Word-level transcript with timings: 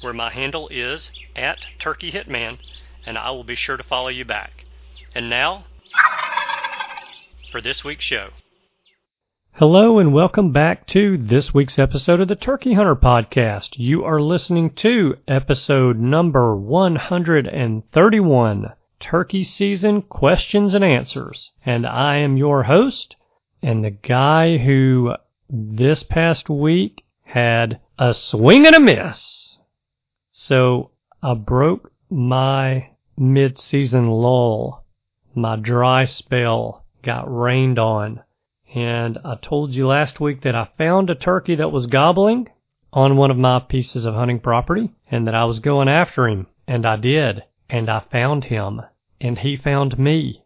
where 0.00 0.12
my 0.12 0.30
handle 0.30 0.68
is 0.68 1.10
at 1.34 1.66
Turkey 1.78 2.12
Hitman, 2.12 2.58
and 3.04 3.18
I 3.18 3.30
will 3.30 3.44
be 3.44 3.54
sure 3.54 3.76
to 3.76 3.82
follow 3.82 4.08
you 4.08 4.24
back. 4.24 4.64
And 5.14 5.28
now, 5.28 5.66
for 7.50 7.60
this 7.60 7.84
week's 7.84 8.04
show. 8.04 8.30
Hello, 9.54 9.98
and 9.98 10.12
welcome 10.12 10.52
back 10.52 10.86
to 10.88 11.16
this 11.18 11.52
week's 11.52 11.80
episode 11.80 12.20
of 12.20 12.28
the 12.28 12.36
Turkey 12.36 12.74
Hunter 12.74 12.94
Podcast. 12.94 13.70
You 13.76 14.04
are 14.04 14.20
listening 14.20 14.70
to 14.76 15.16
episode 15.26 15.98
number 15.98 16.54
131 16.54 18.72
Turkey 19.00 19.42
Season 19.42 20.02
Questions 20.02 20.74
and 20.74 20.84
Answers. 20.84 21.50
And 21.66 21.84
I 21.86 22.18
am 22.18 22.36
your 22.36 22.62
host, 22.62 23.16
and 23.60 23.84
the 23.84 23.90
guy 23.90 24.58
who 24.58 25.14
this 25.50 26.04
past 26.04 26.48
week 26.48 27.02
had 27.24 27.80
a 27.98 28.14
swing 28.14 28.64
and 28.66 28.76
a 28.76 28.80
miss. 28.80 29.47
So 30.48 30.92
I 31.22 31.34
broke 31.34 31.92
my 32.08 32.88
mid-season 33.18 34.06
lull. 34.06 34.82
My 35.34 35.56
dry 35.56 36.06
spell 36.06 36.86
got 37.02 37.26
rained 37.30 37.78
on. 37.78 38.22
And 38.74 39.18
I 39.26 39.34
told 39.34 39.74
you 39.74 39.86
last 39.86 40.20
week 40.20 40.40
that 40.40 40.54
I 40.54 40.70
found 40.78 41.10
a 41.10 41.14
turkey 41.14 41.56
that 41.56 41.70
was 41.70 41.84
gobbling 41.84 42.48
on 42.94 43.18
one 43.18 43.30
of 43.30 43.36
my 43.36 43.58
pieces 43.58 44.06
of 44.06 44.14
hunting 44.14 44.40
property 44.40 44.90
and 45.10 45.26
that 45.26 45.34
I 45.34 45.44
was 45.44 45.60
going 45.60 45.88
after 45.88 46.26
him. 46.26 46.46
And 46.66 46.86
I 46.86 46.96
did. 46.96 47.44
And 47.68 47.90
I 47.90 48.00
found 48.10 48.44
him. 48.44 48.80
And 49.20 49.36
he 49.36 49.54
found 49.54 49.98
me. 49.98 50.44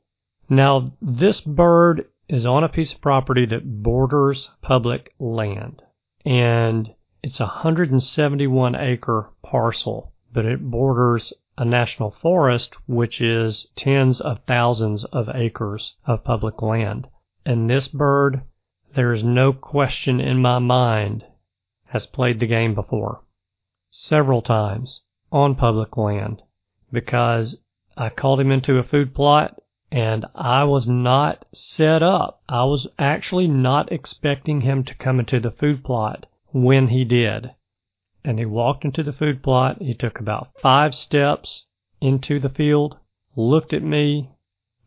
Now, 0.48 0.94
this 1.00 1.40
bird 1.40 2.08
is 2.28 2.44
on 2.44 2.64
a 2.64 2.68
piece 2.68 2.92
of 2.92 3.00
property 3.00 3.46
that 3.46 3.84
borders 3.84 4.50
public 4.62 5.14
land. 5.20 5.80
And 6.24 6.92
it's 7.24 7.38
a 7.38 7.44
171 7.44 8.74
acre 8.74 9.30
parcel, 9.42 10.12
but 10.32 10.44
it 10.44 10.60
borders 10.60 11.32
a 11.56 11.64
national 11.64 12.10
forest, 12.10 12.76
which 12.88 13.20
is 13.20 13.66
tens 13.76 14.20
of 14.20 14.40
thousands 14.40 15.04
of 15.04 15.28
acres 15.32 15.96
of 16.04 16.24
public 16.24 16.60
land. 16.60 17.06
And 17.46 17.70
this 17.70 17.86
bird, 17.86 18.42
there 18.94 19.12
is 19.12 19.22
no 19.22 19.52
question 19.52 20.20
in 20.20 20.42
my 20.42 20.58
mind, 20.58 21.24
has 21.86 22.06
played 22.06 22.40
the 22.40 22.46
game 22.46 22.74
before. 22.74 23.22
Several 23.90 24.42
times 24.42 25.02
on 25.30 25.54
public 25.54 25.96
land 25.96 26.42
because 26.90 27.56
I 27.96 28.08
called 28.08 28.40
him 28.40 28.50
into 28.50 28.78
a 28.78 28.82
food 28.82 29.14
plot 29.14 29.60
and 29.92 30.26
I 30.34 30.64
was 30.64 30.88
not 30.88 31.44
set 31.52 32.02
up. 32.02 32.42
I 32.48 32.64
was 32.64 32.88
actually 32.98 33.46
not 33.46 33.92
expecting 33.92 34.62
him 34.62 34.82
to 34.84 34.94
come 34.96 35.20
into 35.20 35.38
the 35.38 35.52
food 35.52 35.84
plot 35.84 36.26
when 36.52 36.88
he 36.88 37.04
did. 37.04 37.50
And 38.24 38.38
he 38.38 38.44
walked 38.44 38.84
into 38.84 39.02
the 39.02 39.12
food 39.12 39.42
plot. 39.42 39.82
He 39.82 39.94
took 39.94 40.20
about 40.20 40.50
five 40.60 40.94
steps 40.94 41.66
into 42.00 42.38
the 42.38 42.48
field, 42.48 42.98
looked 43.34 43.72
at 43.72 43.82
me, 43.82 44.30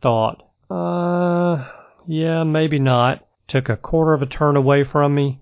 thought, 0.02 0.44
uh, 0.70 1.70
yeah, 2.08 2.44
maybe 2.44 2.80
not. 2.80 3.26
Took 3.48 3.70
a 3.70 3.78
quarter 3.78 4.14
of 4.14 4.22
a 4.22 4.26
turn 4.26 4.56
away 4.56 4.84
from 4.84 5.14
me, 5.14 5.42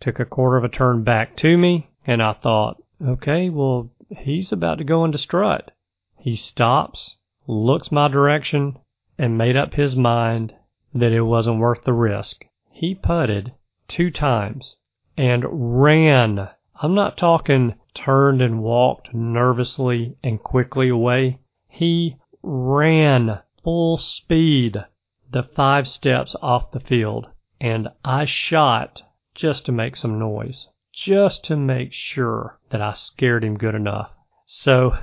took 0.00 0.18
a 0.18 0.24
quarter 0.24 0.56
of 0.56 0.64
a 0.64 0.68
turn 0.68 1.02
back 1.02 1.36
to 1.38 1.58
me, 1.58 1.90
and 2.06 2.22
I 2.22 2.32
thought, 2.32 2.82
okay, 3.04 3.50
well, 3.50 3.90
he's 4.08 4.52
about 4.52 4.78
to 4.78 4.84
go 4.84 5.04
into 5.04 5.18
strut. 5.18 5.72
He 6.18 6.36
stops, 6.36 7.16
looks 7.46 7.92
my 7.92 8.08
direction, 8.08 8.78
and 9.18 9.36
made 9.36 9.56
up 9.56 9.74
his 9.74 9.94
mind 9.96 10.54
that 10.94 11.12
it 11.12 11.22
wasn't 11.22 11.58
worth 11.58 11.84
the 11.84 11.92
risk. 11.92 12.46
He 12.70 12.94
putted 12.94 13.52
two 13.88 14.10
times 14.10 14.76
and 15.16 15.44
ran. 15.80 16.48
I'm 16.80 16.94
not 16.94 17.16
talking 17.16 17.74
turned 17.94 18.42
and 18.42 18.62
walked 18.62 19.14
nervously 19.14 20.16
and 20.22 20.42
quickly 20.42 20.88
away. 20.88 21.38
He 21.68 22.16
ran 22.42 23.40
full 23.64 23.96
speed 23.96 24.84
the 25.32 25.42
five 25.42 25.88
steps 25.88 26.36
off 26.40 26.70
the 26.70 26.80
field, 26.80 27.26
and 27.60 27.88
I 28.04 28.26
shot 28.26 29.02
just 29.34 29.66
to 29.66 29.72
make 29.72 29.96
some 29.96 30.18
noise, 30.18 30.68
just 30.92 31.44
to 31.46 31.56
make 31.56 31.92
sure 31.92 32.58
that 32.70 32.80
I 32.80 32.92
scared 32.92 33.42
him 33.42 33.58
good 33.58 33.74
enough. 33.74 34.12
So, 34.44 34.96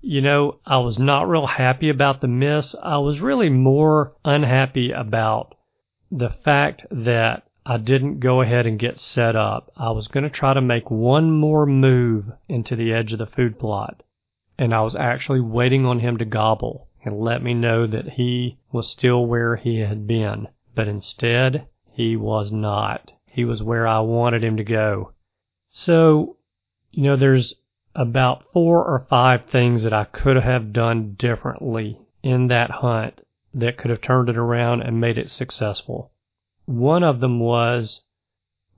you 0.00 0.20
know, 0.20 0.60
I 0.64 0.78
was 0.78 0.98
not 0.98 1.28
real 1.28 1.46
happy 1.46 1.88
about 1.88 2.20
the 2.20 2.28
miss. 2.28 2.76
I 2.82 2.98
was 2.98 3.20
really 3.20 3.50
more 3.50 4.14
unhappy 4.24 4.92
about 4.92 5.54
the 6.10 6.30
fact 6.30 6.86
that 6.90 7.47
I 7.70 7.76
didn't 7.76 8.20
go 8.20 8.40
ahead 8.40 8.64
and 8.64 8.78
get 8.78 8.98
set 8.98 9.36
up. 9.36 9.70
I 9.76 9.90
was 9.90 10.08
going 10.08 10.24
to 10.24 10.30
try 10.30 10.54
to 10.54 10.60
make 10.62 10.90
one 10.90 11.30
more 11.30 11.66
move 11.66 12.32
into 12.48 12.74
the 12.74 12.94
edge 12.94 13.12
of 13.12 13.18
the 13.18 13.26
food 13.26 13.58
plot, 13.58 14.02
and 14.56 14.74
I 14.74 14.80
was 14.80 14.94
actually 14.94 15.42
waiting 15.42 15.84
on 15.84 15.98
him 15.98 16.16
to 16.16 16.24
gobble 16.24 16.88
and 17.04 17.20
let 17.20 17.42
me 17.42 17.52
know 17.52 17.86
that 17.86 18.12
he 18.12 18.56
was 18.72 18.88
still 18.88 19.26
where 19.26 19.56
he 19.56 19.80
had 19.80 20.06
been. 20.06 20.48
But 20.74 20.88
instead, 20.88 21.66
he 21.92 22.16
was 22.16 22.50
not. 22.50 23.12
He 23.26 23.44
was 23.44 23.62
where 23.62 23.86
I 23.86 24.00
wanted 24.00 24.42
him 24.42 24.56
to 24.56 24.64
go. 24.64 25.12
So, 25.68 26.38
you 26.90 27.02
know, 27.02 27.16
there's 27.16 27.52
about 27.94 28.50
four 28.50 28.82
or 28.82 29.06
five 29.10 29.44
things 29.44 29.82
that 29.82 29.92
I 29.92 30.04
could 30.04 30.36
have 30.36 30.72
done 30.72 31.16
differently 31.18 32.00
in 32.22 32.46
that 32.46 32.70
hunt 32.70 33.20
that 33.52 33.76
could 33.76 33.90
have 33.90 34.00
turned 34.00 34.30
it 34.30 34.38
around 34.38 34.80
and 34.80 35.02
made 35.02 35.18
it 35.18 35.28
successful. 35.28 36.12
One 36.68 37.02
of 37.02 37.20
them 37.20 37.40
was 37.40 38.02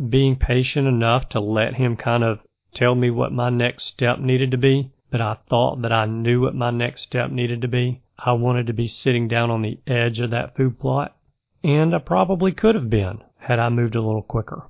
being 0.08 0.36
patient 0.36 0.86
enough 0.86 1.28
to 1.30 1.40
let 1.40 1.74
him 1.74 1.96
kind 1.96 2.22
of 2.22 2.38
tell 2.72 2.94
me 2.94 3.10
what 3.10 3.32
my 3.32 3.50
next 3.50 3.86
step 3.86 4.20
needed 4.20 4.52
to 4.52 4.56
be, 4.56 4.92
but 5.10 5.20
I 5.20 5.38
thought 5.48 5.82
that 5.82 5.90
I 5.90 6.06
knew 6.06 6.40
what 6.40 6.54
my 6.54 6.70
next 6.70 7.02
step 7.02 7.32
needed 7.32 7.60
to 7.62 7.68
be. 7.68 8.00
I 8.16 8.34
wanted 8.34 8.68
to 8.68 8.72
be 8.72 8.86
sitting 8.86 9.26
down 9.26 9.50
on 9.50 9.62
the 9.62 9.80
edge 9.88 10.20
of 10.20 10.30
that 10.30 10.54
food 10.54 10.78
plot, 10.78 11.16
and 11.64 11.92
I 11.92 11.98
probably 11.98 12.52
could 12.52 12.76
have 12.76 12.88
been 12.88 13.24
had 13.38 13.58
I 13.58 13.68
moved 13.70 13.96
a 13.96 14.00
little 14.00 14.22
quicker. 14.22 14.68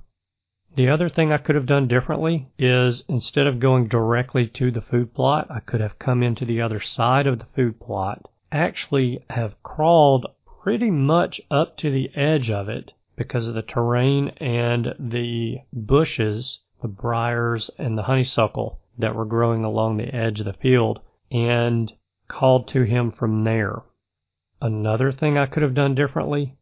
The 0.75 0.89
other 0.89 1.07
thing 1.07 1.31
I 1.31 1.37
could 1.37 1.53
have 1.55 1.67
done 1.67 1.87
differently 1.87 2.47
is 2.57 3.03
instead 3.07 3.45
of 3.45 3.59
going 3.59 3.87
directly 3.87 4.47
to 4.47 4.71
the 4.71 4.81
food 4.81 5.13
plot, 5.13 5.45
I 5.47 5.59
could 5.59 5.79
have 5.79 5.99
come 5.99 6.23
into 6.23 6.43
the 6.43 6.59
other 6.59 6.79
side 6.79 7.27
of 7.27 7.37
the 7.37 7.45
food 7.55 7.79
plot, 7.79 8.27
actually 8.51 9.23
have 9.29 9.61
crawled 9.61 10.25
pretty 10.63 10.89
much 10.89 11.39
up 11.51 11.77
to 11.77 11.91
the 11.91 12.09
edge 12.15 12.49
of 12.49 12.67
it 12.67 12.93
because 13.21 13.47
of 13.47 13.53
the 13.53 13.61
terrain 13.61 14.29
and 14.37 14.95
the 14.97 15.59
bushes, 15.71 16.61
the 16.81 16.87
briars 16.87 17.69
and 17.77 17.95
the 17.95 18.01
honeysuckle 18.01 18.79
that 18.97 19.13
were 19.13 19.25
growing 19.25 19.63
along 19.63 19.95
the 19.95 20.11
edge 20.15 20.39
of 20.39 20.45
the 20.47 20.53
field, 20.53 20.99
and 21.29 21.93
called 22.27 22.67
to 22.67 22.81
him 22.81 23.11
from 23.11 23.43
there. 23.43 23.83
Another 24.59 25.11
thing 25.11 25.37
I 25.37 25.45
could 25.45 25.61
have 25.61 25.75
done 25.75 25.93
differently, 25.93 26.55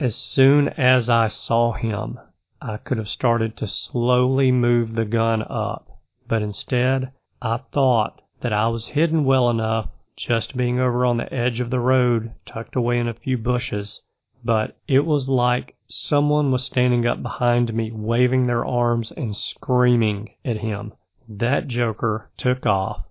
as 0.00 0.16
soon 0.16 0.70
as 0.70 1.10
I 1.10 1.28
saw 1.28 1.72
him, 1.72 2.18
I 2.58 2.78
could 2.78 2.96
have 2.96 3.10
started 3.10 3.54
to 3.58 3.68
slowly 3.68 4.50
move 4.50 4.94
the 4.94 5.04
gun 5.04 5.42
up, 5.42 6.00
but 6.26 6.40
instead 6.40 7.12
I 7.42 7.58
thought 7.70 8.22
that 8.40 8.54
I 8.54 8.68
was 8.68 8.86
hidden 8.86 9.26
well 9.26 9.50
enough 9.50 9.90
just 10.16 10.56
being 10.56 10.80
over 10.80 11.04
on 11.04 11.18
the 11.18 11.30
edge 11.30 11.60
of 11.60 11.68
the 11.68 11.80
road, 11.80 12.32
tucked 12.46 12.76
away 12.76 12.98
in 12.98 13.08
a 13.08 13.12
few 13.12 13.36
bushes, 13.36 14.00
but 14.44 14.76
it 14.88 15.06
was 15.06 15.28
like 15.28 15.76
someone 15.88 16.50
was 16.50 16.64
standing 16.64 17.06
up 17.06 17.22
behind 17.22 17.72
me, 17.72 17.90
waving 17.92 18.46
their 18.46 18.64
arms 18.64 19.12
and 19.12 19.36
screaming 19.36 20.30
at 20.44 20.56
him. 20.56 20.92
That 21.28 21.68
joker 21.68 22.30
took 22.36 22.66
off, 22.66 23.04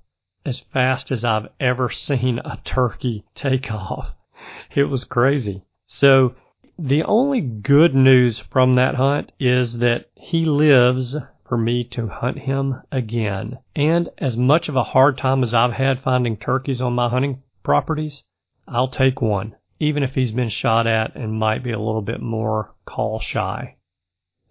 as 0.46 0.60
fast 0.60 1.12
as 1.12 1.24
I've 1.24 1.48
ever 1.60 1.90
seen 1.90 2.40
a 2.40 2.60
turkey 2.64 3.24
take 3.36 3.72
off. 3.72 4.14
It 4.76 4.86
was 4.86 5.04
crazy. 5.04 5.64
So 5.86 6.34
the 6.80 7.04
only 7.04 7.42
good 7.42 7.94
news 7.94 8.40
from 8.40 8.74
that 8.74 8.96
hunt 8.96 9.32
is 9.40 9.78
that 9.78 10.10
he 10.16 10.46
lives 10.46 11.16
for 11.48 11.58
me 11.58 11.84
to 11.84 12.08
hunt 12.08 12.40
him 12.40 12.82
again. 12.92 13.60
And 13.76 14.10
as 14.18 14.36
much 14.36 14.68
of 14.68 14.76
a 14.76 14.84
hard 14.84 15.18
time 15.18 15.44
as 15.44 15.54
I've 15.54 15.74
had 15.74 16.00
finding 16.00 16.38
turkeys 16.38 16.82
on 16.82 16.94
my 16.94 17.10
hunting 17.10 17.44
properties, 17.62 18.24
I'll 18.68 18.88
take 18.88 19.22
one, 19.22 19.56
even 19.82 20.04
if 20.04 20.14
he's 20.14 20.32
been 20.32 20.48
shot 20.48 20.86
at 20.86 21.16
and 21.16 21.34
might 21.34 21.64
be 21.64 21.72
a 21.72 21.80
little 21.80 22.04
bit 22.04 22.22
more 22.22 22.72
call 22.86 23.20
shy. 23.20 23.76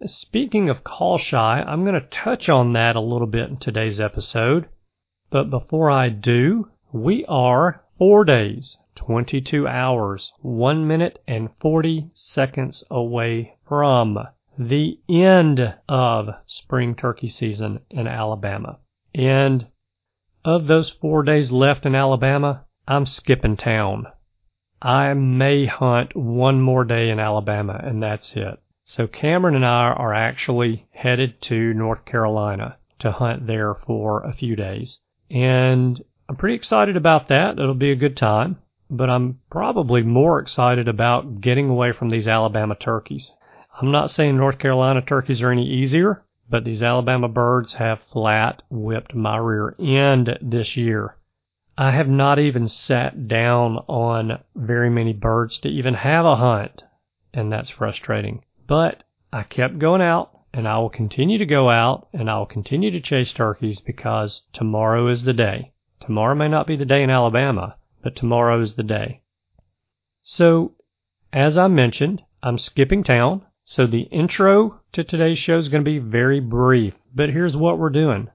Speaking 0.05 0.67
of 0.69 0.83
call 0.83 1.17
shy, 1.17 1.63
I'm 1.65 1.85
going 1.85 1.93
to 1.93 2.01
touch 2.01 2.49
on 2.49 2.73
that 2.73 2.97
a 2.97 2.99
little 2.99 3.27
bit 3.27 3.49
in 3.49 3.55
today's 3.55 3.97
episode. 3.97 4.67
But 5.29 5.49
before 5.49 5.89
I 5.89 6.09
do, 6.09 6.69
we 6.91 7.23
are 7.27 7.81
four 7.97 8.25
days, 8.25 8.75
22 8.95 9.69
hours, 9.69 10.33
1 10.41 10.85
minute 10.85 11.23
and 11.25 11.49
40 11.61 12.09
seconds 12.13 12.83
away 12.91 13.55
from 13.65 14.19
the 14.59 14.99
end 15.07 15.75
of 15.87 16.27
spring 16.45 16.93
turkey 16.93 17.29
season 17.29 17.79
in 17.89 18.05
Alabama. 18.05 18.79
And 19.15 19.65
of 20.43 20.67
those 20.67 20.89
four 20.89 21.23
days 21.23 21.53
left 21.53 21.85
in 21.85 21.95
Alabama, 21.95 22.65
I'm 22.85 23.05
skipping 23.05 23.55
town. 23.55 24.07
I 24.81 25.13
may 25.13 25.65
hunt 25.65 26.15
one 26.15 26.61
more 26.61 26.83
day 26.83 27.09
in 27.09 27.19
Alabama, 27.19 27.79
and 27.83 28.01
that's 28.01 28.33
it. 28.35 28.59
So 28.83 29.05
Cameron 29.07 29.55
and 29.55 29.65
I 29.65 29.91
are 29.91 30.13
actually 30.13 30.87
headed 30.91 31.39
to 31.43 31.73
North 31.73 32.03
Carolina 32.03 32.77
to 32.99 33.11
hunt 33.11 33.45
there 33.45 33.75
for 33.75 34.23
a 34.23 34.33
few 34.33 34.55
days. 34.55 34.99
And 35.29 36.01
I'm 36.27 36.35
pretty 36.35 36.55
excited 36.55 36.97
about 36.97 37.27
that. 37.27 37.59
It'll 37.59 37.73
be 37.73 37.91
a 37.91 37.95
good 37.95 38.17
time. 38.17 38.57
But 38.89 39.09
I'm 39.09 39.39
probably 39.49 40.01
more 40.01 40.39
excited 40.39 40.87
about 40.87 41.41
getting 41.41 41.69
away 41.69 41.91
from 41.91 42.09
these 42.09 42.27
Alabama 42.27 42.75
turkeys. 42.75 43.31
I'm 43.79 43.91
not 43.91 44.11
saying 44.11 44.35
North 44.35 44.57
Carolina 44.57 45.01
turkeys 45.01 45.41
are 45.41 45.51
any 45.51 45.65
easier, 45.65 46.23
but 46.49 46.65
these 46.65 46.83
Alabama 46.83 47.29
birds 47.29 47.75
have 47.75 48.01
flat 48.01 48.63
whipped 48.69 49.15
my 49.15 49.37
rear 49.37 49.75
end 49.79 50.37
this 50.41 50.75
year. 50.75 51.15
I 51.81 51.89
have 51.89 52.07
not 52.07 52.37
even 52.37 52.67
sat 52.67 53.27
down 53.27 53.77
on 53.87 54.43
very 54.55 54.91
many 54.91 55.13
birds 55.13 55.57
to 55.57 55.67
even 55.67 55.95
have 55.95 56.25
a 56.25 56.35
hunt, 56.35 56.83
and 57.33 57.51
that's 57.51 57.71
frustrating. 57.71 58.43
But 58.67 59.01
I 59.33 59.41
kept 59.41 59.79
going 59.79 60.03
out, 60.03 60.29
and 60.53 60.67
I 60.67 60.77
will 60.77 60.91
continue 60.91 61.39
to 61.39 61.45
go 61.47 61.71
out, 61.71 62.07
and 62.13 62.29
I 62.29 62.37
will 62.37 62.45
continue 62.45 62.91
to 62.91 63.01
chase 63.01 63.33
turkeys 63.33 63.79
because 63.79 64.43
tomorrow 64.53 65.07
is 65.07 65.23
the 65.23 65.33
day. 65.33 65.71
Tomorrow 65.99 66.35
may 66.35 66.47
not 66.47 66.67
be 66.67 66.75
the 66.75 66.85
day 66.85 67.01
in 67.01 67.09
Alabama, 67.09 67.77
but 68.03 68.15
tomorrow 68.15 68.61
is 68.61 68.75
the 68.75 68.83
day. 68.83 69.21
So, 70.21 70.73
as 71.33 71.57
I 71.57 71.65
mentioned, 71.65 72.21
I'm 72.43 72.59
skipping 72.59 73.03
town. 73.03 73.41
So 73.63 73.87
the 73.87 74.01
intro 74.01 74.81
to 74.91 75.03
today's 75.03 75.39
show 75.39 75.57
is 75.57 75.69
going 75.69 75.83
to 75.83 75.91
be 75.91 75.97
very 75.97 76.41
brief, 76.41 76.99
but 77.15 77.31
here's 77.31 77.57
what 77.57 77.79
we're 77.79 77.89
doing. 77.89 78.29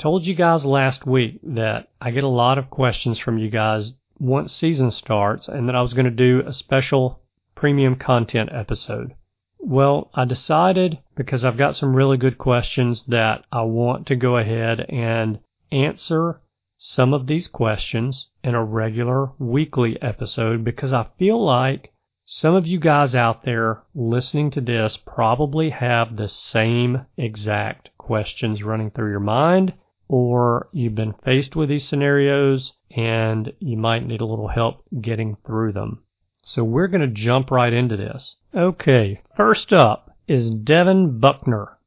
Told 0.00 0.24
you 0.24 0.34
guys 0.34 0.64
last 0.64 1.06
week 1.06 1.40
that 1.42 1.90
I 2.00 2.10
get 2.10 2.24
a 2.24 2.28
lot 2.28 2.56
of 2.56 2.70
questions 2.70 3.18
from 3.18 3.36
you 3.36 3.50
guys 3.50 3.92
once 4.18 4.50
season 4.50 4.90
starts 4.90 5.46
and 5.46 5.68
that 5.68 5.76
I 5.76 5.82
was 5.82 5.92
going 5.92 6.06
to 6.06 6.10
do 6.10 6.42
a 6.46 6.54
special 6.54 7.20
premium 7.54 7.96
content 7.96 8.48
episode. 8.50 9.12
Well, 9.58 10.10
I 10.14 10.24
decided 10.24 11.00
because 11.16 11.44
I've 11.44 11.58
got 11.58 11.76
some 11.76 11.94
really 11.94 12.16
good 12.16 12.38
questions 12.38 13.04
that 13.08 13.44
I 13.52 13.60
want 13.60 14.06
to 14.06 14.16
go 14.16 14.38
ahead 14.38 14.86
and 14.88 15.38
answer 15.70 16.40
some 16.78 17.12
of 17.12 17.26
these 17.26 17.46
questions 17.46 18.30
in 18.42 18.54
a 18.54 18.64
regular 18.64 19.32
weekly 19.38 20.00
episode 20.00 20.64
because 20.64 20.94
I 20.94 21.08
feel 21.18 21.44
like 21.44 21.92
some 22.24 22.54
of 22.54 22.66
you 22.66 22.80
guys 22.80 23.14
out 23.14 23.44
there 23.44 23.82
listening 23.94 24.50
to 24.52 24.62
this 24.62 24.96
probably 24.96 25.68
have 25.68 26.16
the 26.16 26.28
same 26.28 27.04
exact 27.18 27.90
questions 27.98 28.62
running 28.62 28.90
through 28.90 29.10
your 29.10 29.20
mind, 29.20 29.74
or 30.12 30.68
you've 30.72 30.96
been 30.96 31.14
faced 31.24 31.54
with 31.54 31.68
these 31.68 31.86
scenarios 31.86 32.72
and 32.90 33.52
you 33.60 33.76
might 33.76 34.04
need 34.04 34.20
a 34.20 34.26
little 34.26 34.48
help 34.48 34.82
getting 35.00 35.36
through 35.46 35.70
them. 35.70 36.02
So 36.42 36.64
we're 36.64 36.88
going 36.88 37.02
to 37.02 37.06
jump 37.06 37.52
right 37.52 37.72
into 37.72 37.96
this. 37.96 38.34
Okay, 38.52 39.20
first 39.36 39.72
up 39.72 40.16
is 40.26 40.50
Devin 40.50 41.20
Buckner. 41.20 41.78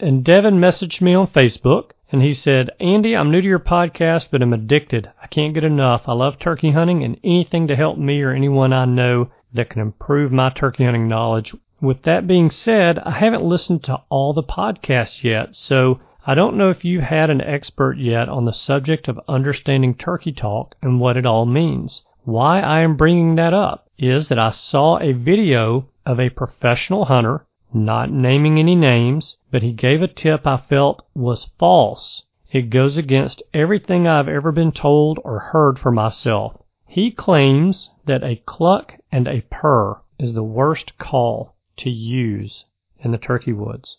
And 0.00 0.24
Devin 0.24 0.56
messaged 0.56 1.00
me 1.00 1.14
on 1.14 1.28
Facebook 1.28 1.90
and 2.10 2.20
he 2.20 2.34
said, 2.34 2.70
Andy, 2.80 3.14
I'm 3.14 3.30
new 3.30 3.40
to 3.40 3.46
your 3.46 3.60
podcast, 3.60 4.26
but 4.32 4.42
I'm 4.42 4.52
addicted. 4.52 5.12
I 5.22 5.28
can't 5.28 5.54
get 5.54 5.62
enough. 5.62 6.08
I 6.08 6.14
love 6.14 6.40
turkey 6.40 6.72
hunting 6.72 7.04
and 7.04 7.20
anything 7.22 7.68
to 7.68 7.76
help 7.76 7.96
me 7.96 8.20
or 8.22 8.32
anyone 8.32 8.72
I 8.72 8.86
know 8.86 9.30
that 9.52 9.70
can 9.70 9.82
improve 9.82 10.32
my 10.32 10.50
turkey 10.50 10.84
hunting 10.84 11.06
knowledge. 11.06 11.54
With 11.80 12.02
that 12.02 12.26
being 12.26 12.50
said, 12.50 12.98
I 12.98 13.12
haven't 13.12 13.44
listened 13.44 13.84
to 13.84 14.02
all 14.08 14.32
the 14.32 14.42
podcasts 14.42 15.22
yet, 15.22 15.54
so 15.54 16.00
I 16.30 16.34
don't 16.34 16.58
know 16.58 16.68
if 16.68 16.84
you've 16.84 17.04
had 17.04 17.30
an 17.30 17.40
expert 17.40 17.96
yet 17.96 18.28
on 18.28 18.44
the 18.44 18.52
subject 18.52 19.08
of 19.08 19.18
understanding 19.28 19.94
turkey 19.94 20.30
talk 20.30 20.74
and 20.82 21.00
what 21.00 21.16
it 21.16 21.24
all 21.24 21.46
means. 21.46 22.04
Why 22.24 22.60
I 22.60 22.80
am 22.80 22.98
bringing 22.98 23.36
that 23.36 23.54
up 23.54 23.88
is 23.96 24.28
that 24.28 24.38
I 24.38 24.50
saw 24.50 24.98
a 24.98 25.12
video 25.12 25.88
of 26.04 26.20
a 26.20 26.28
professional 26.28 27.06
hunter, 27.06 27.46
not 27.72 28.10
naming 28.10 28.58
any 28.58 28.74
names, 28.74 29.38
but 29.50 29.62
he 29.62 29.72
gave 29.72 30.02
a 30.02 30.06
tip 30.06 30.46
I 30.46 30.58
felt 30.58 31.02
was 31.14 31.46
false. 31.58 32.26
It 32.52 32.68
goes 32.68 32.98
against 32.98 33.42
everything 33.54 34.06
I've 34.06 34.28
ever 34.28 34.52
been 34.52 34.72
told 34.72 35.18
or 35.24 35.38
heard 35.38 35.78
for 35.78 35.90
myself. 35.90 36.62
He 36.86 37.10
claims 37.10 37.90
that 38.04 38.22
a 38.22 38.42
cluck 38.44 38.98
and 39.10 39.26
a 39.26 39.46
purr 39.50 40.02
is 40.18 40.34
the 40.34 40.44
worst 40.44 40.98
call 40.98 41.54
to 41.78 41.88
use 41.88 42.66
in 42.98 43.12
the 43.12 43.16
turkey 43.16 43.54
woods. 43.54 43.96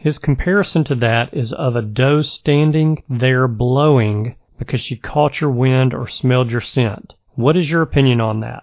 His 0.00 0.20
comparison 0.20 0.84
to 0.84 0.94
that 0.94 1.34
is 1.34 1.52
of 1.52 1.74
a 1.74 1.82
doe 1.82 2.22
standing 2.22 3.02
there 3.08 3.48
blowing 3.48 4.36
because 4.56 4.80
she 4.80 4.96
caught 4.96 5.40
your 5.40 5.50
wind 5.50 5.92
or 5.92 6.06
smelled 6.06 6.52
your 6.52 6.60
scent. 6.60 7.14
What 7.34 7.56
is 7.56 7.68
your 7.68 7.82
opinion 7.82 8.20
on 8.20 8.38
that? 8.40 8.62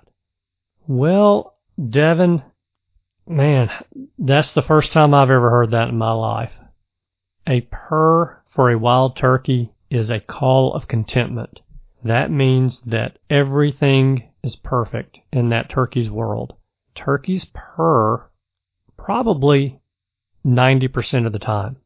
Well, 0.87 1.57
Devin, 1.77 2.41
man, 3.27 3.69
that's 4.17 4.53
the 4.53 4.61
first 4.61 4.93
time 4.93 5.13
I've 5.13 5.29
ever 5.29 5.49
heard 5.49 5.71
that 5.71 5.89
in 5.89 5.97
my 5.97 6.13
life. 6.13 6.53
A 7.45 7.67
purr 7.69 8.41
for 8.45 8.71
a 8.71 8.79
wild 8.79 9.17
turkey 9.17 9.73
is 9.89 10.09
a 10.09 10.21
call 10.21 10.73
of 10.73 10.87
contentment. 10.87 11.59
That 12.01 12.31
means 12.31 12.79
that 12.85 13.19
everything 13.29 14.29
is 14.41 14.55
perfect 14.55 15.19
in 15.33 15.49
that 15.49 15.69
turkey's 15.69 16.09
world. 16.09 16.55
Turkeys 16.93 17.45
purr 17.53 18.29
probably 18.95 19.81
90% 20.45 21.25
of 21.25 21.33
the 21.33 21.39
time. 21.39 21.77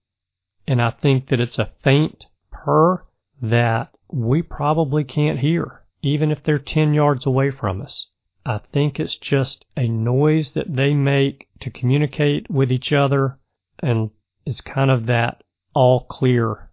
And 0.67 0.81
I 0.81 0.91
think 0.91 1.29
that 1.29 1.39
it's 1.39 1.57
a 1.57 1.71
faint 1.81 2.25
purr 2.51 3.03
that 3.41 3.95
we 4.11 4.41
probably 4.41 5.03
can't 5.03 5.39
hear, 5.39 5.83
even 6.01 6.31
if 6.31 6.43
they're 6.43 6.59
10 6.59 6.93
yards 6.93 7.25
away 7.25 7.51
from 7.51 7.81
us. 7.81 8.07
I 8.45 8.59
think 8.71 8.99
it's 8.99 9.15
just 9.15 9.65
a 9.77 9.87
noise 9.87 10.51
that 10.51 10.75
they 10.75 10.93
make 10.93 11.47
to 11.61 11.69
communicate 11.69 12.49
with 12.49 12.71
each 12.71 12.91
other, 12.91 13.37
and 13.79 14.09
it's 14.45 14.61
kind 14.61 14.91
of 14.91 15.05
that 15.05 15.43
all 15.73 16.01
clear 16.05 16.69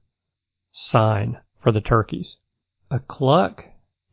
sign 0.73 1.39
for 1.61 1.73
the 1.73 1.81
turkeys. 1.81 2.39
A 2.91 2.99
cluck 2.99 3.65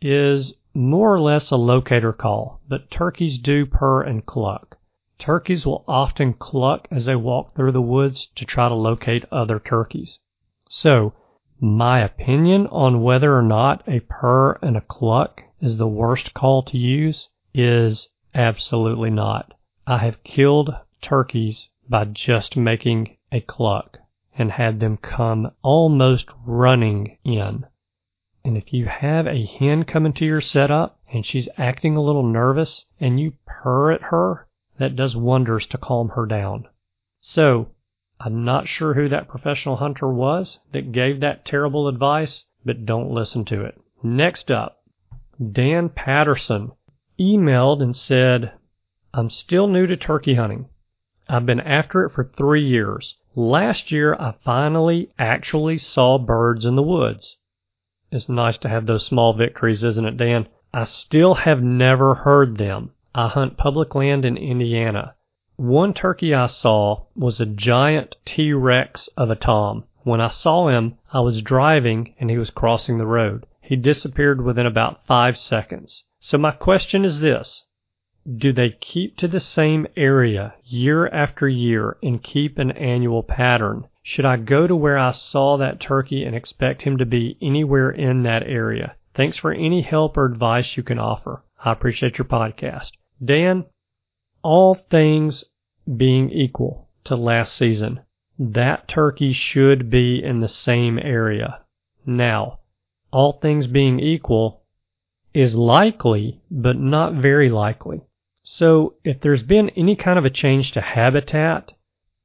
is 0.02 0.54
more 0.74 1.14
or 1.14 1.20
less 1.20 1.52
a 1.52 1.56
locator 1.56 2.14
call, 2.14 2.62
but 2.68 2.92
turkeys 2.92 3.38
do 3.38 3.66
purr 3.66 4.02
and 4.02 4.26
cluck. 4.26 4.78
Turkeys 5.24 5.66
will 5.66 5.86
often 5.88 6.34
cluck 6.34 6.86
as 6.92 7.06
they 7.06 7.16
walk 7.16 7.56
through 7.56 7.72
the 7.72 7.82
woods 7.82 8.26
to 8.36 8.44
try 8.44 8.68
to 8.68 8.76
locate 8.76 9.24
other 9.32 9.58
turkeys. 9.58 10.20
So, 10.68 11.14
my 11.62 12.02
opinion 12.02 12.68
on 12.68 13.02
whether 13.02 13.34
or 13.34 13.42
not 13.42 13.88
a 13.88 14.02
purr 14.02 14.60
and 14.62 14.76
a 14.76 14.82
cluck 14.82 15.42
is 15.62 15.78
the 15.78 15.88
worst 15.88 16.34
call 16.34 16.62
to 16.64 16.78
use 16.78 17.30
is 17.54 18.10
absolutely 18.36 19.12
not. 19.12 19.54
I 19.88 20.00
have 20.00 20.26
killed 20.26 20.76
turkeys 21.02 21.70
by 21.88 22.04
just 22.04 22.58
making 22.58 23.16
a 23.32 23.40
cluck 23.40 24.00
and 24.38 24.52
had 24.52 24.82
them 24.82 24.98
come 24.98 25.52
almost 25.62 26.28
running 26.46 27.18
in. 27.24 27.66
And 28.44 28.58
if 28.58 28.74
you 28.74 28.88
have 28.88 29.26
a 29.28 29.46
hen 29.46 29.86
coming 29.86 30.12
to 30.16 30.26
your 30.26 30.42
setup 30.42 31.00
and 31.14 31.26
she's 31.26 31.48
acting 31.58 31.96
a 31.96 32.02
little 32.04 32.28
nervous 32.28 32.88
and 33.00 33.22
you 33.22 33.32
purr 33.46 33.94
at 33.94 34.02
her, 34.02 34.50
that 34.84 34.96
does 34.96 35.16
wonders 35.16 35.66
to 35.68 35.78
calm 35.78 36.10
her 36.10 36.26
down. 36.26 36.68
So, 37.22 37.70
I'm 38.20 38.46
not 38.46 38.68
sure 38.68 38.94
who 38.94 39.10
that 39.10 39.28
professional 39.28 39.78
hunter 39.78 40.12
was 40.12 40.60
that 40.72 40.92
gave 40.92 41.20
that 41.22 41.46
terrible 41.46 41.88
advice, 41.88 42.46
but 42.64 42.86
don't 42.86 43.10
listen 43.10 43.44
to 43.46 43.64
it. 43.64 43.80
Next 44.04 44.52
up, 44.52 44.84
Dan 45.52 45.90
Patterson 45.90 46.74
emailed 47.20 47.82
and 47.82 47.96
said, 47.96 48.54
I'm 49.14 49.30
still 49.30 49.68
new 49.68 49.88
to 49.88 49.98
turkey 49.98 50.36
hunting. 50.36 50.70
I've 51.28 51.46
been 51.46 51.60
after 51.60 52.06
it 52.06 52.12
for 52.12 52.24
three 52.24 52.66
years. 52.66 53.18
Last 53.36 53.92
year, 53.92 54.16
I 54.16 54.36
finally 54.44 55.12
actually 55.18 55.78
saw 55.78 56.18
birds 56.18 56.66
in 56.66 56.76
the 56.76 56.84
woods. 56.84 57.38
It's 58.12 58.30
nice 58.30 58.58
to 58.60 58.70
have 58.70 58.86
those 58.86 59.06
small 59.06 59.34
victories, 59.34 59.84
isn't 59.84 60.06
it, 60.06 60.18
Dan? 60.18 60.48
I 60.74 60.86
still 60.86 61.34
have 61.34 61.62
never 61.62 62.14
heard 62.16 62.58
them. 62.58 62.93
I 63.16 63.28
hunt 63.28 63.58
public 63.58 63.94
land 63.94 64.26
in 64.26 64.38
Indiana. 64.38 65.14
One 65.56 65.94
turkey 65.94 66.34
I 66.34 66.48
saw 66.48 67.04
was 67.16 67.40
a 67.40 67.46
giant 67.46 68.16
T 68.26 68.54
Rex 68.54 69.08
of 69.16 69.30
a 69.30 69.36
Tom. 69.36 69.84
When 70.02 70.20
I 70.20 70.30
saw 70.30 70.68
him, 70.70 70.96
I 71.12 71.20
was 71.20 71.44
driving 71.44 72.16
and 72.20 72.32
he 72.32 72.40
was 72.40 72.50
crossing 72.50 72.98
the 72.98 73.06
road. 73.06 73.46
He 73.62 73.76
disappeared 73.76 74.42
within 74.42 74.66
about 74.66 75.06
five 75.06 75.38
seconds. 75.38 76.06
So 76.20 76.40
my 76.40 76.50
question 76.50 77.06
is 77.06 77.20
this 77.20 77.68
Do 78.38 78.52
they 78.52 78.72
keep 78.72 79.16
to 79.18 79.28
the 79.28 79.40
same 79.40 79.86
area 79.96 80.56
year 80.64 81.08
after 81.10 81.48
year 81.48 81.98
and 82.02 82.24
keep 82.24 82.58
an 82.58 82.72
annual 82.72 83.22
pattern? 83.22 83.86
Should 84.02 84.26
I 84.26 84.38
go 84.38 84.66
to 84.66 84.76
where 84.76 84.98
I 84.98 85.12
saw 85.12 85.58
that 85.58 85.80
turkey 85.80 86.24
and 86.26 86.36
expect 86.36 86.82
him 86.82 86.98
to 86.98 87.06
be 87.06 87.38
anywhere 87.44 87.92
in 87.92 88.24
that 88.24 88.42
area? 88.48 88.96
Thanks 89.14 89.38
for 89.38 89.52
any 89.52 89.84
help 89.84 90.18
or 90.18 90.26
advice 90.26 90.76
you 90.76 90.82
can 90.82 90.98
offer. 90.98 91.44
I 91.64 91.72
appreciate 91.72 92.18
your 92.18 92.26
podcast. 92.26 92.94
Dan, 93.24 93.66
all 94.42 94.74
things 94.76 95.44
being 95.98 96.30
equal 96.30 96.90
to 97.06 97.16
last 97.16 97.56
season, 97.56 98.02
that 98.40 98.88
turkey 98.88 99.34
should 99.34 99.90
be 99.90 100.24
in 100.24 100.40
the 100.40 100.48
same 100.48 101.00
area. 101.00 101.62
Now, 102.06 102.60
all 103.12 103.34
things 103.34 103.68
being 103.68 104.00
equal 104.00 104.64
is 105.34 105.56
likely, 105.56 106.42
but 106.50 106.78
not 106.78 107.14
very 107.14 107.50
likely. 107.50 108.02
So 108.44 108.96
if 109.04 109.22
there's 109.22 109.44
been 109.44 109.70
any 109.70 109.96
kind 109.96 110.20
of 110.20 110.26
a 110.26 110.30
change 110.30 110.72
to 110.74 110.82
habitat, 110.82 111.74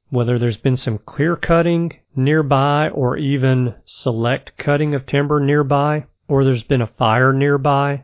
whether 0.09 0.37
there's 0.37 0.57
been 0.57 0.77
some 0.77 0.97
clear 0.97 1.35
cutting 1.35 1.93
nearby 2.15 2.89
or 2.89 3.15
even 3.17 3.75
select 3.85 4.57
cutting 4.57 4.95
of 4.95 5.05
timber 5.05 5.39
nearby, 5.39 6.05
or 6.27 6.43
there's 6.43 6.63
been 6.63 6.81
a 6.81 6.87
fire 6.87 7.31
nearby, 7.31 8.03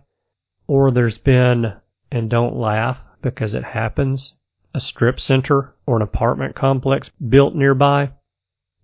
or 0.67 0.91
there's 0.91 1.17
been, 1.17 1.73
and 2.11 2.29
don't 2.29 2.55
laugh 2.55 2.99
because 3.21 3.53
it 3.53 3.63
happens, 3.63 4.35
a 4.73 4.79
strip 4.79 5.19
center 5.19 5.73
or 5.85 5.95
an 5.95 6.01
apartment 6.01 6.55
complex 6.55 7.09
built 7.29 7.55
nearby, 7.55 8.11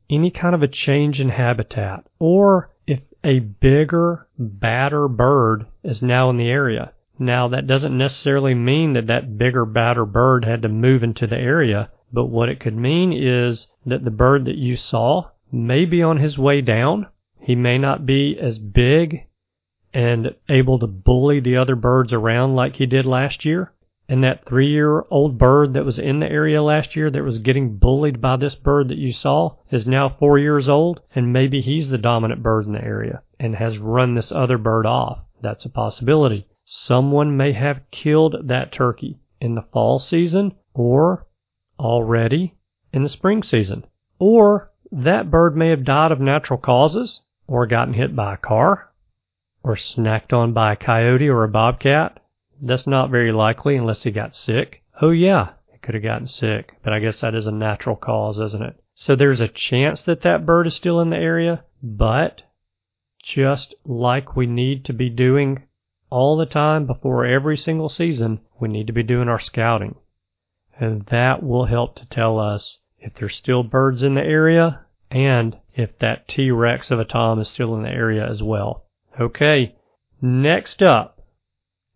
any 0.10 0.32
kind 0.32 0.56
of 0.56 0.64
a 0.64 0.68
change 0.68 1.20
in 1.20 1.30
habitat, 1.30 2.06
or 2.20 2.72
if 2.88 3.02
a 3.24 3.40
bigger, 3.40 4.28
badder 4.38 5.08
bird 5.08 5.66
is 5.84 6.02
now 6.02 6.30
in 6.30 6.38
the 6.38 6.50
area. 6.50 6.94
Now, 7.20 7.48
that 7.50 7.68
doesn't 7.68 7.98
necessarily 7.98 8.56
mean 8.56 8.94
that 8.94 9.08
that 9.08 9.38
bigger, 9.38 9.66
badder 9.66 10.06
bird 10.06 10.44
had 10.44 10.64
to 10.64 10.70
move 10.70 11.04
into 11.04 11.28
the 11.28 11.38
area, 11.38 11.92
but 12.12 12.26
what 12.26 12.50
it 12.50 12.60
could 12.60 12.76
mean 12.76 13.14
is 13.14 13.68
that 13.86 14.04
the 14.04 14.12
bird 14.12 14.46
that 14.46 14.58
you 14.58 14.76
saw 14.76 15.30
may 15.52 15.86
be 15.86 16.02
on 16.02 16.18
his 16.18 16.38
way 16.38 16.62
down. 16.62 17.08
He 17.40 17.56
may 17.56 17.78
not 17.78 18.06
be 18.06 18.38
as 18.40 18.58
big 18.58 19.28
and 19.94 20.34
able 20.48 20.80
to 20.80 20.88
bully 20.88 21.40
the 21.40 21.58
other 21.58 21.76
birds 21.76 22.14
around 22.14 22.56
like 22.56 22.76
he 22.76 22.86
did 22.86 23.06
last 23.06 23.46
year. 23.46 23.74
And 24.08 24.24
that 24.24 24.46
three 24.46 24.70
year 24.70 25.06
old 25.10 25.38
bird 25.38 25.74
that 25.74 25.86
was 25.86 25.98
in 25.98 26.20
the 26.20 26.30
area 26.30 26.62
last 26.62 26.96
year 26.96 27.10
that 27.10 27.24
was 27.24 27.40
getting 27.40 27.78
bullied 27.78 28.20
by 28.20 28.36
this 28.36 28.56
bird 28.56 28.90
that 28.90 28.98
you 28.98 29.14
saw 29.14 29.56
is 29.70 29.88
now 29.88 30.10
four 30.10 30.38
years 30.38 30.68
old, 30.68 31.02
and 31.16 31.32
maybe 31.32 31.62
he's 31.62 31.90
the 31.90 31.98
dominant 31.98 32.44
bird 32.44 32.66
in 32.66 32.74
the 32.74 32.84
area 32.84 33.22
and 33.40 33.56
has 33.56 33.78
run 33.78 34.14
this 34.14 34.32
other 34.32 34.58
bird 34.58 34.86
off. 34.86 35.20
That's 35.42 35.66
a 35.66 35.70
possibility. 35.70 36.48
Someone 36.66 37.38
may 37.38 37.54
have 37.54 37.90
killed 37.90 38.36
that 38.44 38.72
turkey 38.72 39.20
in 39.40 39.56
the 39.56 39.66
fall 39.74 39.98
season 39.98 40.56
or 40.74 41.26
already 41.80 42.56
in 42.94 43.04
the 43.04 43.10
spring 43.10 43.44
season. 43.44 43.86
Or 44.20 44.72
that 44.92 45.32
bird 45.32 45.56
may 45.56 45.70
have 45.70 45.86
died 45.86 46.12
of 46.12 46.20
natural 46.20 46.60
causes 46.60 47.22
or 47.48 47.66
gotten 47.66 47.94
hit 47.94 48.16
by 48.16 48.34
a 48.34 48.38
car 48.38 48.91
or 49.64 49.76
snacked 49.76 50.34
on 50.34 50.54
by 50.54 50.74
a 50.74 50.76
coyote 50.76 51.30
or 51.30 51.44
a 51.44 51.50
bobcat. 51.50 52.20
That's 52.62 52.88
not 52.88 53.10
very 53.10 53.32
likely 53.32 53.76
unless 53.76 54.04
he 54.04 54.12
got 54.12 54.36
sick. 54.36 54.82
Oh, 55.02 55.12
yeah, 55.12 55.50
he 55.72 55.78
could 55.80 55.96
have 55.96 56.04
gotten 56.04 56.28
sick, 56.28 56.76
but 56.84 56.94
I 56.94 57.00
guess 57.00 57.22
that 57.22 57.36
is 57.36 57.48
a 57.48 57.52
natural 57.52 57.96
cause, 57.96 58.40
isn't 58.40 58.64
it? 58.64 58.76
So 58.94 59.16
there's 59.16 59.40
a 59.40 59.48
chance 59.48 60.04
that 60.04 60.22
that 60.22 60.46
bird 60.46 60.68
is 60.68 60.76
still 60.76 61.00
in 61.02 61.10
the 61.10 61.18
area, 61.18 61.64
but 61.82 62.44
just 63.24 63.76
like 63.86 64.36
we 64.36 64.46
need 64.46 64.86
to 64.86 64.94
be 64.94 65.10
doing 65.10 65.64
all 66.10 66.38
the 66.38 66.46
time 66.46 66.86
before 66.86 67.26
every 67.26 67.58
single 67.58 67.90
season, 67.90 68.42
we 68.60 68.68
need 68.68 68.88
to 68.88 68.94
be 68.94 69.04
doing 69.04 69.30
our 69.30 69.40
scouting. 69.40 69.96
And 70.80 71.06
that 71.08 71.42
will 71.42 71.66
help 71.66 71.96
to 71.96 72.10
tell 72.10 72.38
us 72.38 72.80
if 73.00 73.14
there's 73.16 73.36
still 73.36 73.64
birds 73.64 74.04
in 74.04 74.16
the 74.16 74.24
area 74.24 74.86
and 75.10 75.58
if 75.74 75.98
that 76.00 76.28
T 76.28 76.52
Rex 76.52 76.92
of 76.92 77.00
a 77.00 77.06
Tom 77.06 77.40
is 77.40 77.48
still 77.48 77.76
in 77.76 77.84
the 77.84 77.90
area 77.90 78.28
as 78.28 78.44
well. 78.44 78.86
Okay, 79.20 79.76
next 80.22 80.82
up 80.82 81.22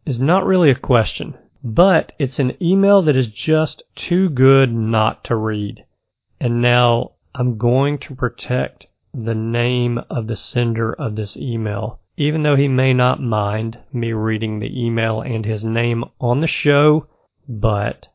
is 0.05 0.19
not 0.19 0.45
really 0.45 0.69
a 0.69 0.75
question, 0.75 1.35
but 1.63 2.11
it's 2.19 2.39
an 2.39 2.61
email 2.61 3.01
that 3.01 3.15
is 3.15 3.27
just 3.27 3.83
too 3.95 4.29
good 4.29 4.73
not 4.73 5.23
to 5.25 5.35
read. 5.35 5.85
And 6.39 6.61
now 6.61 7.13
I'm 7.33 7.57
going 7.57 7.99
to 7.99 8.15
protect 8.15 8.87
the 9.13 9.35
name 9.35 9.99
of 10.09 10.27
the 10.27 10.35
sender 10.35 10.93
of 10.93 11.15
this 11.15 11.37
email, 11.37 11.99
even 12.17 12.43
though 12.43 12.55
he 12.55 12.67
may 12.67 12.93
not 12.93 13.21
mind 13.21 13.79
me 13.93 14.11
reading 14.11 14.59
the 14.59 14.85
email 14.85 15.21
and 15.21 15.45
his 15.45 15.63
name 15.63 16.03
on 16.19 16.41
the 16.41 16.47
show, 16.47 17.07
but 17.47 18.09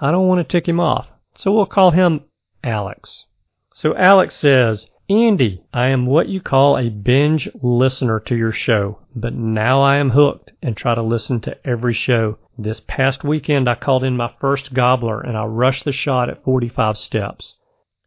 I 0.00 0.12
don't 0.12 0.28
want 0.28 0.38
to 0.38 0.44
tick 0.44 0.68
him 0.68 0.78
off. 0.78 1.08
So 1.34 1.52
we'll 1.52 1.66
call 1.66 1.90
him 1.90 2.22
Alex. 2.62 3.26
So 3.72 3.96
Alex 3.96 4.34
says, 4.34 4.86
Andy, 5.10 5.62
I 5.72 5.86
am 5.86 6.04
what 6.04 6.28
you 6.28 6.42
call 6.42 6.76
a 6.76 6.90
binge 6.90 7.48
listener 7.62 8.20
to 8.26 8.36
your 8.36 8.52
show, 8.52 8.98
but 9.16 9.32
now 9.32 9.80
I 9.80 9.96
am 9.96 10.10
hooked 10.10 10.52
and 10.60 10.76
try 10.76 10.94
to 10.94 11.00
listen 11.00 11.40
to 11.40 11.56
every 11.66 11.94
show. 11.94 12.36
This 12.58 12.80
past 12.80 13.24
weekend 13.24 13.70
I 13.70 13.74
called 13.76 14.04
in 14.04 14.18
my 14.18 14.30
first 14.38 14.74
gobbler 14.74 15.18
and 15.22 15.34
I 15.34 15.46
rushed 15.46 15.86
the 15.86 15.92
shot 15.92 16.28
at 16.28 16.44
45 16.44 16.98
steps. 16.98 17.56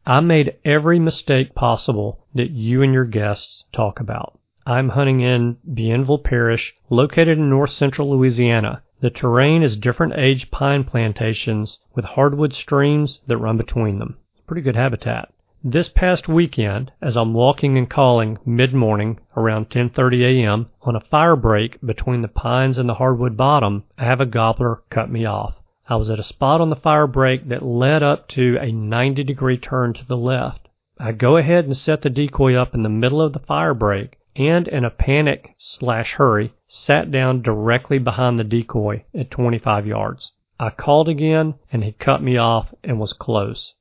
I 0.05 0.19
made 0.19 0.57
every 0.63 0.99
mistake 0.99 1.55
possible 1.55 2.27
that 2.35 2.51
you 2.51 2.83
and 2.83 2.93
your 2.93 3.05
guests 3.05 3.65
talk 3.71 3.99
about. 3.99 4.37
I'm 4.67 4.89
hunting 4.89 5.21
in 5.21 5.57
Bienville 5.73 6.23
Parish, 6.23 6.75
located 6.91 7.39
in 7.39 7.49
north 7.49 7.71
central 7.71 8.11
Louisiana. 8.11 8.83
The 8.99 9.09
terrain 9.09 9.63
is 9.63 9.75
different 9.75 10.13
age 10.17 10.51
pine 10.51 10.83
plantations 10.83 11.79
with 11.95 12.05
hardwood 12.05 12.53
streams 12.53 13.21
that 13.25 13.37
run 13.37 13.57
between 13.57 13.97
them. 13.97 14.17
Pretty 14.45 14.61
good 14.61 14.75
habitat. 14.75 15.33
This 15.63 15.89
past 15.89 16.27
weekend, 16.27 16.91
as 17.03 17.15
I'm 17.15 17.35
walking 17.35 17.77
and 17.77 17.87
calling 17.87 18.39
mid-morning 18.43 19.19
around 19.37 19.69
10:30 19.69 20.23
a.m. 20.23 20.69
on 20.81 20.95
a 20.95 20.99
fire 20.99 21.35
break 21.35 21.79
between 21.85 22.23
the 22.23 22.27
pines 22.27 22.79
and 22.79 22.89
the 22.89 22.95
hardwood 22.95 23.37
bottom, 23.37 23.83
I 23.95 24.05
have 24.05 24.19
a 24.19 24.25
gobbler 24.25 24.81
cut 24.89 25.11
me 25.11 25.23
off. 25.25 25.61
I 25.87 25.97
was 25.97 26.09
at 26.09 26.17
a 26.17 26.23
spot 26.23 26.61
on 26.61 26.71
the 26.71 26.75
fire 26.75 27.05
break 27.05 27.47
that 27.49 27.61
led 27.61 28.01
up 28.01 28.27
to 28.29 28.57
a 28.59 28.71
90 28.71 29.23
degree 29.23 29.59
turn 29.59 29.93
to 29.93 30.07
the 30.07 30.17
left. 30.17 30.67
I 30.97 31.11
go 31.11 31.37
ahead 31.37 31.65
and 31.65 31.77
set 31.77 32.01
the 32.01 32.09
decoy 32.09 32.55
up 32.55 32.73
in 32.73 32.81
the 32.81 32.89
middle 32.89 33.21
of 33.21 33.33
the 33.33 33.37
fire 33.37 33.75
break 33.75 34.17
and 34.35 34.67
in 34.67 34.83
a 34.83 34.89
panic 34.89 35.53
slash 35.59 36.13
hurry 36.13 36.53
sat 36.65 37.11
down 37.11 37.43
directly 37.43 37.99
behind 37.99 38.39
the 38.39 38.43
decoy 38.43 39.05
at 39.13 39.29
25 39.29 39.85
yards. 39.85 40.31
I 40.59 40.71
called 40.71 41.07
again 41.07 41.53
and 41.71 41.83
he 41.83 41.91
cut 41.91 42.23
me 42.23 42.35
off 42.35 42.73
and 42.83 42.99
was 42.99 43.13
close. 43.13 43.75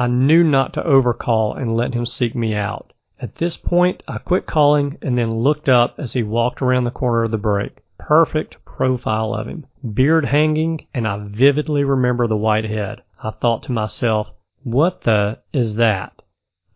I 0.00 0.06
knew 0.06 0.42
not 0.42 0.72
to 0.72 0.82
overcall 0.82 1.52
and 1.52 1.76
let 1.76 1.92
him 1.92 2.06
seek 2.06 2.34
me 2.34 2.54
out. 2.54 2.94
At 3.20 3.34
this 3.34 3.58
point, 3.58 4.02
I 4.08 4.16
quit 4.16 4.46
calling 4.46 4.96
and 5.02 5.18
then 5.18 5.30
looked 5.30 5.68
up 5.68 5.96
as 5.98 6.14
he 6.14 6.22
walked 6.22 6.62
around 6.62 6.84
the 6.84 6.90
corner 6.90 7.24
of 7.24 7.32
the 7.32 7.36
break. 7.36 7.82
Perfect 7.98 8.64
profile 8.64 9.34
of 9.34 9.46
him. 9.46 9.66
Beard 9.92 10.24
hanging, 10.24 10.86
and 10.94 11.06
I 11.06 11.18
vividly 11.18 11.84
remember 11.84 12.26
the 12.26 12.38
white 12.38 12.64
head. 12.64 13.02
I 13.22 13.28
thought 13.28 13.62
to 13.64 13.72
myself, 13.72 14.30
what 14.62 15.02
the 15.02 15.40
is 15.52 15.74
that? 15.74 16.22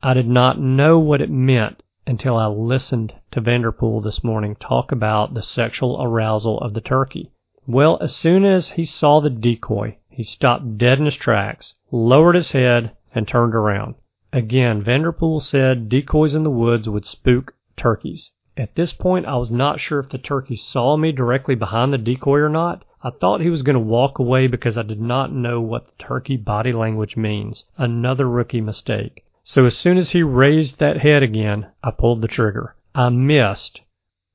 I 0.03 0.13
did 0.13 0.29
not 0.29 0.61
know 0.61 0.99
what 0.99 1.23
it 1.23 1.31
meant 1.31 1.83
until 2.07 2.37
I 2.37 2.49
listened 2.49 3.15
to 3.31 3.41
Vanderpool 3.41 4.03
this 4.03 4.23
morning 4.23 4.55
talk 4.57 4.93
about 4.93 5.33
the 5.33 5.43
sexual 5.43 5.97
arousal 6.03 6.59
of 6.59 6.75
the 6.75 6.83
turkey. 6.83 7.31
Well, 7.67 7.97
as 8.03 8.15
soon 8.15 8.45
as 8.45 8.73
he 8.73 8.85
saw 8.85 9.23
the 9.23 9.31
decoy, 9.31 9.97
he 10.11 10.25
stopped 10.25 10.77
dead 10.77 10.99
in 10.99 11.07
his 11.07 11.17
tracks, 11.17 11.77
lowered 11.91 12.35
his 12.35 12.53
head, 12.53 12.93
and 13.15 13.29
turned 13.29 13.55
around. 13.55 13.95
Again, 14.33 14.83
Vanderpool 14.83 15.41
said 15.41 15.89
decoys 15.89 16.35
in 16.35 16.43
the 16.43 16.51
woods 16.51 16.89
would 16.89 17.07
spook 17.07 17.55
turkeys. 17.77 18.33
At 18.57 18.75
this 18.75 18.93
point, 18.93 19.27
I 19.27 19.37
was 19.37 19.51
not 19.51 19.81
sure 19.81 20.01
if 20.01 20.09
the 20.09 20.19
turkey 20.19 20.57
saw 20.57 20.97
me 20.97 21.13
directly 21.13 21.55
behind 21.55 21.93
the 21.93 21.99
decoy 21.99 22.39
or 22.39 22.49
not. 22.49 22.85
I 23.03 23.11
thought 23.11 23.41
he 23.41 23.51
was 23.51 23.63
going 23.63 23.75
to 23.75 23.81
walk 23.81 24.19
away 24.19 24.47
because 24.47 24.79
I 24.79 24.83
did 24.83 25.01
not 25.01 25.33
know 25.33 25.61
what 25.61 25.87
the 25.87 26.05
turkey 26.05 26.37
body 26.37 26.73
language 26.73 27.17
means. 27.17 27.65
Another 27.77 28.29
rookie 28.29 28.61
mistake. 28.61 29.25
So 29.43 29.67
as 29.67 29.77
soon 29.77 29.99
as 29.99 30.11
he 30.11 30.23
raised 30.23 30.79
that 30.79 30.99
head 30.99 31.23
again, 31.23 31.67
I 31.83 31.91
pulled 31.91 32.23
the 32.23 32.29
trigger. 32.29 32.77
I 32.95 33.11
missed, 33.11 33.83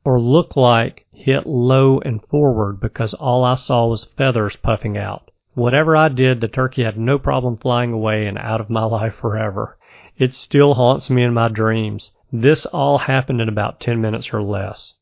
or 0.03 0.19
looked 0.19 0.55
like 0.55 1.05
hit 1.11 1.47
low 1.47 1.99
and 1.99 2.23
forward 2.25 2.79
because 2.79 3.13
all 3.13 3.43
I 3.43 3.55
saw 3.55 3.87
was 3.87 4.03
feathers 4.03 4.55
puffing 4.55 4.97
out. 4.97 5.31
Whatever 5.59 5.97
I 5.97 6.07
did, 6.07 6.39
the 6.39 6.47
turkey 6.47 6.83
had 6.83 6.97
no 6.97 7.19
problem 7.19 7.57
flying 7.57 7.91
away 7.91 8.27
and 8.27 8.37
out 8.37 8.61
of 8.61 8.69
my 8.69 8.83
life 8.85 9.15
forever. 9.15 9.77
It 10.17 10.33
still 10.33 10.75
haunts 10.75 11.09
me 11.09 11.21
in 11.21 11.33
my 11.33 11.49
dreams. 11.49 12.13
This 12.31 12.65
all 12.67 12.97
happened 12.97 13.41
in 13.41 13.49
about 13.49 13.81
10 13.81 13.99
minutes 13.99 14.33
or 14.33 14.41
less. 14.41 14.93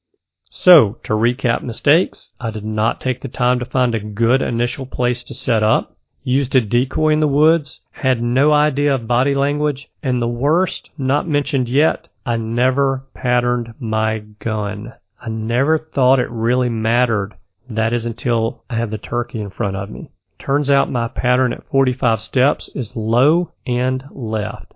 So, 0.49 0.97
to 1.03 1.13
recap 1.13 1.61
mistakes, 1.61 2.31
I 2.39 2.49
did 2.49 2.65
not 2.65 2.99
take 2.99 3.21
the 3.21 3.27
time 3.27 3.59
to 3.59 3.65
find 3.65 3.93
a 3.93 3.99
good 3.99 4.41
initial 4.41 4.87
place 4.87 5.23
to 5.25 5.35
set 5.35 5.61
up, 5.61 5.95
used 6.23 6.55
a 6.55 6.61
decoy 6.61 7.09
in 7.09 7.19
the 7.19 7.27
woods, 7.27 7.81
had 7.91 8.23
no 8.23 8.51
idea 8.51 8.95
of 8.95 9.07
body 9.07 9.35
language, 9.35 9.91
and 10.01 10.19
the 10.19 10.27
worst, 10.27 10.89
not 10.97 11.27
mentioned 11.27 11.69
yet, 11.69 12.07
I 12.25 12.37
never 12.37 13.03
patterned 13.13 13.75
my 13.79 14.23
gun. 14.39 14.93
I 15.21 15.29
never 15.29 15.77
thought 15.77 16.19
it 16.19 16.31
really 16.31 16.69
mattered. 16.69 17.35
That 17.69 17.93
is 17.93 18.07
until 18.07 18.63
I 18.71 18.77
had 18.77 18.89
the 18.89 18.97
turkey 18.97 19.39
in 19.39 19.51
front 19.51 19.75
of 19.75 19.91
me. 19.91 20.09
Turns 20.39 20.69
out 20.69 20.91
my 20.91 21.07
pattern 21.07 21.51
at 21.53 21.67
45 21.69 22.21
steps 22.21 22.69
is 22.75 22.95
low 22.95 23.51
and 23.65 24.03
left. 24.11 24.73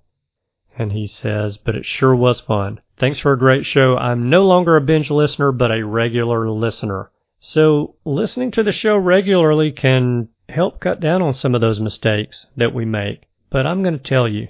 And 0.77 0.91
he 0.91 1.05
says, 1.07 1.57
but 1.57 1.75
it 1.75 1.85
sure 1.85 2.15
was 2.15 2.39
fun. 2.39 2.81
Thanks 2.97 3.19
for 3.19 3.33
a 3.33 3.39
great 3.39 3.65
show. 3.65 3.97
I'm 3.97 4.29
no 4.29 4.45
longer 4.45 4.75
a 4.75 4.81
binge 4.81 5.11
listener, 5.11 5.51
but 5.51 5.71
a 5.71 5.85
regular 5.85 6.49
listener. 6.49 7.11
So 7.39 7.95
listening 8.05 8.51
to 8.51 8.63
the 8.63 8.71
show 8.71 8.97
regularly 8.97 9.71
can 9.71 10.29
help 10.49 10.79
cut 10.79 10.99
down 10.99 11.21
on 11.21 11.33
some 11.33 11.55
of 11.55 11.61
those 11.61 11.79
mistakes 11.79 12.47
that 12.57 12.73
we 12.73 12.85
make. 12.85 13.27
But 13.49 13.65
I'm 13.65 13.81
going 13.83 13.97
to 13.97 14.03
tell 14.03 14.27
you, 14.27 14.47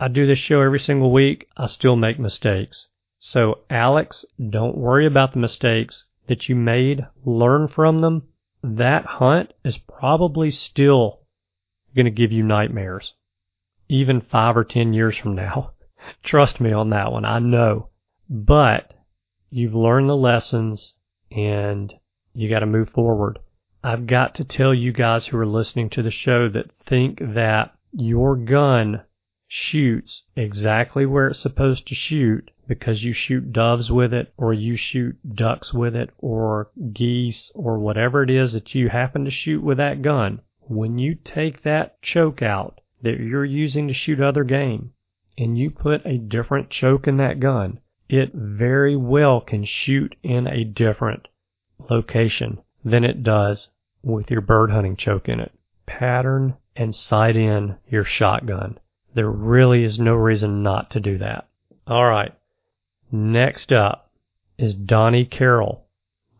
I 0.00 0.08
do 0.08 0.26
this 0.26 0.38
show 0.38 0.60
every 0.60 0.80
single 0.80 1.12
week. 1.12 1.48
I 1.56 1.66
still 1.66 1.96
make 1.96 2.18
mistakes. 2.18 2.88
So 3.18 3.60
Alex, 3.70 4.24
don't 4.50 4.76
worry 4.76 5.06
about 5.06 5.32
the 5.32 5.38
mistakes 5.38 6.06
that 6.26 6.48
you 6.48 6.56
made. 6.56 7.06
Learn 7.24 7.68
from 7.68 8.00
them. 8.00 8.22
That 8.62 9.04
hunt 9.04 9.52
is 9.64 9.76
probably 9.76 10.50
still 10.50 11.20
going 11.94 12.06
to 12.06 12.10
give 12.10 12.32
you 12.32 12.42
nightmares, 12.42 13.14
even 13.88 14.20
five 14.20 14.56
or 14.56 14.64
ten 14.64 14.92
years 14.92 15.16
from 15.16 15.34
now. 15.34 15.72
Trust 16.22 16.60
me 16.60 16.72
on 16.72 16.90
that 16.90 17.12
one. 17.12 17.24
I 17.24 17.38
know. 17.38 17.88
But 18.30 18.94
you've 19.50 19.74
learned 19.74 20.08
the 20.08 20.16
lessons 20.16 20.94
and 21.30 21.92
you 22.34 22.48
got 22.48 22.60
to 22.60 22.66
move 22.66 22.90
forward. 22.90 23.38
I've 23.84 24.06
got 24.06 24.36
to 24.36 24.44
tell 24.44 24.72
you 24.72 24.92
guys 24.92 25.26
who 25.26 25.38
are 25.38 25.46
listening 25.46 25.90
to 25.90 26.02
the 26.02 26.10
show 26.10 26.48
that 26.48 26.70
think 26.86 27.18
that 27.20 27.74
your 27.92 28.36
gun 28.36 29.02
shoots 29.48 30.22
exactly 30.36 31.04
where 31.04 31.28
it's 31.28 31.40
supposed 31.40 31.88
to 31.88 31.94
shoot 31.94 32.50
because 32.68 33.02
you 33.02 33.12
shoot 33.12 33.52
doves 33.52 33.90
with 33.90 34.14
it 34.14 34.32
or 34.36 34.52
you 34.52 34.76
shoot 34.76 35.16
ducks 35.34 35.74
with 35.74 35.96
it 35.96 36.10
or 36.18 36.70
geese 36.92 37.50
or 37.54 37.78
whatever 37.78 38.22
it 38.22 38.30
is 38.30 38.52
that 38.52 38.74
you 38.74 38.88
happen 38.88 39.24
to 39.24 39.30
shoot 39.30 39.62
with 39.62 39.78
that 39.78 40.02
gun. 40.02 40.40
When 40.60 40.98
you 40.98 41.14
take 41.16 41.62
that 41.62 42.00
choke 42.02 42.40
out 42.42 42.80
that 43.02 43.18
you're 43.18 43.44
using 43.44 43.88
to 43.88 43.94
shoot 43.94 44.20
other 44.20 44.44
game 44.44 44.92
and 45.36 45.58
you 45.58 45.70
put 45.70 46.06
a 46.06 46.18
different 46.18 46.70
choke 46.70 47.08
in 47.08 47.16
that 47.16 47.40
gun, 47.40 47.80
it 48.08 48.32
very 48.32 48.96
well 48.96 49.40
can 49.40 49.64
shoot 49.64 50.14
in 50.22 50.46
a 50.46 50.64
different 50.64 51.28
location 51.90 52.58
than 52.84 53.04
it 53.04 53.22
does 53.22 53.68
with 54.02 54.30
your 54.30 54.40
bird 54.40 54.70
hunting 54.70 54.96
choke 54.96 55.28
in 55.28 55.40
it. 55.40 55.52
Pattern 55.86 56.54
and 56.76 56.94
sight 56.94 57.36
in 57.36 57.76
your 57.88 58.04
shotgun. 58.04 58.78
There 59.14 59.30
really 59.30 59.84
is 59.84 59.98
no 59.98 60.14
reason 60.14 60.62
not 60.62 60.90
to 60.92 61.00
do 61.00 61.18
that. 61.18 61.48
All 61.86 62.06
right. 62.06 62.32
Next 63.14 63.74
up 63.74 64.10
is 64.56 64.74
Donnie 64.74 65.26
Carroll. 65.26 65.84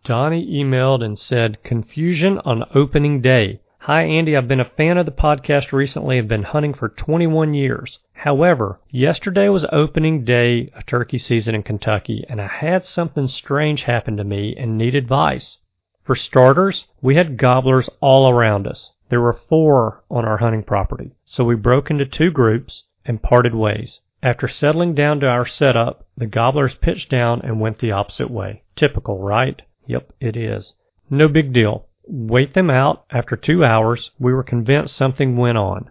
Donnie 0.05 0.47
emailed 0.55 1.05
and 1.05 1.19
said, 1.19 1.63
Confusion 1.63 2.39
on 2.47 2.65
opening 2.75 3.21
day. 3.21 3.61
Hi, 3.81 4.05
Andy. 4.05 4.35
I've 4.35 4.49
been 4.49 4.59
a 4.59 4.65
fan 4.65 4.97
of 4.97 5.05
the 5.05 5.13
podcast 5.13 5.73
recently 5.73 6.17
and 6.17 6.27
been 6.27 6.45
hunting 6.45 6.73
for 6.73 6.89
21 6.89 7.53
years. 7.53 7.99
However, 8.15 8.81
yesterday 8.89 9.51
was 9.51 9.67
opening 9.71 10.25
day 10.25 10.71
of 10.75 10.87
turkey 10.87 11.19
season 11.19 11.55
in 11.55 11.63
Kentucky, 11.63 12.25
and 12.27 12.41
I 12.41 12.47
had 12.47 12.87
something 12.87 13.29
strange 13.29 13.83
happen 13.83 14.17
to 14.17 14.25
me 14.25 14.57
and 14.57 14.79
need 14.79 14.95
advice. 14.95 15.59
For 16.05 16.15
starters, 16.15 16.87
we 17.03 17.17
had 17.17 17.37
gobblers 17.37 17.91
all 18.01 18.31
around 18.31 18.67
us. 18.67 18.93
There 19.11 19.21
were 19.21 19.35
four 19.35 20.05
on 20.11 20.25
our 20.25 20.39
hunting 20.39 20.63
property, 20.63 21.11
so 21.27 21.45
we 21.45 21.55
broke 21.55 21.91
into 21.91 22.07
two 22.07 22.31
groups 22.31 22.85
and 23.05 23.23
parted 23.23 23.55
ways. 23.55 24.01
After 24.23 24.47
settling 24.47 24.95
down 24.95 25.19
to 25.21 25.27
our 25.27 25.45
setup, 25.45 26.07
the 26.17 26.27
gobblers 26.27 26.75
pitched 26.77 27.11
down 27.11 27.41
and 27.43 27.61
went 27.61 27.79
the 27.79 27.91
opposite 27.91 28.31
way. 28.31 28.63
Typical, 28.77 29.19
right? 29.19 29.61
Yep, 29.87 30.13
it 30.21 30.37
is. 30.37 30.75
No 31.11 31.27
big 31.27 31.53
deal. 31.53 31.89
Wait 32.07 32.55
them 32.55 32.71
out. 32.71 33.05
After 33.11 33.37
two 33.37 33.65
hours, 33.65 34.13
we 34.21 34.33
were 34.33 34.45
convinced 34.45 34.95
something 34.95 35.37
went 35.37 35.59
on. 35.59 35.91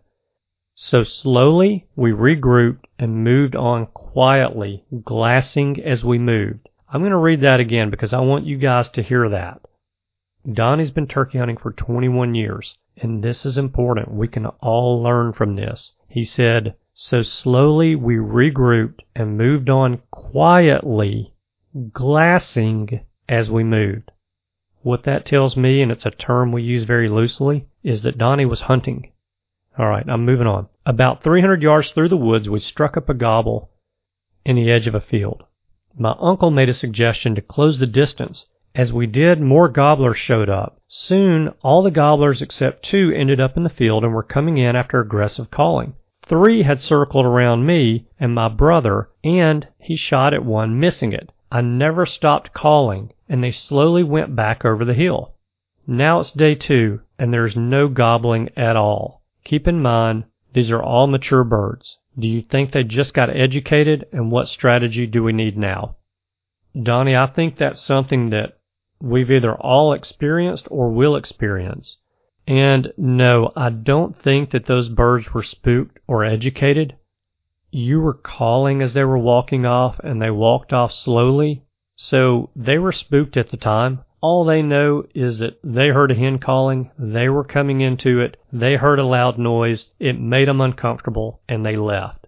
So 0.75 1.03
slowly 1.03 1.87
we 1.97 2.11
regrouped 2.11 2.85
and 2.97 3.23
moved 3.23 3.55
on 3.55 3.87
quietly, 3.87 4.85
glassing 5.03 5.81
as 5.83 6.05
we 6.05 6.17
moved. 6.17 6.69
I'm 6.87 7.01
going 7.01 7.11
to 7.11 7.17
read 7.17 7.41
that 7.41 7.59
again 7.59 7.89
because 7.89 8.13
I 8.13 8.21
want 8.21 8.45
you 8.45 8.57
guys 8.57 8.87
to 8.89 9.03
hear 9.03 9.27
that. 9.29 9.61
Donnie's 10.49 10.91
been 10.91 11.07
turkey 11.07 11.37
hunting 11.37 11.57
for 11.57 11.71
21 11.71 12.33
years, 12.33 12.77
and 12.97 13.21
this 13.21 13.45
is 13.45 13.57
important. 13.57 14.13
We 14.13 14.27
can 14.27 14.45
all 14.45 15.03
learn 15.03 15.33
from 15.33 15.55
this. 15.55 15.93
He 16.07 16.23
said, 16.23 16.75
So 16.93 17.23
slowly 17.23 17.95
we 17.95 18.15
regrouped 18.15 18.99
and 19.15 19.37
moved 19.37 19.69
on 19.69 20.01
quietly, 20.11 21.33
glassing 21.93 23.05
as 23.29 23.49
we 23.49 23.63
moved. 23.63 24.11
What 24.81 25.03
that 25.03 25.25
tells 25.25 25.55
me, 25.55 25.81
and 25.81 25.91
it's 25.91 26.05
a 26.05 26.11
term 26.11 26.51
we 26.51 26.63
use 26.63 26.83
very 26.83 27.07
loosely, 27.07 27.67
is 27.81 28.01
that 28.01 28.17
Donnie 28.17 28.45
was 28.45 28.61
hunting. 28.61 29.11
All 29.77 29.87
right, 29.87 30.03
I'm 30.07 30.25
moving 30.25 30.47
on. 30.47 30.67
About 30.85 31.23
300 31.23 31.63
yards 31.63 31.91
through 31.91 32.09
the 32.09 32.17
woods, 32.17 32.49
we 32.49 32.59
struck 32.59 32.97
up 32.97 33.07
a 33.07 33.13
gobble 33.13 33.71
in 34.43 34.57
the 34.57 34.69
edge 34.69 34.87
of 34.87 34.95
a 34.95 34.99
field. 34.99 35.43
My 35.97 36.15
uncle 36.19 36.51
made 36.51 36.67
a 36.67 36.73
suggestion 36.73 37.35
to 37.35 37.41
close 37.41 37.79
the 37.79 37.87
distance. 37.87 38.47
As 38.75 38.91
we 38.91 39.07
did, 39.07 39.39
more 39.39 39.69
gobblers 39.69 40.17
showed 40.17 40.49
up. 40.49 40.81
Soon, 40.87 41.53
all 41.61 41.83
the 41.83 41.91
gobblers 41.91 42.41
except 42.41 42.83
two 42.83 43.13
ended 43.15 43.39
up 43.39 43.55
in 43.55 43.63
the 43.63 43.69
field 43.69 44.03
and 44.03 44.13
were 44.13 44.23
coming 44.23 44.57
in 44.57 44.75
after 44.75 44.99
aggressive 44.99 45.51
calling. 45.51 45.93
Three 46.31 46.63
had 46.63 46.79
circled 46.79 47.25
around 47.25 47.65
me 47.65 48.05
and 48.17 48.33
my 48.33 48.47
brother, 48.47 49.09
and 49.21 49.67
he 49.77 49.97
shot 49.97 50.33
at 50.33 50.45
one, 50.45 50.79
missing 50.79 51.11
it. 51.11 51.29
I 51.51 51.59
never 51.59 52.05
stopped 52.05 52.53
calling, 52.53 53.11
and 53.27 53.43
they 53.43 53.51
slowly 53.51 54.01
went 54.03 54.33
back 54.33 54.63
over 54.63 54.85
the 54.85 54.93
hill. 54.93 55.33
Now 55.85 56.21
it's 56.21 56.31
day 56.31 56.55
two, 56.55 57.01
and 57.19 57.33
there's 57.33 57.57
no 57.57 57.89
gobbling 57.89 58.47
at 58.55 58.77
all. 58.77 59.23
Keep 59.43 59.67
in 59.67 59.81
mind, 59.81 60.23
these 60.53 60.71
are 60.71 60.81
all 60.81 61.05
mature 61.05 61.43
birds. 61.43 61.97
Do 62.17 62.29
you 62.29 62.41
think 62.41 62.71
they 62.71 62.85
just 62.85 63.13
got 63.13 63.29
educated, 63.29 64.05
and 64.13 64.31
what 64.31 64.47
strategy 64.47 65.07
do 65.07 65.23
we 65.23 65.33
need 65.33 65.57
now? 65.57 65.97
Donnie, 66.81 67.13
I 67.13 67.27
think 67.27 67.57
that's 67.57 67.81
something 67.81 68.29
that 68.29 68.57
we've 69.01 69.31
either 69.31 69.55
all 69.55 69.91
experienced 69.91 70.69
or 70.71 70.91
will 70.91 71.17
experience. 71.17 71.97
And 72.51 72.91
no, 72.97 73.53
I 73.55 73.69
don't 73.69 74.13
think 74.13 74.51
that 74.51 74.65
those 74.65 74.89
birds 74.89 75.33
were 75.33 75.41
spooked 75.41 75.99
or 76.05 76.25
educated. 76.25 76.97
You 77.71 78.01
were 78.01 78.13
calling 78.13 78.81
as 78.81 78.91
they 78.91 79.05
were 79.05 79.17
walking 79.17 79.65
off, 79.65 79.99
and 79.99 80.21
they 80.21 80.31
walked 80.31 80.73
off 80.73 80.91
slowly. 80.91 81.63
So 81.95 82.49
they 82.53 82.77
were 82.77 82.91
spooked 82.91 83.37
at 83.37 83.47
the 83.47 83.55
time. 83.55 84.01
All 84.19 84.43
they 84.43 84.61
know 84.61 85.05
is 85.15 85.39
that 85.39 85.59
they 85.63 85.87
heard 85.91 86.11
a 86.11 86.13
hen 86.13 86.39
calling, 86.39 86.91
they 86.99 87.29
were 87.29 87.45
coming 87.45 87.79
into 87.79 88.19
it, 88.19 88.35
they 88.51 88.75
heard 88.75 88.99
a 88.99 89.05
loud 89.05 89.37
noise, 89.37 89.89
it 89.97 90.19
made 90.19 90.49
them 90.49 90.59
uncomfortable, 90.59 91.39
and 91.47 91.65
they 91.65 91.77
left. 91.77 92.27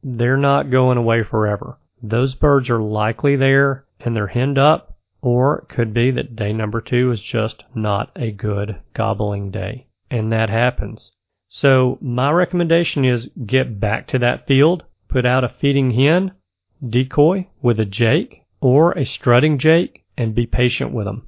They're 0.00 0.36
not 0.36 0.70
going 0.70 0.96
away 0.96 1.24
forever. 1.24 1.80
Those 2.00 2.36
birds 2.36 2.70
are 2.70 2.80
likely 2.80 3.34
there 3.34 3.84
and 3.98 4.14
they're 4.14 4.28
henned 4.28 4.58
up, 4.58 4.95
or 5.26 5.58
it 5.58 5.68
could 5.68 5.92
be 5.92 6.12
that 6.12 6.36
day 6.36 6.52
number 6.52 6.80
two 6.80 7.10
is 7.10 7.20
just 7.20 7.64
not 7.74 8.12
a 8.14 8.30
good 8.30 8.76
gobbling 8.94 9.50
day. 9.50 9.84
And 10.08 10.30
that 10.30 10.48
happens. 10.48 11.10
So 11.48 11.98
my 12.00 12.30
recommendation 12.30 13.04
is 13.04 13.32
get 13.44 13.80
back 13.80 14.06
to 14.08 14.20
that 14.20 14.46
field, 14.46 14.84
put 15.08 15.26
out 15.26 15.42
a 15.42 15.48
feeding 15.48 15.90
hen, 15.90 16.30
decoy 16.88 17.48
with 17.60 17.80
a 17.80 17.84
jake 17.84 18.44
or 18.60 18.92
a 18.92 19.04
strutting 19.04 19.58
jake, 19.58 20.04
and 20.16 20.32
be 20.32 20.46
patient 20.46 20.92
with 20.92 21.06
them. 21.06 21.26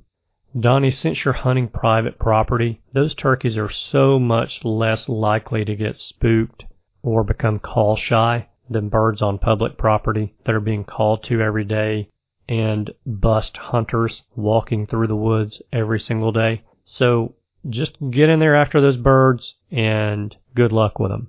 Donnie, 0.57 0.93
since 0.93 1.25
you're 1.25 1.35
hunting 1.35 1.67
private 1.67 2.21
property, 2.21 2.81
those 2.93 3.17
turkeys 3.17 3.57
are 3.57 3.69
so 3.69 4.17
much 4.17 4.65
less 4.65 5.09
likely 5.09 5.65
to 5.65 5.75
get 5.75 6.01
spooked 6.01 6.65
or 7.03 7.25
become 7.25 7.59
call 7.59 7.97
shy 7.97 8.47
than 8.71 8.91
birds 8.91 9.23
on 9.23 9.39
public 9.39 9.77
property 9.77 10.37
that 10.45 10.55
are 10.55 10.61
being 10.61 10.85
called 10.85 11.25
to 11.25 11.41
every 11.41 11.65
day 11.65 12.09
and 12.49 12.91
bust 13.05 13.57
hunters 13.57 14.23
walking 14.35 14.87
through 14.87 15.07
the 15.07 15.17
woods 15.17 15.61
every 15.73 16.01
single 16.01 16.33
day. 16.33 16.63
So 16.85 17.35
just 17.69 17.97
get 18.11 18.31
in 18.31 18.39
there 18.39 18.57
after 18.57 18.81
those 18.81 18.97
birds 18.97 19.57
and 19.71 20.35
good 20.55 20.73
luck 20.73 20.99
with 20.99 21.11
them. 21.11 21.29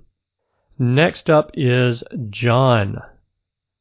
Next 0.78 1.28
up 1.28 1.50
is 1.54 2.02
John. 2.30 3.02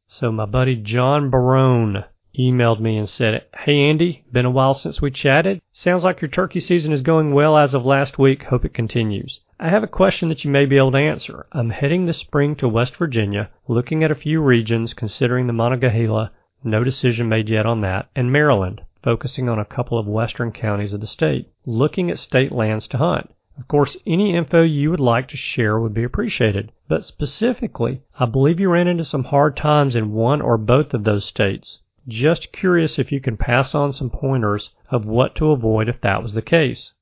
So 0.08 0.32
my 0.32 0.46
buddy 0.46 0.76
John 0.76 1.30
Barone 1.30 2.04
emailed 2.38 2.80
me 2.80 2.98
and 2.98 3.08
said, 3.08 3.46
Hey 3.58 3.90
Andy, 3.90 4.26
been 4.32 4.46
a 4.46 4.52
while 4.52 4.74
since 4.74 5.02
we 5.02 5.12
chatted. 5.12 5.62
Sounds 5.72 6.04
like 6.04 6.22
your 6.22 6.30
turkey 6.30 6.60
season 6.60 6.92
is 6.92 7.02
going 7.02 7.34
well 7.34 7.58
as 7.58 7.74
of 7.74 7.86
last 7.86 8.20
week. 8.20 8.44
Hope 8.44 8.66
it 8.66 8.74
continues. 8.74 9.40
I 9.60 9.70
have 9.70 9.84
a 9.84 9.88
question 9.88 10.30
that 10.30 10.44
you 10.44 10.52
may 10.52 10.66
be 10.66 10.78
able 10.78 10.92
to 10.92 10.98
answer. 10.98 11.46
I'm 11.52 11.70
heading 11.70 12.06
this 12.06 12.18
spring 12.18 12.56
to 12.58 12.68
West 12.68 12.96
Virginia, 12.96 13.50
looking 13.68 14.04
at 14.04 14.12
a 14.12 14.16
few 14.16 14.42
regions, 14.42 14.94
considering 14.94 15.48
the 15.48 15.54
Monongahela, 15.54 16.32
no 16.64 16.84
decision 16.84 17.30
made 17.30 17.50
yet 17.50 17.66
on 17.66 17.82
that, 17.82 18.10
and 18.16 18.32
Maryland, 18.32 18.82
focusing 19.02 19.48
on 19.48 19.60
a 19.60 19.66
couple 19.66 19.98
of 19.98 20.08
western 20.08 20.52
counties 20.52 20.94
of 20.94 21.02
the 21.02 21.08
state, 21.08 21.50
looking 21.66 22.10
at 22.10 22.20
state 22.20 22.52
lands 22.52 22.88
to 22.88 22.98
hunt. 22.98 23.34
Of 23.58 23.68
course, 23.68 23.98
any 24.08 24.36
info 24.36 24.64
you 24.64 24.90
would 24.92 25.00
like 25.00 25.28
to 25.30 25.38
share 25.38 25.80
would 25.80 25.94
be 25.94 26.04
appreciated, 26.04 26.72
but 26.88 27.04
specifically, 27.04 28.02
I 28.18 28.26
believe 28.26 28.60
you 28.60 28.70
ran 28.70 28.88
into 28.88 29.04
some 29.04 29.26
hard 29.26 29.58
times 29.58 29.96
in 29.96 30.14
one 30.14 30.42
or 30.42 30.58
both 30.58 30.94
of 30.94 31.04
those 31.04 31.26
states. 31.26 31.82
Just 32.08 32.52
curious 32.52 32.98
if 32.98 33.12
you 33.12 33.20
can 33.20 33.38
pass 33.38 33.76
on 33.76 33.92
some 33.92 34.10
pointers 34.10 34.70
of 34.90 35.06
what 35.06 35.36
to 35.36 35.52
avoid 35.52 35.90
if 35.90 36.02
that 36.02 36.24
was 36.24 36.34
the 36.34 36.42
case. 36.42 36.94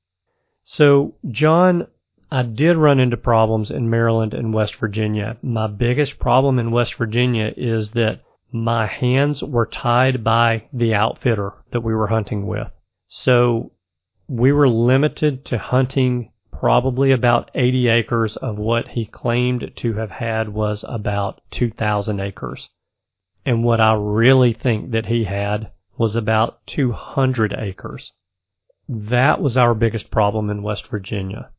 So, 0.63 1.13
John, 1.29 1.87
I 2.29 2.43
did 2.43 2.75
run 2.75 2.99
into 2.99 3.15
problems 3.17 3.71
in 3.71 3.89
Maryland 3.89 4.33
and 4.33 4.53
West 4.53 4.75
Virginia. 4.75 5.37
My 5.41 5.67
biggest 5.67 6.19
problem 6.19 6.59
in 6.59 6.71
West 6.71 6.95
Virginia 6.95 7.53
is 7.55 7.91
that 7.91 8.21
my 8.51 8.87
hands 8.87 9.43
were 9.43 9.65
tied 9.65 10.23
by 10.23 10.63
the 10.71 10.93
outfitter 10.93 11.53
that 11.71 11.81
we 11.81 11.93
were 11.93 12.07
hunting 12.07 12.47
with. 12.47 12.71
So 13.07 13.71
we 14.27 14.51
were 14.51 14.69
limited 14.69 15.45
to 15.45 15.57
hunting 15.57 16.31
probably 16.51 17.11
about 17.11 17.51
80 17.53 17.87
acres 17.87 18.35
of 18.37 18.57
what 18.57 18.89
he 18.89 19.05
claimed 19.05 19.71
to 19.75 19.93
have 19.93 20.11
had 20.11 20.49
was 20.49 20.83
about 20.87 21.41
2,000 21.51 22.19
acres. 22.19 22.69
And 23.45 23.63
what 23.63 23.79
I 23.79 23.93
really 23.93 24.53
think 24.53 24.91
that 24.91 25.05
he 25.05 25.25
had 25.25 25.71
was 25.97 26.15
about 26.15 26.65
200 26.67 27.53
acres. 27.57 28.11
That 28.89 29.41
was 29.41 29.57
our 29.57 29.73
biggest 29.73 30.09
problem 30.09 30.49
in 30.49 30.63
West 30.63 30.87
Virginia. 30.87 31.49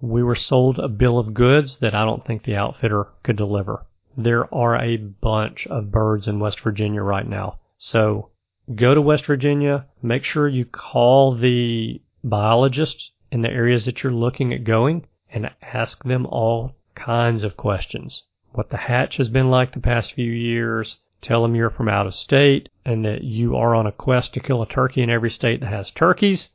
We 0.00 0.22
were 0.22 0.34
sold 0.34 0.78
a 0.78 0.88
bill 0.88 1.18
of 1.18 1.34
goods 1.34 1.78
that 1.78 1.94
I 1.94 2.04
don't 2.04 2.24
think 2.24 2.44
the 2.44 2.56
outfitter 2.56 3.08
could 3.22 3.36
deliver. 3.36 3.86
There 4.16 4.52
are 4.54 4.76
a 4.76 4.96
bunch 4.96 5.66
of 5.66 5.90
birds 5.90 6.26
in 6.26 6.40
West 6.40 6.60
Virginia 6.60 7.02
right 7.02 7.28
now. 7.28 7.58
So 7.76 8.30
go 8.74 8.94
to 8.94 9.00
West 9.00 9.26
Virginia, 9.26 9.86
make 10.02 10.24
sure 10.24 10.48
you 10.48 10.64
call 10.64 11.34
the 11.34 12.00
biologists 12.24 13.10
in 13.30 13.42
the 13.42 13.50
areas 13.50 13.84
that 13.84 14.02
you're 14.02 14.12
looking 14.12 14.52
at 14.52 14.64
going 14.64 15.06
and 15.30 15.50
ask 15.60 16.02
them 16.04 16.26
all 16.26 16.76
kinds 16.94 17.42
of 17.42 17.56
questions. 17.56 18.22
What 18.52 18.70
the 18.70 18.76
hatch 18.76 19.18
has 19.18 19.28
been 19.28 19.50
like 19.50 19.72
the 19.72 19.80
past 19.80 20.14
few 20.14 20.30
years, 20.30 20.96
Tell 21.22 21.42
them 21.42 21.54
you're 21.54 21.70
from 21.70 21.88
out 21.88 22.06
of 22.06 22.14
state 22.14 22.68
and 22.84 23.04
that 23.04 23.24
you 23.24 23.56
are 23.56 23.74
on 23.74 23.86
a 23.86 23.92
quest 23.92 24.34
to 24.34 24.40
kill 24.40 24.62
a 24.62 24.68
turkey 24.68 25.02
in 25.02 25.10
every 25.10 25.30
state 25.30 25.60
that 25.60 25.72
has 25.72 25.90
turkeys 25.90 26.50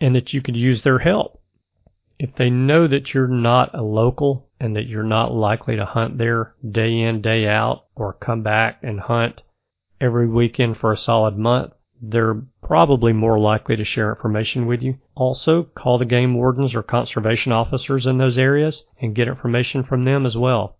and 0.00 0.14
that 0.14 0.32
you 0.32 0.40
could 0.40 0.56
use 0.56 0.82
their 0.82 0.98
help. 0.98 1.40
If 2.18 2.34
they 2.34 2.50
know 2.50 2.86
that 2.86 3.12
you're 3.14 3.28
not 3.28 3.74
a 3.74 3.82
local 3.82 4.48
and 4.62 4.76
that 4.76 4.86
you're 4.86 5.02
not 5.02 5.34
likely 5.34 5.74
to 5.74 5.84
hunt 5.84 6.16
there 6.18 6.54
day 6.70 7.00
in, 7.00 7.20
day 7.20 7.48
out, 7.48 7.84
or 7.96 8.12
come 8.12 8.44
back 8.44 8.78
and 8.84 9.00
hunt 9.00 9.42
every 10.00 10.28
weekend 10.28 10.76
for 10.76 10.92
a 10.92 10.96
solid 10.96 11.36
month, 11.36 11.72
they're 12.00 12.40
probably 12.62 13.12
more 13.12 13.40
likely 13.40 13.74
to 13.74 13.84
share 13.84 14.10
information 14.10 14.66
with 14.66 14.80
you. 14.80 14.96
Also, 15.16 15.64
call 15.64 15.98
the 15.98 16.04
game 16.04 16.34
wardens 16.34 16.76
or 16.76 16.82
conservation 16.84 17.50
officers 17.50 18.06
in 18.06 18.18
those 18.18 18.38
areas 18.38 18.84
and 19.00 19.16
get 19.16 19.26
information 19.26 19.82
from 19.82 20.04
them 20.04 20.24
as 20.24 20.36
well. 20.36 20.76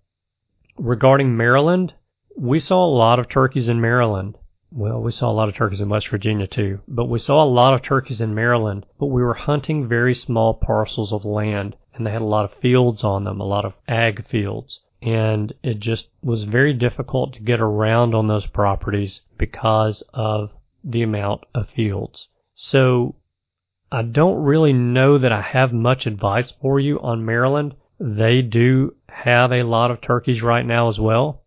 Regarding 0.79 1.37
Maryland, 1.37 1.93
we 2.37 2.61
saw 2.61 2.85
a 2.85 2.97
lot 2.97 3.19
of 3.19 3.29
turkeys 3.29 3.69
in 3.69 3.81
Maryland. 3.81 4.39
Well, 4.71 5.03
we 5.03 5.11
saw 5.11 5.29
a 5.29 5.35
lot 5.35 5.49
of 5.49 5.57
turkeys 5.57 5.81
in 5.81 5.89
West 5.89 6.07
Virginia 6.07 6.47
too, 6.47 6.79
but 6.87 7.07
we 7.07 7.19
saw 7.19 7.43
a 7.43 7.55
lot 7.59 7.75
of 7.75 7.83
turkeys 7.83 8.21
in 8.21 8.33
Maryland, 8.33 8.87
but 9.01 9.07
we 9.07 9.25
were 9.25 9.35
hunting 9.35 9.89
very 9.89 10.15
small 10.15 10.55
parcels 10.55 11.13
of 11.13 11.25
land 11.25 11.75
and 11.95 12.07
they 12.07 12.11
had 12.11 12.23
a 12.23 12.27
lot 12.27 12.45
of 12.45 12.55
fields 12.55 13.05
on 13.05 13.25
them, 13.25 13.41
a 13.41 13.45
lot 13.45 13.65
of 13.65 13.77
ag 13.87 14.27
fields. 14.27 14.81
And 15.01 15.53
it 15.63 15.81
just 15.81 16.09
was 16.23 16.45
very 16.45 16.73
difficult 16.73 17.35
to 17.35 17.41
get 17.41 17.61
around 17.61 18.15
on 18.15 18.29
those 18.29 18.47
properties 18.47 19.23
because 19.37 20.03
of 20.15 20.51
the 20.85 21.03
amount 21.03 21.45
of 21.55 21.69
fields. 21.71 22.29
So 22.55 23.17
I 23.91 24.03
don't 24.03 24.43
really 24.43 24.73
know 24.73 25.19
that 25.19 25.33
I 25.33 25.41
have 25.41 25.73
much 25.73 26.07
advice 26.07 26.53
for 26.53 26.79
you 26.79 27.01
on 27.01 27.25
Maryland. 27.25 27.75
They 27.99 28.43
do 28.43 28.95
have 29.09 29.53
a 29.53 29.65
lot 29.65 29.91
of 29.91 30.01
turkeys 30.01 30.43
right 30.43 30.65
now 30.65 30.89
as 30.89 31.01
well 31.01 31.43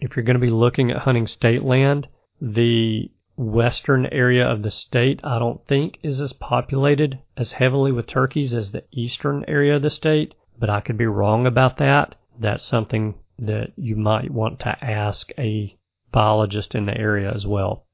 if 0.00 0.16
you're 0.16 0.24
going 0.24 0.34
to 0.34 0.40
be 0.40 0.50
looking 0.50 0.90
at 0.90 0.98
hunting 0.98 1.26
state 1.26 1.62
land, 1.62 2.08
the 2.40 3.10
western 3.40 4.04
area 4.04 4.46
of 4.46 4.62
the 4.62 4.70
state 4.70 5.18
I 5.24 5.38
don't 5.38 5.66
think 5.66 5.98
is 6.02 6.20
as 6.20 6.34
populated 6.34 7.18
as 7.38 7.52
heavily 7.52 7.90
with 7.90 8.06
turkeys 8.06 8.52
as 8.52 8.70
the 8.70 8.84
eastern 8.92 9.46
area 9.48 9.76
of 9.76 9.82
the 9.82 9.88
state, 9.88 10.34
but 10.58 10.68
I 10.68 10.80
could 10.80 10.98
be 10.98 11.06
wrong 11.06 11.46
about 11.46 11.78
that. 11.78 12.16
That's 12.38 12.62
something 12.62 13.14
that 13.38 13.72
you 13.76 13.96
might 13.96 14.30
want 14.30 14.60
to 14.60 14.84
ask 14.84 15.32
a 15.38 15.74
biologist 16.12 16.74
in 16.74 16.84
the 16.84 16.94
area 16.98 17.32
as 17.32 17.46
well. 17.46 17.86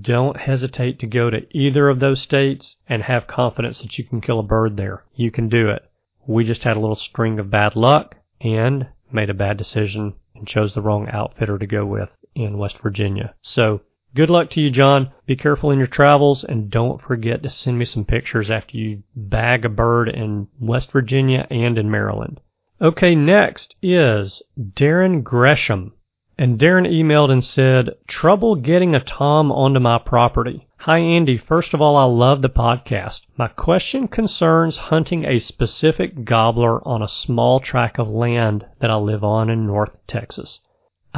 Don't 0.00 0.36
hesitate 0.36 0.98
to 0.98 1.06
go 1.06 1.30
to 1.30 1.46
either 1.56 1.88
of 1.88 2.00
those 2.00 2.20
states 2.20 2.74
and 2.88 3.04
have 3.04 3.28
confidence 3.28 3.80
that 3.82 3.96
you 3.96 4.02
can 4.02 4.20
kill 4.20 4.40
a 4.40 4.42
bird 4.42 4.76
there. 4.76 5.04
You 5.14 5.30
can 5.30 5.48
do 5.48 5.68
it. 5.68 5.88
We 6.26 6.44
just 6.44 6.64
had 6.64 6.76
a 6.76 6.80
little 6.80 6.96
string 6.96 7.38
of 7.38 7.52
bad 7.52 7.76
luck 7.76 8.16
and 8.40 8.88
made 9.12 9.30
a 9.30 9.34
bad 9.34 9.58
decision 9.58 10.14
and 10.34 10.48
chose 10.48 10.74
the 10.74 10.82
wrong 10.82 11.08
outfitter 11.08 11.56
to 11.56 11.66
go 11.68 11.86
with 11.86 12.10
in 12.34 12.58
West 12.58 12.78
Virginia. 12.78 13.36
So 13.40 13.82
good 14.16 14.30
luck 14.30 14.50
to 14.50 14.60
you, 14.60 14.70
John. 14.70 15.12
Be 15.26 15.36
careful 15.36 15.70
in 15.70 15.78
your 15.78 15.86
travels 15.86 16.42
and 16.42 16.70
don't 16.70 17.00
forget 17.00 17.42
to 17.42 17.50
send 17.50 17.78
me 17.78 17.84
some 17.84 18.04
pictures 18.04 18.50
after 18.50 18.76
you 18.76 19.02
bag 19.14 19.64
a 19.64 19.68
bird 19.68 20.08
in 20.08 20.48
West 20.58 20.90
Virginia 20.90 21.46
and 21.50 21.78
in 21.78 21.90
Maryland. 21.90 22.40
Okay, 22.80 23.14
next 23.14 23.76
is 23.82 24.42
Darren 24.58 25.22
Gresham. 25.22 25.92
And 26.38 26.58
Darren 26.58 26.86
emailed 26.86 27.30
and 27.30 27.44
said, 27.44 27.90
Trouble 28.06 28.56
getting 28.56 28.94
a 28.94 29.00
tom 29.00 29.52
onto 29.52 29.80
my 29.80 29.98
property. 29.98 30.66
Hi, 30.80 30.98
Andy. 30.98 31.38
First 31.38 31.72
of 31.72 31.80
all, 31.80 31.96
I 31.96 32.04
love 32.04 32.42
the 32.42 32.50
podcast. 32.50 33.22
My 33.38 33.48
question 33.48 34.08
concerns 34.08 34.76
hunting 34.76 35.24
a 35.24 35.38
specific 35.38 36.24
gobbler 36.24 36.86
on 36.86 37.02
a 37.02 37.08
small 37.08 37.60
tract 37.60 37.98
of 37.98 38.08
land 38.08 38.66
that 38.80 38.90
I 38.90 38.96
live 38.96 39.24
on 39.24 39.48
in 39.50 39.66
North 39.66 39.96
Texas. 40.06 40.60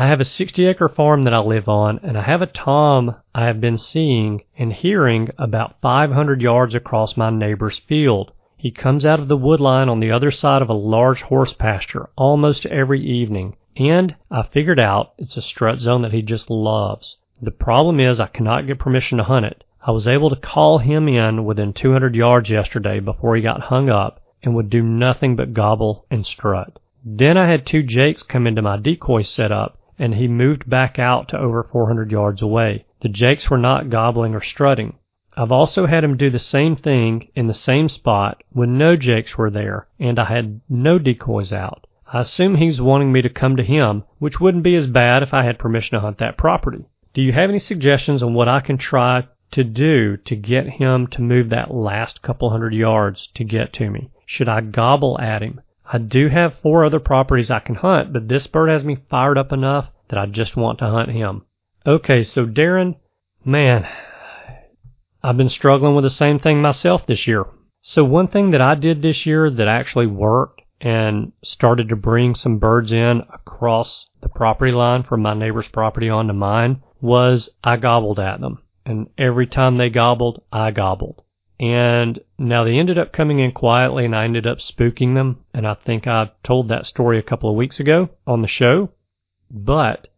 I 0.00 0.06
have 0.06 0.20
a 0.20 0.24
60 0.24 0.64
acre 0.64 0.88
farm 0.88 1.24
that 1.24 1.34
I 1.34 1.40
live 1.40 1.68
on, 1.68 1.98
and 2.04 2.16
I 2.16 2.22
have 2.22 2.40
a 2.40 2.46
tom 2.46 3.16
I 3.34 3.46
have 3.46 3.61
been 3.61 3.78
seeing 3.78 4.44
and 4.56 4.72
hearing 4.72 5.30
about 5.37 5.80
500 5.82 6.40
yards 6.40 6.76
across 6.76 7.16
my 7.16 7.30
neighbor's 7.30 7.78
field. 7.78 8.30
He 8.56 8.70
comes 8.70 9.04
out 9.04 9.18
of 9.18 9.26
the 9.26 9.37
woodline 9.37 9.90
on 9.90 9.98
the 9.98 10.12
other 10.12 10.30
side 10.30 10.62
of 10.62 10.70
a 10.70 10.72
large 10.72 11.22
horse 11.22 11.52
pasture 11.52 12.11
almost 12.14 12.64
every 12.66 13.00
evening, 13.00 13.56
and 13.76 14.14
I 14.30 14.42
figured 14.42 14.78
out 14.78 15.14
it's 15.18 15.37
a 15.37 15.42
strut 15.42 15.80
zone 15.80 16.02
that 16.02 16.12
he 16.12 16.22
just 16.22 16.48
loves. 16.48 17.16
The 17.42 17.50
problem 17.50 17.98
is 17.98 18.20
I 18.20 18.28
cannot 18.28 18.68
get 18.68 18.78
permission 18.78 19.18
to 19.18 19.24
hunt 19.24 19.46
it. 19.46 19.64
I 19.84 19.90
was 19.90 20.06
able 20.06 20.30
to 20.30 20.37
call 20.37 20.78
him 20.78 21.08
in 21.08 21.44
within 21.44 21.72
200 21.72 22.14
yards 22.14 22.48
yesterday 22.48 23.00
before 23.00 23.34
he 23.34 23.42
got 23.42 23.62
hung 23.62 23.90
up 23.90 24.20
and 24.44 24.54
would 24.54 24.70
do 24.70 24.80
nothing 24.80 25.34
but 25.34 25.54
gobble 25.54 26.06
and 26.08 26.24
strut. 26.24 26.78
Then 27.04 27.37
I 27.37 27.50
had 27.50 27.66
two 27.66 27.82
jakes 27.82 28.22
come 28.22 28.46
into 28.46 28.62
my 28.62 28.76
decoy 28.76 29.22
setup 29.22 29.74
and 29.98 30.14
he 30.14 30.28
moved 30.28 30.68
back 30.68 30.98
out 30.98 31.28
to 31.28 31.38
over 31.38 31.62
400 31.62 32.11
yards 32.11 32.42
away. 32.42 32.84
The 33.00 33.08
jakes 33.08 33.50
were 33.50 33.58
not 33.58 33.90
gobbling 33.90 34.34
or 34.34 34.40
strutting. 34.40 34.94
I've 35.37 35.52
also 35.52 35.87
had 35.87 36.02
him 36.02 36.16
do 36.16 36.30
the 36.30 36.38
same 36.38 36.74
thing 36.74 37.28
in 37.34 37.46
the 37.46 37.54
same 37.54 37.88
spot 37.88 38.42
when 38.50 38.76
no 38.76 38.96
jakes 38.96 39.38
were 39.38 39.50
there 39.50 39.87
and 40.00 40.18
I 40.18 40.24
had 40.24 40.61
no 40.68 40.98
decoys 40.98 41.52
out. 41.52 41.87
I 42.12 42.22
assume 42.22 42.56
he's 42.56 42.80
wanting 42.80 43.12
me 43.12 43.22
to 43.22 43.28
come 43.28 43.56
to 43.56 43.62
him, 43.62 44.04
which 44.18 44.40
wouldn't 44.40 44.64
be 44.64 44.74
as 44.74 44.87
bad 44.87 45.22
if 45.22 45.34
I 45.34 45.44
had 45.44 45.58
permission 45.58 45.94
to 45.96 46.00
hunt 46.00 46.18
that 46.18 46.38
property. 46.38 46.87
Do 47.12 47.22
you 47.22 47.32
have 47.32 47.50
any 47.50 47.58
suggestions 47.58 48.22
on 48.22 48.34
what 48.34 48.48
I 48.48 48.61
can 48.61 48.78
try 48.78 49.26
to 49.50 49.62
do 49.62 50.16
to 50.16 50.37
get 50.37 50.68
him 50.68 51.06
to 51.08 51.22
move 51.22 51.50
that 51.50 51.72
last 51.72 52.22
couple 52.22 52.50
hundred 52.50 52.74
yards 52.74 53.28
to 53.34 53.44
get 53.44 53.72
to 53.74 53.90
me? 53.90 54.11
Should 54.26 54.48
I 54.48 54.61
gobble 54.61 55.20
at 55.20 55.42
him? 55.42 55.61
I 55.90 55.96
do 55.98 56.29
have 56.29 56.59
four 56.59 56.85
other 56.85 57.01
properties 57.01 57.51
I 57.51 57.61
can 57.61 57.77
hunt, 57.77 58.12
but 58.12 58.29
this 58.29 58.46
bird 58.46 58.68
has 58.68 58.85
me 58.85 58.98
fired 59.09 59.38
up 59.38 59.53
enough 59.53 59.88
that 60.09 60.18
I 60.18 60.27
just 60.27 60.55
want 60.55 60.79
to 60.81 60.90
hunt 60.90 61.11
him. 61.11 61.42
Okay, 61.87 62.22
so 62.24 62.46
Darren, 62.46 62.96
man, 63.42 63.88
I've 65.22 65.38
been 65.38 65.48
struggling 65.48 65.94
with 65.94 66.05
the 66.05 66.11
same 66.11 66.38
thing 66.38 66.61
myself 66.61 67.07
this 67.07 67.27
year. 67.27 67.46
So 67.81 68.05
one 68.05 68.29
thing 68.29 68.51
that 68.51 68.61
I 68.61 68.74
did 68.74 69.01
this 69.01 69.24
year 69.24 69.48
that 69.51 69.68
actually 69.68 70.07
worked 70.07 70.61
and 70.81 71.33
started 71.42 71.88
to 71.88 71.96
bring 71.96 72.35
some 72.35 72.59
birds 72.59 72.92
in 72.92 73.22
across 73.33 74.09
the 74.20 74.29
property 74.29 74.72
line 74.72 75.05
from 75.05 75.22
my 75.22 75.33
neighbor's 75.33 75.68
property 75.68 76.11
onto 76.11 76.35
mine 76.35 76.83
was 77.01 77.48
I 77.64 77.79
gobbled 77.79 78.20
at 78.20 78.40
them. 78.40 78.59
And 78.85 79.09
every 79.16 79.46
time 79.46 79.77
they 79.77 79.90
gobbled, 79.90 80.42
I 80.53 80.70
gobbled. 80.70 81.22
And 81.61 82.21
now 82.38 82.62
they 82.64 82.79
ended 82.79 82.99
up 82.99 83.12
coming 83.12 83.40
in 83.40 83.51
quietly 83.53 84.05
and 84.05 84.14
I 84.14 84.25
ended 84.25 84.47
up 84.47 84.59
spooking 84.59 85.14
them. 85.14 85.44
And 85.53 85.66
I 85.66 85.75
think 85.75 86.07
I 86.07 86.31
told 86.44 86.68
that 86.68 86.87
story 86.87 87.18
a 87.18 87.23
couple 87.23 87.51
of 87.51 87.57
weeks 87.57 87.81
ago 87.81 88.11
on 88.27 88.42
the 88.42 88.49
show. 88.49 88.90
But 89.51 90.09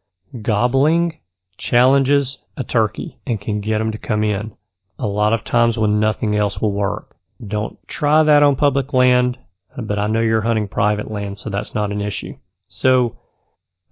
gobbling 0.42 1.18
challenges 1.57 2.38
a 2.57 2.64
turkey 2.64 3.18
and 3.26 3.40
can 3.40 3.61
get 3.61 3.79
them 3.79 3.90
to 3.92 3.98
come 3.98 4.22
in. 4.22 4.53
a 4.98 5.07
lot 5.07 5.33
of 5.33 5.44
times 5.44 5.79
when 5.79 5.98
nothing 5.98 6.37
else 6.37 6.61
will 6.61 6.72
work. 6.72 7.16
Don't 7.44 7.79
try 7.88 8.22
that 8.22 8.42
on 8.42 8.55
public 8.55 8.92
land, 8.92 9.38
but 9.76 9.98
I 9.98 10.07
know 10.07 10.20
you're 10.20 10.42
hunting 10.42 10.68
private 10.68 11.11
land, 11.11 11.38
so 11.38 11.48
that's 11.48 11.74
not 11.74 11.90
an 11.90 12.03
issue. 12.03 12.37
So, 12.68 13.16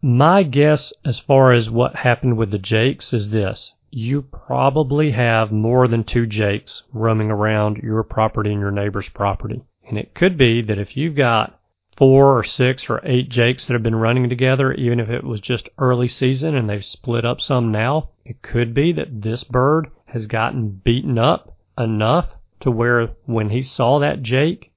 my 0.02 0.42
guess 0.42 0.92
as 1.06 1.18
far 1.18 1.52
as 1.52 1.70
what 1.70 1.96
happened 1.96 2.36
with 2.36 2.50
the 2.50 2.58
Jakes 2.58 3.14
is 3.14 3.30
this. 3.30 3.72
You 3.90 4.22
probably 4.22 5.12
have 5.12 5.50
more 5.50 5.88
than 5.88 6.04
two 6.04 6.26
Jakes 6.26 6.82
roaming 6.92 7.30
around 7.30 7.78
your 7.78 8.02
property 8.02 8.52
and 8.52 8.60
your 8.60 8.70
neighbor's 8.70 9.08
property. 9.08 9.62
And 9.88 9.96
it 9.96 10.14
could 10.14 10.36
be 10.36 10.62
that 10.62 10.78
if 10.78 10.96
you've 10.96 11.16
got 11.16 11.58
four 11.96 12.38
or 12.38 12.44
six 12.44 12.88
or 12.88 13.00
eight 13.02 13.28
Jakes 13.28 13.66
that 13.66 13.72
have 13.72 13.82
been 13.82 13.96
running 13.96 14.28
together, 14.28 14.72
even 14.74 15.00
if 15.00 15.08
it 15.08 15.24
was 15.24 15.40
just 15.40 15.68
early 15.78 16.06
season 16.06 16.54
and 16.54 16.68
they've 16.68 16.84
split 16.84 17.24
up 17.24 17.40
some 17.40 17.72
now, 17.72 18.10
it 18.24 18.42
could 18.42 18.74
be 18.74 18.92
that 18.92 19.22
this 19.22 19.42
bird 19.42 19.88
has 20.06 20.26
gotten 20.26 20.68
beaten 20.68 21.18
up 21.18 21.56
enough 21.76 22.34
to 22.60 22.70
where 22.70 23.08
when 23.24 23.50
he 23.50 23.62
saw 23.62 23.98
that 23.98 24.22
Jake, 24.22 24.72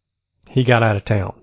he 0.50 0.64
got 0.64 0.84
out 0.84 0.96
of 0.96 1.06
town. 1.06 1.34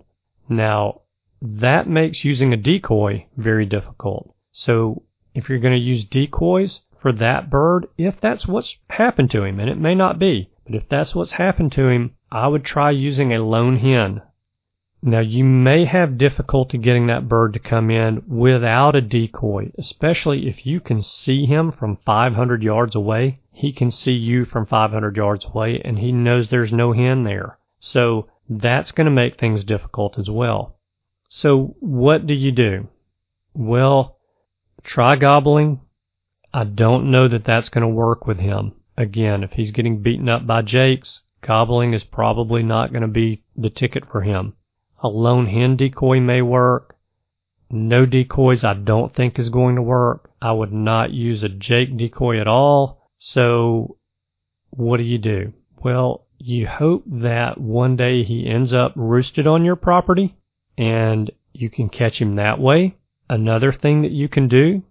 Now, 0.48 1.02
that 1.42 1.88
makes 1.88 2.24
using 2.24 2.52
a 2.52 2.56
decoy 2.56 3.26
very 3.36 3.66
difficult. 3.66 4.34
So 4.50 5.02
if 5.34 5.48
you're 5.48 5.58
going 5.60 5.78
to 5.78 5.80
use 5.80 6.04
decoys 6.04 6.80
for 7.00 7.12
that 7.12 7.50
bird, 7.50 7.86
if 7.96 8.20
that's 8.20 8.46
what's 8.46 8.76
happened 8.90 9.30
to 9.32 9.44
him, 9.44 9.60
and 9.60 9.70
it 9.70 9.78
may 9.78 9.94
not 9.94 10.18
be, 10.18 10.50
but 10.66 10.74
if 10.74 10.88
that's 10.88 11.14
what's 11.14 11.32
happened 11.32 11.72
to 11.72 11.88
him, 11.88 12.14
I 12.30 12.48
would 12.48 12.64
try 12.64 12.90
using 12.90 13.32
a 13.32 13.42
lone 13.42 13.78
hen. 13.78 14.22
Now 15.00 15.20
you 15.20 15.44
may 15.44 15.84
have 15.84 16.18
difficulty 16.18 16.76
getting 16.76 17.06
that 17.06 17.28
bird 17.28 17.52
to 17.52 17.60
come 17.60 17.88
in 17.90 18.22
without 18.26 18.96
a 18.96 19.00
decoy, 19.00 19.70
especially 19.78 20.48
if 20.48 20.66
you 20.66 20.80
can 20.80 21.02
see 21.02 21.46
him 21.46 21.70
from 21.70 21.98
500 22.04 22.62
yards 22.64 22.96
away. 22.96 23.38
He 23.52 23.72
can 23.72 23.92
see 23.92 24.12
you 24.12 24.44
from 24.44 24.66
500 24.66 25.16
yards 25.16 25.44
away 25.44 25.80
and 25.84 26.00
he 26.00 26.10
knows 26.10 26.50
there's 26.50 26.72
no 26.72 26.92
hen 26.92 27.22
there. 27.22 27.58
So 27.78 28.28
that's 28.48 28.90
going 28.90 29.04
to 29.04 29.12
make 29.12 29.38
things 29.38 29.62
difficult 29.62 30.18
as 30.18 30.28
well. 30.28 30.76
So 31.28 31.76
what 31.78 32.26
do 32.26 32.34
you 32.34 32.50
do? 32.50 32.88
Well, 33.54 34.18
try 34.82 35.14
gobbling. 35.16 35.80
I 36.52 36.64
don't 36.64 37.10
know 37.10 37.28
that 37.28 37.44
that's 37.44 37.68
going 37.68 37.82
to 37.82 37.88
work 37.88 38.26
with 38.26 38.38
him. 38.38 38.72
Again, 38.96 39.42
if 39.42 39.52
he's 39.52 39.70
getting 39.70 40.02
beaten 40.02 40.28
up 40.28 40.46
by 40.46 40.62
Jakes, 40.62 41.22
gobbling 41.40 41.92
is 41.92 42.04
probably 42.04 42.62
not 42.62 42.92
going 42.92 43.02
to 43.02 43.08
be 43.08 43.42
the 43.56 43.70
ticket 43.70 44.10
for 44.10 44.22
him. 44.22 44.54
A 45.00 45.08
lone 45.08 45.46
hen 45.46 45.76
decoy 45.76 46.20
may 46.20 46.42
work. 46.42 46.96
No 47.70 48.06
decoys 48.06 48.64
I 48.64 48.74
don't 48.74 49.14
think 49.14 49.38
is 49.38 49.50
going 49.50 49.76
to 49.76 49.82
work. 49.82 50.30
I 50.40 50.52
would 50.52 50.72
not 50.72 51.12
use 51.12 51.42
a 51.42 51.48
Jake 51.48 51.96
decoy 51.96 52.40
at 52.40 52.48
all. 52.48 53.10
So 53.18 53.98
what 54.70 54.96
do 54.96 55.02
you 55.02 55.18
do? 55.18 55.52
Well, 55.82 56.26
you 56.38 56.66
hope 56.66 57.04
that 57.06 57.60
one 57.60 57.96
day 57.96 58.22
he 58.22 58.46
ends 58.46 58.72
up 58.72 58.92
roosted 58.96 59.46
on 59.46 59.64
your 59.64 59.76
property 59.76 60.36
and 60.76 61.30
you 61.52 61.68
can 61.68 61.88
catch 61.88 62.20
him 62.20 62.36
that 62.36 62.58
way. 62.58 62.96
Another 63.28 63.72
thing 63.72 64.02
that 64.02 64.12
you 64.12 64.28
can 64.28 64.48
do, 64.48 64.82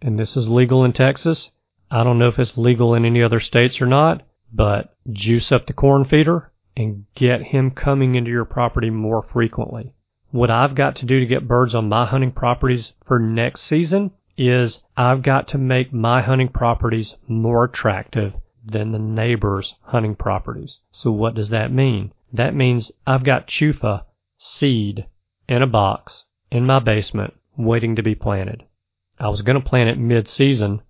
and 0.00 0.18
this 0.18 0.36
is 0.36 0.48
legal 0.48 0.84
in 0.84 0.92
Texas. 0.92 1.50
I 1.90 2.04
don't 2.04 2.18
know 2.18 2.28
if 2.28 2.38
it's 2.38 2.58
legal 2.58 2.94
in 2.94 3.04
any 3.04 3.22
other 3.22 3.40
states 3.40 3.80
or 3.80 3.86
not, 3.86 4.22
but 4.52 4.96
juice 5.10 5.52
up 5.52 5.66
the 5.66 5.72
corn 5.72 6.04
feeder 6.04 6.52
and 6.76 7.04
get 7.14 7.42
him 7.42 7.70
coming 7.70 8.14
into 8.14 8.30
your 8.30 8.44
property 8.44 8.90
more 8.90 9.22
frequently. 9.22 9.94
What 10.30 10.50
I've 10.50 10.74
got 10.74 10.96
to 10.96 11.06
do 11.06 11.20
to 11.20 11.26
get 11.26 11.48
birds 11.48 11.74
on 11.74 11.88
my 11.88 12.04
hunting 12.06 12.32
properties 12.32 12.92
for 13.06 13.18
next 13.18 13.62
season 13.62 14.12
is 14.36 14.80
I've 14.96 15.22
got 15.22 15.48
to 15.48 15.58
make 15.58 15.92
my 15.92 16.22
hunting 16.22 16.48
properties 16.48 17.16
more 17.26 17.64
attractive 17.64 18.34
than 18.64 18.92
the 18.92 18.98
neighbor's 18.98 19.74
hunting 19.82 20.14
properties. 20.14 20.78
So 20.92 21.10
what 21.10 21.34
does 21.34 21.48
that 21.48 21.72
mean? 21.72 22.12
That 22.32 22.54
means 22.54 22.92
I've 23.06 23.24
got 23.24 23.48
chufa 23.48 24.04
seed 24.36 25.06
in 25.48 25.62
a 25.62 25.66
box 25.66 26.26
in 26.50 26.66
my 26.66 26.78
basement 26.78 27.34
waiting 27.56 27.96
to 27.96 28.02
be 28.02 28.14
planted. 28.14 28.64
I 29.20 29.28
was 29.28 29.42
going 29.42 29.60
to 29.60 29.68
plant 29.68 29.90
it 29.90 29.98
mid-season, 29.98 30.82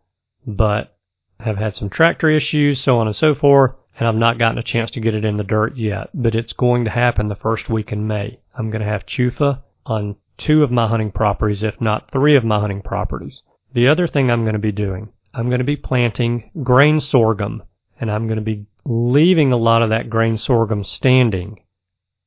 but 0.47 0.97
have 1.41 1.57
had 1.57 1.75
some 1.75 1.88
tractor 1.88 2.29
issues, 2.29 2.81
so 2.81 2.99
on 2.99 3.07
and 3.07 3.17
so 3.17 3.35
forth, 3.35 3.73
and 3.99 4.07
I've 4.07 4.14
not 4.14 4.38
gotten 4.38 4.59
a 4.59 4.62
chance 4.62 4.91
to 4.93 5.01
get 5.01 5.14
it 5.14 5.25
in 5.25 5.37
the 5.37 5.45
dirt 5.45 5.77
yet, 5.77 6.11
but 6.14 6.35
it's 6.35 6.53
going 6.53 6.85
to 6.85 6.91
happen 6.91 7.29
the 7.29 7.35
first 7.37 7.69
week 7.69 7.93
in 7.93 8.07
May. 8.07 8.41
I'm 8.55 8.71
going 8.71 8.83
to 8.83 8.88
have 8.88 9.07
chufa 9.07 9.61
on 9.87 10.17
two 10.37 10.62
of 10.62 10.71
my 10.71 10.87
hunting 10.87 11.11
properties, 11.11 11.62
if 11.62 11.81
not 11.81 12.11
three 12.11 12.37
of 12.37 12.45
my 12.45 12.61
hunting 12.61 12.83
properties. 12.83 13.43
The 13.73 13.88
other 13.88 14.07
thing 14.07 14.31
I'm 14.31 14.43
going 14.43 14.55
to 14.55 14.59
be 14.59 14.73
doing, 14.73 15.11
I'm 15.35 15.49
going 15.49 15.59
to 15.59 15.64
be 15.64 15.77
planting 15.77 16.51
grain 16.62 17.01
sorghum, 17.01 17.62
and 18.01 18.11
I'm 18.11 18.27
going 18.27 18.38
to 18.38 18.43
be 18.43 18.67
leaving 18.85 19.53
a 19.53 19.57
lot 19.57 19.83
of 19.83 19.91
that 19.91 20.11
grain 20.11 20.38
sorghum 20.38 20.85
standing. 20.85 21.61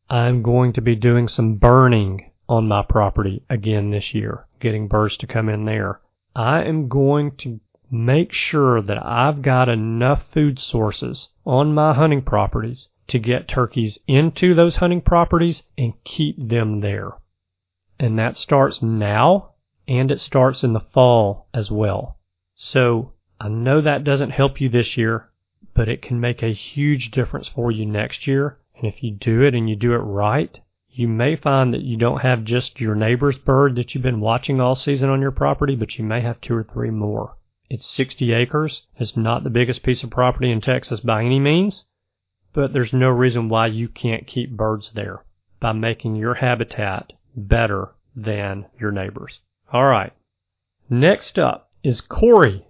I'm 0.10 0.42
going 0.42 0.74
to 0.74 0.82
be 0.82 0.96
doing 0.96 1.28
some 1.28 1.56
burning 1.56 2.32
on 2.50 2.68
my 2.68 2.82
property 2.82 3.44
again 3.50 3.92
this 3.92 4.14
year, 4.14 4.46
getting 4.62 4.88
birds 4.88 5.18
to 5.18 5.28
come 5.28 5.50
in 5.50 5.66
there. 5.66 6.00
I 6.36 6.64
am 6.64 6.88
going 6.88 7.36
to 7.38 7.60
make 7.92 8.32
sure 8.32 8.82
that 8.82 9.06
I've 9.06 9.42
got 9.42 9.68
enough 9.68 10.28
food 10.32 10.60
sources 10.60 11.30
on 11.46 11.74
my 11.74 11.94
hunting 11.94 12.22
properties 12.22 12.88
to 13.08 13.20
get 13.20 13.50
turkeys 13.50 14.00
into 14.08 14.56
those 14.56 14.78
hunting 14.78 15.02
properties 15.02 15.64
and 15.78 15.94
keep 16.06 16.38
them 16.38 16.80
there. 16.80 17.12
And 18.00 18.18
that 18.18 18.38
starts 18.38 18.82
now 18.82 19.52
and 19.88 20.10
it 20.10 20.22
starts 20.22 20.64
in 20.64 20.72
the 20.72 20.80
fall 20.80 21.48
as 21.54 21.70
well. 21.70 22.18
So 22.56 23.12
I 23.40 23.50
know 23.50 23.82
that 23.82 24.06
doesn't 24.06 24.30
help 24.30 24.62
you 24.62 24.70
this 24.70 24.96
year, 24.96 25.30
but 25.74 25.90
it 25.90 26.02
can 26.02 26.20
make 26.20 26.42
a 26.42 26.54
huge 26.54 27.12
difference 27.12 27.50
for 27.50 27.72
you 27.72 27.86
next 27.86 28.28
year. 28.28 28.60
And 28.78 28.86
if 28.86 29.04
you 29.04 29.12
do 29.12 29.42
it 29.42 29.54
and 29.54 29.70
you 29.70 29.76
do 29.76 29.94
it 29.94 29.98
right, 29.98 30.58
you 30.94 31.08
may 31.08 31.36
find 31.36 31.74
that 31.74 31.82
you 31.82 31.98
don't 31.98 32.22
have 32.22 32.44
just 32.44 32.82
your 32.82 32.96
neighbor's 32.96 33.38
bird 33.38 33.76
that 33.76 33.94
you've 33.94 34.04
been 34.04 34.20
watching 34.20 34.60
all 34.60 34.76
season 34.76 35.10
on 35.10 35.22
your 35.22 35.32
property, 35.32 35.76
but 35.76 35.98
you 35.98 36.04
may 36.04 36.22
have 36.22 36.42
two 36.42 36.56
or 36.56 36.64
three 36.64 36.90
more. 36.90 37.38
It's 37.70 37.86
60 37.86 38.34
acres. 38.34 38.86
It's 38.98 39.16
not 39.16 39.44
the 39.44 39.50
biggest 39.50 39.84
piece 39.84 40.04
of 40.04 40.10
property 40.10 40.52
in 40.52 40.60
Texas 40.60 41.00
by 41.00 41.24
any 41.24 41.40
means, 41.40 41.86
but 42.54 42.74
there's 42.74 42.92
no 42.92 43.10
reason 43.10 43.48
why 43.48 43.68
you 43.68 43.88
can't 43.88 44.28
keep 44.28 44.52
birds 44.52 44.92
there 44.92 45.24
by 45.62 45.72
making 45.72 46.18
your 46.18 46.34
habitat 46.34 47.14
better 47.36 47.96
than 48.16 48.66
your 48.78 48.92
neighbors. 48.92 49.40
All 49.72 49.86
right. 49.86 50.12
Next 50.90 51.40
up 51.40 51.72
is 51.84 52.02
Corey. 52.02 52.66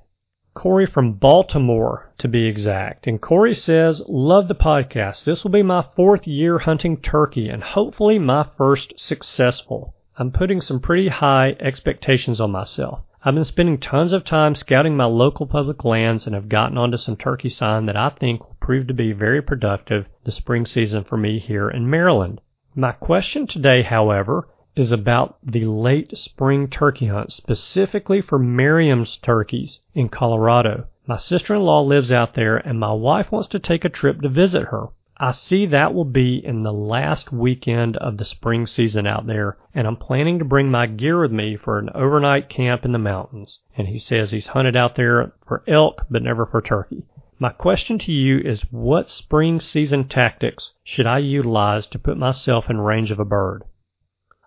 Corey 0.53 0.85
from 0.85 1.13
Baltimore, 1.13 2.11
to 2.17 2.27
be 2.27 2.45
exact. 2.45 3.07
And 3.07 3.21
Corey 3.21 3.55
says, 3.55 4.01
Love 4.07 4.49
the 4.49 4.55
podcast. 4.55 5.23
This 5.23 5.43
will 5.43 5.51
be 5.51 5.63
my 5.63 5.85
fourth 5.95 6.27
year 6.27 6.59
hunting 6.59 6.97
turkey 6.97 7.47
and 7.47 7.63
hopefully 7.63 8.19
my 8.19 8.45
first 8.57 8.99
successful. 8.99 9.95
I'm 10.17 10.31
putting 10.31 10.59
some 10.59 10.81
pretty 10.81 11.07
high 11.07 11.55
expectations 11.61 12.41
on 12.41 12.51
myself. 12.51 12.99
I've 13.23 13.33
been 13.33 13.45
spending 13.45 13.77
tons 13.77 14.11
of 14.11 14.25
time 14.25 14.55
scouting 14.55 14.97
my 14.97 15.05
local 15.05 15.45
public 15.45 15.85
lands 15.85 16.25
and 16.25 16.35
have 16.35 16.49
gotten 16.49 16.77
onto 16.77 16.97
some 16.97 17.15
turkey 17.15 17.49
sign 17.49 17.85
that 17.85 17.95
I 17.95 18.09
think 18.09 18.41
will 18.41 18.57
prove 18.59 18.87
to 18.87 18.93
be 18.93 19.13
very 19.13 19.41
productive 19.41 20.05
the 20.25 20.33
spring 20.33 20.65
season 20.65 21.05
for 21.05 21.15
me 21.15 21.39
here 21.39 21.69
in 21.69 21.89
Maryland. 21.89 22.41
My 22.75 22.91
question 22.91 23.47
today, 23.47 23.83
however, 23.83 24.49
is 24.75 24.91
about 24.91 25.37
the 25.43 25.65
late 25.65 26.15
spring 26.15 26.67
turkey 26.67 27.07
hunt, 27.07 27.31
specifically 27.31 28.21
for 28.21 28.39
Merriam's 28.39 29.17
turkeys 29.17 29.81
in 29.93 30.07
Colorado. 30.07 30.87
My 31.05 31.17
sister-in-law 31.17 31.81
lives 31.81 32.11
out 32.11 32.35
there 32.35 32.57
and 32.57 32.79
my 32.79 32.93
wife 32.93 33.31
wants 33.31 33.49
to 33.49 33.59
take 33.59 33.83
a 33.83 33.89
trip 33.89 34.21
to 34.21 34.29
visit 34.29 34.67
her. 34.67 34.87
I 35.17 35.33
see 35.33 35.67
that 35.67 35.93
will 35.93 36.05
be 36.05 36.43
in 36.43 36.63
the 36.63 36.73
last 36.73 37.31
weekend 37.31 37.95
of 37.97 38.17
the 38.17 38.25
spring 38.25 38.65
season 38.65 39.05
out 39.05 39.27
there, 39.27 39.57
and 39.75 39.85
I'm 39.85 39.97
planning 39.97 40.39
to 40.39 40.45
bring 40.45 40.71
my 40.71 40.87
gear 40.87 41.21
with 41.21 41.31
me 41.31 41.57
for 41.57 41.77
an 41.77 41.89
overnight 41.93 42.49
camp 42.49 42.85
in 42.85 42.91
the 42.91 42.97
mountains. 42.97 43.59
And 43.77 43.87
he 43.87 43.99
says 43.99 44.31
he's 44.31 44.47
hunted 44.47 44.75
out 44.75 44.95
there 44.95 45.33
for 45.47 45.63
elk, 45.67 46.05
but 46.09 46.23
never 46.23 46.47
for 46.47 46.61
turkey. 46.61 47.03
My 47.37 47.49
question 47.49 47.99
to 47.99 48.11
you 48.11 48.39
is 48.39 48.71
what 48.71 49.09
spring 49.09 49.59
season 49.59 50.07
tactics 50.07 50.73
should 50.83 51.05
I 51.05 51.19
utilize 51.19 51.85
to 51.87 51.99
put 51.99 52.17
myself 52.17 52.69
in 52.69 52.81
range 52.81 53.11
of 53.11 53.19
a 53.19 53.25
bird? 53.25 53.63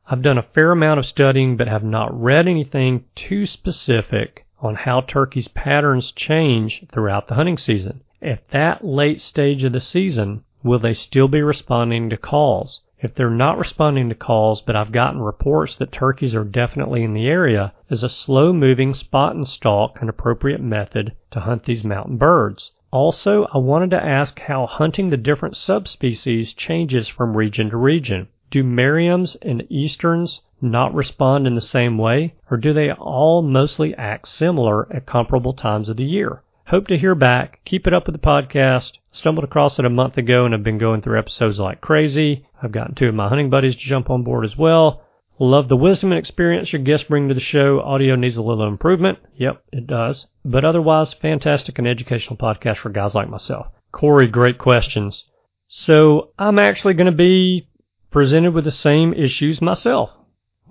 I've 0.06 0.20
done 0.20 0.36
a 0.36 0.42
fair 0.42 0.70
amount 0.70 0.98
of 1.00 1.06
studying, 1.06 1.56
but 1.56 1.66
have 1.66 1.82
not 1.82 2.12
read 2.20 2.46
anything 2.46 3.04
too 3.14 3.46
specific 3.46 4.44
on 4.60 4.74
how 4.74 5.00
turkeys' 5.00 5.48
patterns 5.48 6.12
change 6.12 6.84
throughout 6.92 7.26
the 7.26 7.34
hunting 7.34 7.56
season. 7.56 8.02
At 8.20 8.48
that 8.48 8.84
late 8.84 9.22
stage 9.22 9.64
of 9.64 9.72
the 9.72 9.80
season, 9.80 10.44
will 10.62 10.78
they 10.78 10.92
still 10.92 11.28
be 11.28 11.40
responding 11.40 12.10
to 12.10 12.18
calls? 12.18 12.82
If 12.98 13.14
they're 13.14 13.30
not 13.30 13.58
responding 13.58 14.08
to 14.10 14.14
calls, 14.14 14.60
but 14.60 14.76
I've 14.76 14.92
gotten 14.92 15.22
reports 15.22 15.74
that 15.76 15.92
turkeys 15.92 16.34
are 16.34 16.44
definitely 16.44 17.02
in 17.02 17.14
the 17.14 17.26
area, 17.26 17.72
is 17.88 18.02
a 18.02 18.08
slow 18.08 18.52
moving 18.52 18.92
spot 18.92 19.34
and 19.34 19.48
stalk 19.48 20.02
an 20.02 20.08
appropriate 20.10 20.60
method 20.60 21.14
to 21.30 21.40
hunt 21.40 21.64
these 21.64 21.82
mountain 21.82 22.18
birds? 22.18 22.72
Also, 22.90 23.46
I 23.52 23.58
wanted 23.58 23.90
to 23.90 24.04
ask 24.04 24.38
how 24.38 24.66
hunting 24.66 25.08
the 25.08 25.16
different 25.16 25.56
subspecies 25.56 26.52
changes 26.52 27.08
from 27.08 27.36
region 27.36 27.70
to 27.70 27.76
region. 27.76 28.28
Do 28.54 28.62
Merriam's 28.62 29.34
and 29.42 29.66
Easterns 29.68 30.40
not 30.62 30.94
respond 30.94 31.48
in 31.48 31.56
the 31.56 31.60
same 31.60 31.98
way, 31.98 32.36
or 32.48 32.56
do 32.56 32.72
they 32.72 32.92
all 32.92 33.42
mostly 33.42 33.96
act 33.96 34.28
similar 34.28 34.86
at 34.94 35.06
comparable 35.06 35.54
times 35.54 35.88
of 35.88 35.96
the 35.96 36.04
year? 36.04 36.44
Hope 36.68 36.86
to 36.86 36.96
hear 36.96 37.16
back. 37.16 37.58
Keep 37.64 37.88
it 37.88 37.92
up 37.92 38.06
with 38.06 38.14
the 38.14 38.24
podcast. 38.24 38.98
Stumbled 39.10 39.42
across 39.42 39.80
it 39.80 39.84
a 39.84 39.90
month 39.90 40.18
ago 40.18 40.44
and 40.44 40.54
have 40.54 40.62
been 40.62 40.78
going 40.78 41.02
through 41.02 41.18
episodes 41.18 41.58
like 41.58 41.80
crazy. 41.80 42.46
I've 42.62 42.70
gotten 42.70 42.94
two 42.94 43.08
of 43.08 43.16
my 43.16 43.28
hunting 43.28 43.50
buddies 43.50 43.74
to 43.74 43.80
jump 43.80 44.08
on 44.08 44.22
board 44.22 44.44
as 44.44 44.56
well. 44.56 45.02
Love 45.40 45.68
the 45.68 45.76
wisdom 45.76 46.12
and 46.12 46.18
experience 46.20 46.72
your 46.72 46.82
guests 46.82 47.08
bring 47.08 47.26
to 47.26 47.34
the 47.34 47.40
show. 47.40 47.80
Audio 47.80 48.14
needs 48.14 48.36
a 48.36 48.42
little 48.42 48.68
improvement. 48.68 49.18
Yep, 49.34 49.64
it 49.72 49.88
does. 49.88 50.28
But 50.44 50.64
otherwise, 50.64 51.12
fantastic 51.12 51.80
and 51.80 51.88
educational 51.88 52.36
podcast 52.36 52.76
for 52.76 52.90
guys 52.90 53.16
like 53.16 53.28
myself. 53.28 53.66
Corey, 53.90 54.28
great 54.28 54.58
questions. 54.58 55.24
So 55.66 56.30
I'm 56.38 56.60
actually 56.60 56.94
going 56.94 57.10
to 57.10 57.16
be 57.16 57.66
presented 58.14 58.54
with 58.54 58.62
the 58.62 58.70
same 58.70 59.12
issues 59.12 59.60
myself 59.60 60.12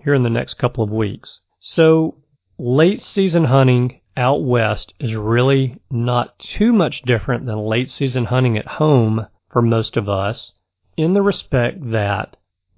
here 0.01 0.13
in 0.13 0.23
the 0.23 0.29
next 0.29 0.53
couple 0.53 0.82
of 0.82 0.89
weeks. 0.89 1.41
So 1.60 2.15
late 2.58 3.01
season 3.01 3.43
hunting 3.43 3.99
out 4.15 4.41
west 4.45 4.93
is 4.97 5.13
really 5.13 5.82
not 5.91 6.39
too 6.39 6.71
much 6.71 7.01
different 7.01 7.45
than 7.45 7.58
late 7.58 7.89
season 7.89 8.23
hunting 8.23 8.58
at 8.58 8.65
home 8.65 9.27
for 9.49 9.62
most 9.62 9.97
of 9.97 10.08
us 10.08 10.53
in 10.95 11.12
the 11.12 11.21
respect 11.21 11.91
that 11.91 12.38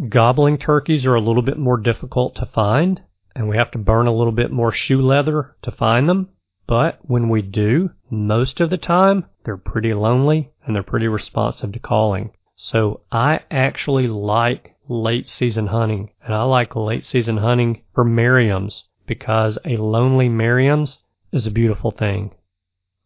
Gobbling 0.10 0.58
turkeys 0.58 1.06
are 1.06 1.13
a 1.13 1.21
little 1.21 1.43
bit 1.43 1.60
more 1.60 1.78
difficult 1.78 2.34
to 2.38 2.47
find, 2.47 3.04
and 3.36 3.47
we 3.47 3.58
have 3.58 3.69
to 3.69 3.78
burn 3.78 4.08
a 4.08 4.15
little 4.15 4.34
bit 4.34 4.51
more 4.51 4.71
shoe 4.71 4.99
leather 4.99 5.56
to 5.62 5.69
find 5.69 6.10
them. 6.10 6.30
But 6.65 6.97
when 7.04 7.30
we 7.30 7.43
do, 7.43 7.91
most 8.10 8.60
of 8.60 8.71
the 8.71 8.78
time, 8.78 9.25
they're 9.43 9.58
pretty 9.58 9.93
lonely 9.93 10.49
and 10.65 10.75
they're 10.75 10.82
pretty 10.82 11.08
responsive 11.08 11.71
to 11.73 11.80
calling. 11.80 12.32
So 12.56 13.02
I 13.12 13.41
actually 13.52 14.08
like 14.08 14.76
late 14.88 15.28
season 15.28 15.68
hunting, 15.68 16.12
and 16.24 16.34
I 16.34 16.44
like 16.44 16.76
late 16.76 17.06
season 17.06 17.38
hunting 17.38 17.82
for 17.94 18.04
Merriam's 18.04 18.86
because 19.06 19.58
a 19.65 19.78
lonely 19.78 20.30
Merriam's 20.30 21.00
is 21.32 21.46
a 21.46 21.52
beautiful 21.52 21.91
thing. 21.91 22.34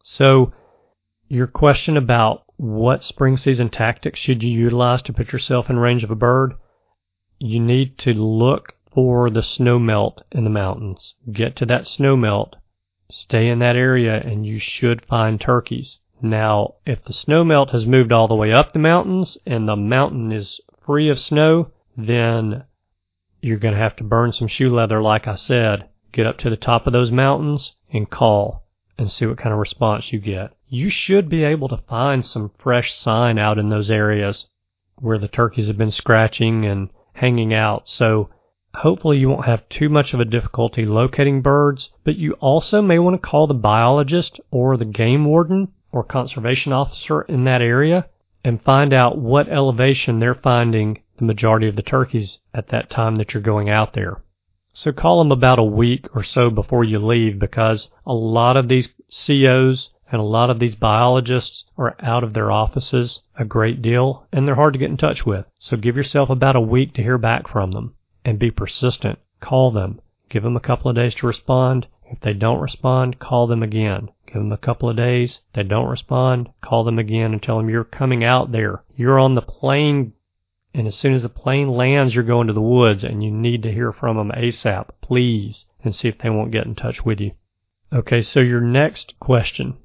So 0.02 0.52
your 1.28 1.46
question 1.46 1.96
about 1.96 2.44
what 2.56 3.02
spring 3.02 3.36
season 3.36 3.68
tactics 3.68 4.18
should 4.18 4.42
you 4.42 4.50
utilize 4.50 5.02
to 5.02 5.12
put 5.12 5.32
yourself 5.32 5.70
in 5.70 5.78
range 5.78 6.04
of 6.04 6.10
a 6.10 6.16
bird? 6.16 6.54
you 7.40 7.58
need 7.58 7.96
to 7.96 8.12
look 8.12 8.74
for 8.92 9.30
the 9.30 9.42
snow 9.42 9.78
melt 9.78 10.22
in 10.30 10.44
the 10.44 10.50
mountains. 10.50 11.14
Get 11.32 11.56
to 11.56 11.66
that 11.66 11.86
snow 11.86 12.16
melt, 12.16 12.56
stay 13.08 13.48
in 13.48 13.60
that 13.60 13.76
area, 13.76 14.20
and 14.20 14.44
you 14.44 14.58
should 14.58 15.04
find 15.06 15.40
turkeys. 15.40 15.98
Now, 16.22 16.74
if 16.84 17.02
the 17.04 17.14
snow 17.14 17.44
melt 17.44 17.70
has 17.70 17.86
moved 17.86 18.12
all 18.12 18.28
the 18.28 18.34
way 18.34 18.52
up 18.52 18.72
the 18.72 18.78
mountains 18.78 19.38
and 19.46 19.66
the 19.66 19.76
mountain 19.76 20.32
is 20.32 20.60
free 20.84 21.08
of 21.08 21.18
snow, 21.18 21.70
then 21.96 22.64
you're 23.40 23.58
going 23.58 23.72
to 23.72 23.80
have 23.80 23.96
to 23.96 24.04
burn 24.04 24.32
some 24.32 24.46
shoe 24.46 24.68
leather, 24.68 25.00
like 25.00 25.26
I 25.26 25.34
said. 25.34 25.88
Get 26.12 26.26
up 26.26 26.36
to 26.38 26.50
the 26.50 26.58
top 26.58 26.86
of 26.86 26.92
those 26.92 27.10
mountains 27.10 27.74
and 27.90 28.10
call 28.10 28.66
and 28.98 29.10
see 29.10 29.24
what 29.24 29.38
kind 29.38 29.52
of 29.52 29.58
response 29.58 30.12
you 30.12 30.18
get. 30.18 30.52
You 30.68 30.90
should 30.90 31.30
be 31.30 31.42
able 31.42 31.68
to 31.68 31.78
find 31.88 32.24
some 32.24 32.50
fresh 32.58 32.92
sign 32.92 33.38
out 33.38 33.58
in 33.58 33.70
those 33.70 33.90
areas 33.90 34.46
where 34.96 35.16
the 35.16 35.28
turkeys 35.28 35.68
have 35.68 35.78
been 35.78 35.90
scratching 35.90 36.66
and 36.66 36.90
hanging 37.14 37.54
out. 37.54 37.88
So 37.88 38.28
hopefully 38.74 39.16
you 39.16 39.30
won't 39.30 39.46
have 39.46 39.68
too 39.70 39.88
much 39.88 40.12
of 40.12 40.20
a 40.20 40.26
difficulty 40.26 40.84
locating 40.84 41.40
birds, 41.40 41.92
but 42.04 42.16
you 42.16 42.34
also 42.34 42.82
may 42.82 42.98
want 42.98 43.14
to 43.14 43.26
call 43.26 43.46
the 43.46 43.54
biologist 43.54 44.38
or 44.50 44.76
the 44.76 44.84
game 44.84 45.24
warden 45.24 45.68
or 45.92 46.04
conservation 46.04 46.72
officer 46.72 47.22
in 47.22 47.44
that 47.44 47.62
area 47.62 48.08
and 48.44 48.62
find 48.62 48.92
out 48.92 49.18
what 49.18 49.48
elevation 49.48 50.18
they're 50.18 50.34
finding 50.34 51.02
the 51.18 51.24
majority 51.24 51.68
of 51.68 51.76
the 51.76 51.82
turkeys 51.82 52.38
at 52.54 52.68
that 52.68 52.90
time 52.90 53.16
that 53.16 53.34
you're 53.34 53.42
going 53.42 53.68
out 53.68 53.92
there. 53.92 54.22
So 54.72 54.92
call 54.92 55.18
them 55.18 55.32
about 55.32 55.58
a 55.58 55.64
week 55.64 56.06
or 56.14 56.22
so 56.22 56.48
before 56.48 56.84
you 56.84 56.98
leave 56.98 57.38
because 57.38 57.90
a 58.06 58.14
lot 58.14 58.56
of 58.56 58.68
these 58.68 58.88
COs 59.10 59.90
and 60.10 60.20
a 60.20 60.24
lot 60.24 60.48
of 60.48 60.58
these 60.58 60.74
biologists 60.74 61.64
are 61.76 61.96
out 62.00 62.24
of 62.24 62.32
their 62.32 62.50
offices 62.50 63.22
a 63.36 63.44
great 63.44 63.82
deal 63.82 64.26
and 64.32 64.46
they're 64.46 64.54
hard 64.54 64.72
to 64.72 64.78
get 64.78 64.90
in 64.90 64.96
touch 64.96 65.26
with. 65.26 65.44
So 65.58 65.76
give 65.76 65.96
yourself 65.96 66.30
about 66.30 66.56
a 66.56 66.60
week 66.60 66.94
to 66.94 67.02
hear 67.02 67.18
back 67.18 67.48
from 67.48 67.72
them 67.72 67.94
and 68.24 68.38
be 68.38 68.50
persistent. 68.50 69.18
Call 69.40 69.70
them. 69.70 70.00
Give 70.28 70.42
them 70.42 70.56
a 70.56 70.60
couple 70.60 70.88
of 70.88 70.96
days 70.96 71.14
to 71.16 71.26
respond. 71.26 71.86
If 72.06 72.20
they 72.20 72.32
don't 72.32 72.60
respond, 72.60 73.18
call 73.18 73.46
them 73.46 73.62
again. 73.62 74.10
Give 74.32 74.42
them 74.42 74.52
a 74.52 74.56
couple 74.56 74.88
of 74.88 74.96
days. 74.96 75.40
They 75.54 75.64
don't 75.64 75.90
respond, 75.90 76.50
call 76.60 76.84
them 76.84 76.98
again 76.98 77.32
and 77.32 77.42
tell 77.42 77.56
them 77.58 77.68
you're 77.68 77.82
coming 77.82 78.22
out 78.22 78.52
there. 78.52 78.84
You're 78.94 79.18
on 79.18 79.34
the 79.34 79.42
plane 79.42 80.12
and 80.72 80.86
as 80.86 80.94
soon 80.94 81.14
as 81.14 81.22
the 81.22 81.28
plane 81.28 81.68
lands, 81.68 82.14
you're 82.14 82.22
going 82.22 82.46
to 82.46 82.52
the 82.52 82.60
woods 82.60 83.02
and 83.02 83.24
you 83.24 83.30
need 83.32 83.64
to 83.64 83.72
hear 83.72 83.92
from 83.92 84.16
them 84.16 84.30
ASAP, 84.30 84.90
please, 85.00 85.66
and 85.82 85.94
see 85.94 86.06
if 86.06 86.18
they 86.18 86.30
won't 86.30 86.52
get 86.52 86.66
in 86.66 86.76
touch 86.76 87.04
with 87.04 87.20
you. 87.20 87.32
Okay, 87.92 88.22
so 88.22 88.38
your 88.38 88.60
next 88.60 89.18
question 89.18 89.78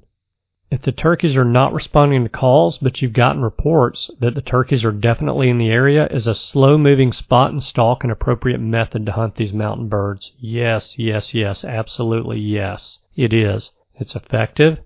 if 0.68 0.82
the 0.82 0.90
turkeys 0.90 1.36
are 1.36 1.44
not 1.44 1.72
responding 1.72 2.24
to 2.24 2.28
calls, 2.28 2.78
but 2.78 3.00
you've 3.00 3.12
gotten 3.12 3.40
reports 3.40 4.10
that 4.18 4.34
the 4.34 4.42
turkeys 4.42 4.84
are 4.84 4.90
definitely 4.90 5.48
in 5.48 5.58
the 5.58 5.70
area, 5.70 6.08
is 6.08 6.26
a 6.26 6.34
slow 6.34 6.76
moving 6.76 7.12
spot 7.12 7.52
and 7.52 7.62
stalk 7.62 8.02
an 8.02 8.10
appropriate 8.10 8.58
method 8.58 9.06
to 9.06 9.12
hunt 9.12 9.36
these 9.36 9.52
mountain 9.52 9.88
birds? 9.88 10.32
Yes, 10.38 10.98
yes, 10.98 11.34
yes, 11.34 11.64
absolutely 11.64 12.40
yes. 12.40 12.98
It 13.14 13.32
is. 13.32 13.70
It's 13.96 14.14
effective. 14.14 14.78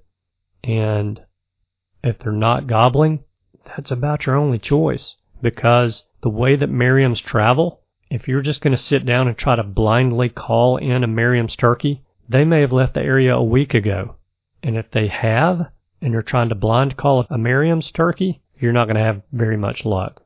And 0.64 1.20
if 2.02 2.18
they're 2.18 2.32
not 2.32 2.66
gobbling, 2.66 3.24
that's 3.64 3.90
about 3.90 4.26
your 4.26 4.36
only 4.36 4.58
choice. 4.58 5.16
Because 5.42 6.04
the 6.22 6.30
way 6.30 6.56
that 6.56 6.70
Merriam's 6.70 7.20
travel, 7.20 7.80
if 8.10 8.28
you're 8.28 8.42
just 8.42 8.60
going 8.60 8.76
to 8.76 8.82
sit 8.82 9.06
down 9.06 9.28
and 9.28 9.36
try 9.36 9.56
to 9.56 9.62
blindly 9.62 10.28
call 10.28 10.76
in 10.76 11.04
a 11.04 11.06
Merriam's 11.06 11.56
turkey, 11.56 12.02
they 12.28 12.44
may 12.44 12.60
have 12.60 12.72
left 12.72 12.94
the 12.94 13.02
area 13.02 13.34
a 13.34 13.42
week 13.42 13.74
ago 13.74 14.16
and 14.62 14.76
if 14.76 14.90
they 14.90 15.06
have, 15.08 15.70
and 16.02 16.12
you're 16.12 16.22
trying 16.22 16.50
to 16.50 16.54
blind 16.54 16.96
call 16.96 17.26
a 17.30 17.38
Merriam's 17.38 17.90
turkey, 17.90 18.42
you're 18.58 18.72
not 18.72 18.84
going 18.84 18.96
to 18.96 19.02
have 19.02 19.22
very 19.32 19.56
much 19.56 19.84
luck. 19.84 20.22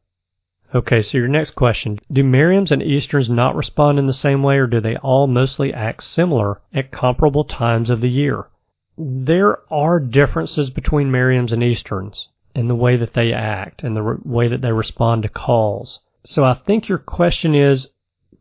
Okay, 0.74 1.02
so 1.02 1.18
your 1.18 1.28
next 1.28 1.52
question. 1.52 2.00
Do 2.10 2.24
Merriam's 2.24 2.72
and 2.72 2.82
Easterns 2.82 3.28
not 3.28 3.54
respond 3.54 3.98
in 3.98 4.06
the 4.06 4.12
same 4.12 4.42
way, 4.42 4.58
or 4.58 4.66
do 4.66 4.80
they 4.80 4.96
all 4.96 5.28
mostly 5.28 5.72
act 5.72 6.02
similar 6.02 6.60
at 6.72 6.90
comparable 6.90 7.44
times 7.44 7.90
of 7.90 8.00
the 8.00 8.10
year? 8.10 8.46
There 8.96 9.58
are 9.72 9.98
differences 9.98 10.70
between 10.70 11.10
Merriam's 11.10 11.52
and 11.52 11.62
Easterns 11.62 12.28
in 12.54 12.68
the 12.68 12.76
way 12.76 12.96
that 12.96 13.14
they 13.14 13.32
act 13.32 13.82
and 13.82 13.96
the 13.96 14.02
re- 14.02 14.18
way 14.24 14.48
that 14.48 14.60
they 14.60 14.72
respond 14.72 15.24
to 15.24 15.28
calls. 15.28 16.00
So 16.24 16.44
I 16.44 16.54
think 16.54 16.88
your 16.88 16.98
question 16.98 17.54
is 17.54 17.88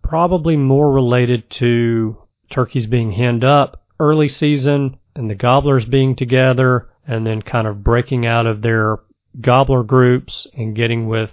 probably 0.04 0.56
more 0.56 0.92
related 0.92 1.50
to 1.50 2.18
turkeys 2.50 2.86
being 2.86 3.12
henned 3.12 3.44
up 3.44 3.84
early 4.00 4.30
season 4.30 4.98
and 5.16 5.30
the 5.30 5.36
gobblers 5.36 5.86
being 5.86 6.16
together 6.16 6.90
and 7.08 7.26
then 7.26 7.42
kind 7.42 7.68
of 7.68 7.84
breaking 7.84 8.26
out 8.26 8.46
of 8.46 8.62
their 8.62 9.00
gobbler 9.42 9.84
groups 9.84 10.48
and 10.56 10.76
getting 10.76 11.08
with 11.08 11.32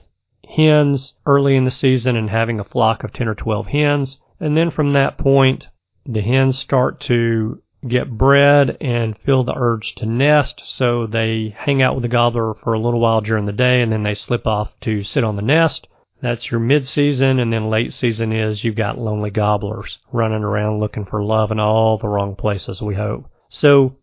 hens 0.49 1.15
early 1.27 1.57
in 1.57 1.65
the 1.65 1.71
season 1.71 2.17
and 2.17 2.31
having 2.31 2.59
a 2.59 2.65
flock 2.65 3.05
of 3.05 3.13
10 3.13 3.29
or 3.29 3.35
12 3.35 3.67
hens. 3.67 4.19
And 4.41 4.57
then 4.57 4.71
from 4.71 4.93
that 4.93 5.19
point, 5.19 5.69
the 6.07 6.23
hens 6.23 6.59
start 6.59 7.01
to 7.01 7.63
get 7.87 8.11
bred 8.11 8.77
and 8.81 9.19
feel 9.19 9.45
the 9.45 9.57
urge 9.57 9.95
to 9.97 10.07
nest. 10.07 10.63
So 10.65 11.07
they 11.07 11.55
hang 11.57 11.83
out 11.83 11.95
with 11.95 12.03
the 12.03 12.09
gobbler 12.09 12.55
for 12.55 12.75
a 12.75 12.79
little 12.79 13.01
while 13.01 13.21
during 13.21 13.47
the 13.47 13.53
day 13.53 13.83
and 13.83 13.91
then 13.91 14.03
they 14.03 14.15
slip 14.15 14.47
off 14.47 14.79
to 14.81 15.03
sit 15.03 15.25
on 15.25 15.37
the 15.37 15.43
nest. 15.43 15.87
That's 16.21 16.51
your 16.51 16.61
mid 16.61 16.87
season. 16.87 17.39
And 17.39 17.53
then 17.53 17.71
late 17.71 17.93
season 17.93 18.33
is 18.33 18.63
you've 18.63 18.77
got 18.77 18.99
lonely 18.99 19.31
gobblers 19.31 19.99
running 20.13 20.45
around 20.45 20.81
looking 20.81 21.07
for 21.07 21.23
love 21.23 21.51
in 21.51 21.59
all 21.59 21.97
the 21.97 22.09
wrong 22.09 22.37
places, 22.37 22.83
we 22.83 22.95
hope. 22.95 23.27
So 23.49 23.97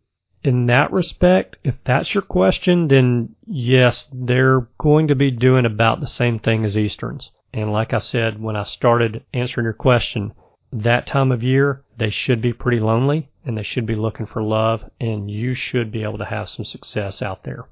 in 0.43 0.65
that 0.67 0.91
respect, 0.91 1.57
if 1.63 1.75
that's 1.83 2.13
your 2.13 2.23
question, 2.23 2.87
then 2.87 3.35
yes, 3.45 4.07
they're 4.11 4.67
going 4.77 5.07
to 5.09 5.15
be 5.15 5.29
doing 5.29 5.65
about 5.65 5.99
the 5.99 6.07
same 6.07 6.39
thing 6.39 6.65
as 6.65 6.77
Easterns. 6.77 7.31
And 7.53 7.71
like 7.71 7.93
I 7.93 7.99
said, 7.99 8.41
when 8.41 8.55
I 8.55 8.63
started 8.63 9.23
answering 9.33 9.65
your 9.65 9.73
question, 9.73 10.33
that 10.71 11.07
time 11.07 11.31
of 11.31 11.43
year, 11.43 11.83
they 11.97 12.09
should 12.09 12.41
be 12.41 12.53
pretty 12.53 12.79
lonely 12.79 13.29
and 13.45 13.57
they 13.57 13.63
should 13.63 13.85
be 13.85 13.95
looking 13.95 14.25
for 14.25 14.43
love 14.43 14.83
and 14.99 15.31
you 15.31 15.53
should 15.53 15.91
be 15.91 16.03
able 16.03 16.17
to 16.17 16.25
have 16.25 16.49
some 16.49 16.65
success 16.65 17.21
out 17.21 17.43
there. 17.43 17.67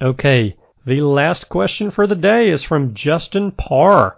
Okay. 0.00 0.56
The 0.86 1.02
last 1.02 1.48
question 1.48 1.90
for 1.90 2.06
the 2.06 2.14
day 2.14 2.48
is 2.48 2.62
from 2.62 2.94
Justin 2.94 3.52
Parr. 3.52 4.16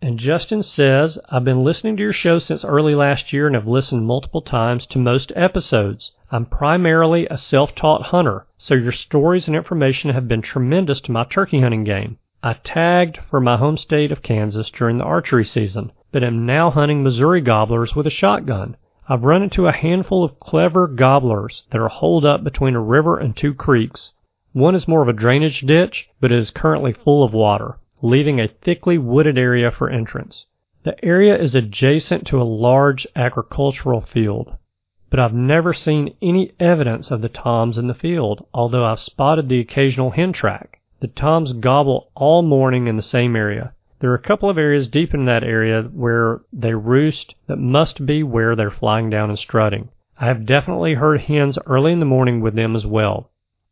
And 0.00 0.16
Justin 0.18 0.62
says, 0.62 1.18
I've 1.28 1.42
been 1.42 1.64
listening 1.64 1.96
to 1.96 2.02
your 2.04 2.12
show 2.12 2.38
since 2.38 2.64
early 2.64 2.94
last 2.94 3.32
year 3.32 3.48
and 3.48 3.56
have 3.56 3.66
listened 3.66 4.06
multiple 4.06 4.42
times 4.42 4.86
to 4.86 4.98
most 4.98 5.32
episodes. 5.34 6.12
I'm 6.30 6.46
primarily 6.46 7.26
a 7.26 7.36
self-taught 7.36 8.02
hunter, 8.02 8.46
so 8.58 8.74
your 8.74 8.92
stories 8.92 9.48
and 9.48 9.56
information 9.56 10.10
have 10.10 10.28
been 10.28 10.42
tremendous 10.42 11.00
to 11.00 11.12
my 11.12 11.24
turkey 11.24 11.62
hunting 11.62 11.82
game. 11.82 12.18
I 12.42 12.54
tagged 12.54 13.16
for 13.16 13.40
my 13.40 13.56
home 13.56 13.76
state 13.76 14.12
of 14.12 14.22
Kansas 14.22 14.70
during 14.70 14.98
the 14.98 15.04
archery 15.04 15.44
season, 15.44 15.92
but 16.12 16.22
am 16.22 16.46
now 16.46 16.70
hunting 16.70 17.02
Missouri 17.02 17.40
gobblers 17.40 17.96
with 17.96 18.06
a 18.06 18.10
shotgun. 18.10 18.76
I've 19.08 19.24
run 19.24 19.42
into 19.42 19.66
a 19.66 19.72
handful 19.72 20.22
of 20.24 20.38
clever 20.38 20.86
gobblers 20.86 21.64
that 21.70 21.80
are 21.80 21.88
holed 21.88 22.24
up 22.24 22.44
between 22.44 22.74
a 22.74 22.80
river 22.80 23.18
and 23.18 23.36
two 23.36 23.54
creeks. 23.54 24.12
One 24.52 24.74
is 24.74 24.88
more 24.88 25.02
of 25.02 25.08
a 25.08 25.12
drainage 25.12 25.62
ditch, 25.62 26.08
but 26.20 26.32
is 26.32 26.50
currently 26.50 26.92
full 26.92 27.24
of 27.24 27.32
water 27.32 27.78
leaving 28.00 28.40
a 28.40 28.46
thickly 28.46 28.96
wooded 28.96 29.36
area 29.36 29.72
for 29.72 29.90
entrance. 29.90 30.46
The 30.84 31.04
area 31.04 31.36
is 31.36 31.56
adjacent 31.56 32.28
to 32.28 32.40
a 32.40 32.44
large 32.44 33.08
agricultural 33.16 34.02
field. 34.02 34.56
but 35.10 35.18
I've 35.18 35.34
never 35.34 35.72
seen 35.72 36.14
any 36.22 36.52
evidence 36.60 37.10
of 37.10 37.22
the 37.22 37.28
toms 37.28 37.76
in 37.76 37.88
the 37.88 37.94
field, 37.94 38.46
although 38.54 38.84
I've 38.84 39.00
spotted 39.00 39.48
the 39.48 39.58
occasional 39.58 40.10
hen 40.10 40.32
track. 40.32 40.77
The 41.00 41.06
toms 41.06 41.52
gobble 41.52 42.10
all 42.16 42.42
morning 42.42 42.88
in 42.88 42.96
the 42.96 43.02
same 43.02 43.36
area. 43.36 43.72
There 44.00 44.10
are 44.10 44.16
a 44.16 44.22
couple 44.22 44.50
of 44.50 44.58
areas 44.58 44.88
deep 44.88 45.14
in 45.14 45.26
that 45.26 45.44
area 45.44 45.82
where 45.82 46.40
they 46.52 46.74
roost 46.74 47.36
that 47.46 47.58
must 47.58 48.04
be 48.04 48.24
where 48.24 48.56
they're 48.56 48.70
flying 48.70 49.08
down 49.08 49.30
and 49.30 49.38
strutting. 49.38 49.90
I 50.18 50.26
have 50.26 50.44
definitely 50.44 50.94
heard 50.94 51.20
hens 51.20 51.56
early 51.66 51.92
in 51.92 52.00
the 52.00 52.04
morning 52.04 52.40
with 52.40 52.54
them 52.54 52.74
as 52.74 52.84
well. 52.84 53.30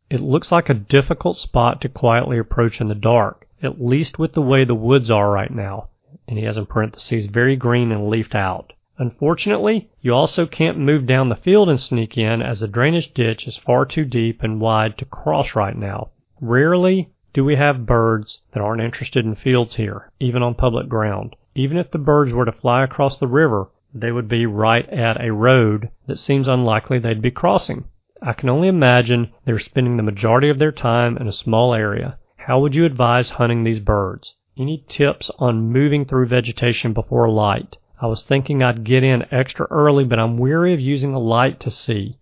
It 0.09 0.21
looks 0.21 0.53
like 0.53 0.69
a 0.69 0.73
difficult 0.73 1.37
spot 1.37 1.81
to 1.81 1.89
quietly 1.89 2.37
approach 2.37 2.79
in 2.79 2.87
the 2.87 2.95
dark, 2.95 3.45
at 3.61 3.81
least 3.81 4.17
with 4.17 4.31
the 4.31 4.41
way 4.41 4.63
the 4.63 4.73
woods 4.73 5.11
are 5.11 5.29
right 5.29 5.51
now. 5.51 5.89
And 6.29 6.37
he 6.37 6.45
has 6.45 6.55
in 6.55 6.65
parentheses 6.65 7.25
very 7.25 7.57
green 7.57 7.91
and 7.91 8.07
leafed 8.07 8.35
out. 8.35 8.71
Unfortunately, 8.99 9.89
you 10.01 10.13
also 10.13 10.45
can't 10.45 10.77
move 10.77 11.05
down 11.05 11.27
the 11.27 11.35
field 11.35 11.67
and 11.67 11.79
sneak 11.79 12.17
in 12.17 12.41
as 12.41 12.61
the 12.61 12.69
drainage 12.69 13.13
ditch 13.13 13.47
is 13.47 13.57
far 13.57 13.85
too 13.85 14.05
deep 14.05 14.43
and 14.43 14.61
wide 14.61 14.97
to 14.99 15.05
cross 15.05 15.55
right 15.55 15.75
now. 15.75 16.11
Rarely 16.39 17.09
do 17.37 17.45
we 17.45 17.55
have 17.55 17.85
birds 17.85 18.41
that 18.51 18.63
aren't 18.63 18.81
interested 18.81 19.23
in 19.23 19.35
fields 19.35 19.75
here, 19.75 20.11
even 20.19 20.41
on 20.41 20.55
public 20.55 20.89
ground. 20.89 21.35
Even 21.53 21.77
if 21.77 21.91
the 21.91 21.99
birds 21.99 22.33
were 22.33 22.45
to 22.45 22.51
fly 22.51 22.83
across 22.83 23.19
the 23.19 23.27
river, 23.27 23.69
they 23.93 24.11
would 24.11 24.27
be 24.27 24.47
right 24.47 24.89
at 24.89 25.23
a 25.23 25.31
road 25.31 25.87
that 26.07 26.17
seems 26.17 26.47
unlikely 26.47 26.97
they'd 26.97 27.21
be 27.21 27.29
crossing. 27.29 27.85
I 28.23 28.33
can 28.33 28.49
only 28.49 28.67
imagine 28.67 29.33
they're 29.45 29.59
spending 29.59 29.97
the 29.97 30.01
majority 30.01 30.49
of 30.49 30.57
their 30.57 30.71
time 30.71 31.15
in 31.15 31.27
a 31.27 31.31
small 31.31 31.75
area. 31.75 32.17
How 32.37 32.59
would 32.59 32.73
you 32.73 32.85
advise 32.85 33.29
hunting 33.29 33.63
these 33.63 33.81
birds? 33.81 34.33
Any 34.57 34.83
tips 34.87 35.29
on 35.37 35.71
moving 35.71 36.05
through 36.05 36.29
vegetation 36.29 36.91
before 36.91 37.29
light? 37.29 37.77
I 38.01 38.07
was 38.07 38.23
thinking 38.23 38.63
I'd 38.63 38.83
get 38.83 39.03
in 39.03 39.31
extra 39.31 39.67
early, 39.69 40.05
but 40.05 40.17
I'm 40.17 40.39
weary 40.39 40.73
of 40.73 40.79
using 40.79 41.13
a 41.13 41.19
light 41.19 41.59
to 41.59 41.69
see. 41.69 42.17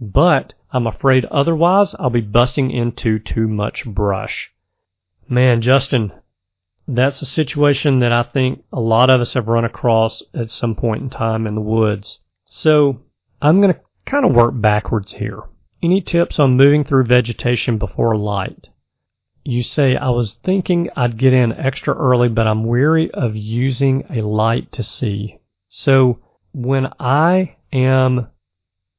But 0.00 0.54
I'm 0.72 0.86
afraid 0.86 1.26
otherwise 1.26 1.94
I'll 1.98 2.10
be 2.10 2.22
busting 2.22 2.70
into 2.70 3.18
too 3.18 3.46
much 3.46 3.84
brush. 3.84 4.50
Man, 5.28 5.60
Justin, 5.60 6.12
that's 6.88 7.22
a 7.22 7.26
situation 7.26 7.98
that 7.98 8.12
I 8.12 8.22
think 8.22 8.64
a 8.72 8.80
lot 8.80 9.10
of 9.10 9.20
us 9.20 9.34
have 9.34 9.48
run 9.48 9.64
across 9.64 10.22
at 10.34 10.50
some 10.50 10.74
point 10.74 11.02
in 11.02 11.10
time 11.10 11.46
in 11.46 11.54
the 11.54 11.60
woods. 11.60 12.20
So 12.46 13.02
I'm 13.40 13.60
going 13.60 13.74
to 13.74 13.80
kind 14.06 14.24
of 14.24 14.34
work 14.34 14.52
backwards 14.54 15.12
here. 15.12 15.42
Any 15.82 16.00
tips 16.00 16.38
on 16.38 16.56
moving 16.56 16.84
through 16.84 17.04
vegetation 17.04 17.78
before 17.78 18.16
light? 18.16 18.68
You 19.44 19.62
say, 19.62 19.96
I 19.96 20.10
was 20.10 20.38
thinking 20.44 20.88
I'd 20.96 21.18
get 21.18 21.32
in 21.32 21.52
extra 21.52 21.94
early, 21.94 22.28
but 22.28 22.46
I'm 22.46 22.64
weary 22.64 23.10
of 23.10 23.34
using 23.36 24.04
a 24.08 24.22
light 24.22 24.70
to 24.72 24.82
see. 24.82 25.38
So 25.68 26.20
when 26.52 26.88
I 27.00 27.56
am 27.72 28.28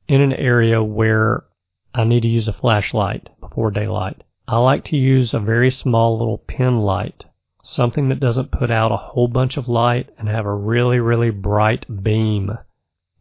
in 0.08 0.22
an 0.22 0.34
area 0.34 0.84
where 0.84 1.46
I 1.94 2.04
need 2.04 2.22
to 2.22 2.28
use 2.28 2.48
a 2.48 2.54
flashlight 2.54 3.30
before 3.40 3.72
daylight, 3.72 4.24
I 4.48 4.58
like 4.58 4.84
to 4.86 4.98
use 4.98 5.34
a 5.34 5.40
very 5.40 5.72
small 5.72 6.18
little 6.18 6.40
pin 6.40 6.82
light 6.82 7.26
something 7.64 8.10
that 8.10 8.20
doesn't 8.20 8.52
put 8.52 8.70
out 8.70 8.92
a 8.92 8.98
whole 8.98 9.30
bunch 9.30 9.56
of 9.56 9.70
light 9.70 10.10
and 10.18 10.28
have 10.28 10.46
a 10.46 10.54
really, 10.54 11.00
really 11.00 11.30
bright 11.30 12.04
beam. 12.04 12.58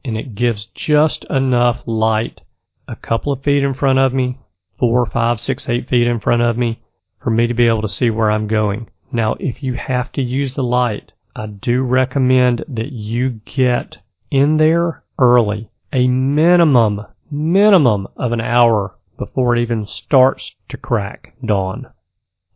And 0.05 0.19
it 0.19 0.35
gives 0.35 0.67
just 0.67 1.25
enough 1.27 1.85
light 1.87 2.41
a 2.89 2.97
couple 2.97 3.33
of 3.33 3.43
feet 3.43 3.63
in 3.63 3.73
front 3.73 4.01
of 4.01 4.13
me, 4.13 4.39
four, 4.79 5.07
five, 5.07 5.41
six, 5.41 5.69
eight 5.69 5.89
feet 5.89 6.09
in 6.09 6.19
front 6.19 6.43
of 6.43 6.59
me, 6.59 6.83
for 7.23 7.31
me 7.31 7.47
to 7.47 7.55
be 7.55 7.69
able 7.69 7.83
to 7.83 7.89
see 7.89 8.11
where 8.11 8.33
I'm 8.33 8.49
going. 8.49 8.89
Now, 9.13 9.37
if 9.39 9.63
you 9.63 9.75
have 9.75 10.11
to 10.13 10.23
use 10.23 10.55
the 10.55 10.65
light, 10.65 11.13
I 11.37 11.47
do 11.47 11.83
recommend 11.83 12.65
that 12.67 12.91
you 12.91 13.41
get 13.45 13.99
in 14.31 14.57
there 14.57 15.05
early, 15.19 15.71
a 15.93 16.09
minimum, 16.09 17.07
minimum 17.33 18.07
of 18.15 18.31
an 18.31 18.43
hour 18.43 18.95
before 19.17 19.57
it 19.57 19.63
even 19.63 19.87
starts 19.87 20.55
to 20.69 20.77
crack 20.77 21.35
dawn. 21.43 21.87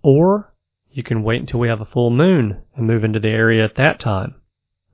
Or 0.02 0.52
you 0.90 1.02
can 1.02 1.22
wait 1.22 1.40
until 1.40 1.60
we 1.60 1.68
have 1.68 1.80
a 1.80 1.86
full 1.86 2.10
moon 2.10 2.60
and 2.74 2.86
move 2.86 3.02
into 3.02 3.18
the 3.18 3.30
area 3.30 3.64
at 3.64 3.76
that 3.76 3.98
time. 3.98 4.34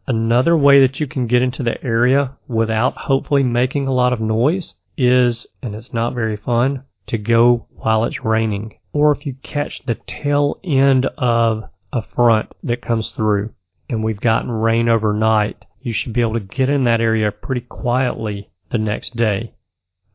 Another 0.07 0.57
way 0.57 0.81
that 0.81 1.01
you 1.01 1.09
can 1.09 1.27
get 1.27 1.43
into 1.43 1.65
the 1.65 1.83
area 1.85 2.37
without 2.47 2.97
hopefully 2.97 3.43
making 3.43 3.89
a 3.89 3.93
lot 3.93 4.13
of 4.13 4.21
noise 4.21 4.75
is, 4.97 5.47
and 5.63 5.75
it's 5.75 5.93
not 5.93 6.15
very 6.15 6.37
fun, 6.37 6.85
to 7.09 7.19
go 7.19 7.67
while 7.71 8.05
it's 8.05 8.25
raining. 8.25 8.75
Or 8.93 9.11
if 9.11 9.27
you 9.27 9.35
catch 9.43 9.85
the 9.85 9.97
tail 10.07 10.61
end 10.63 11.07
of 11.19 11.65
a 11.93 12.03
front 12.03 12.53
that 12.63 12.83
comes 12.83 13.11
through 13.11 13.53
and 13.89 14.05
we've 14.05 14.21
gotten 14.21 14.51
rain 14.51 14.89
overnight, 14.89 15.65
you 15.81 15.93
should 15.93 16.13
be 16.13 16.21
able 16.21 16.35
to 16.35 16.41
get 16.41 16.69
in 16.69 16.85
that 16.85 17.01
area 17.01 17.33
pretty 17.33 17.63
quietly 17.63 18.49
the 18.71 18.79
next 18.79 19.17
day 19.17 19.55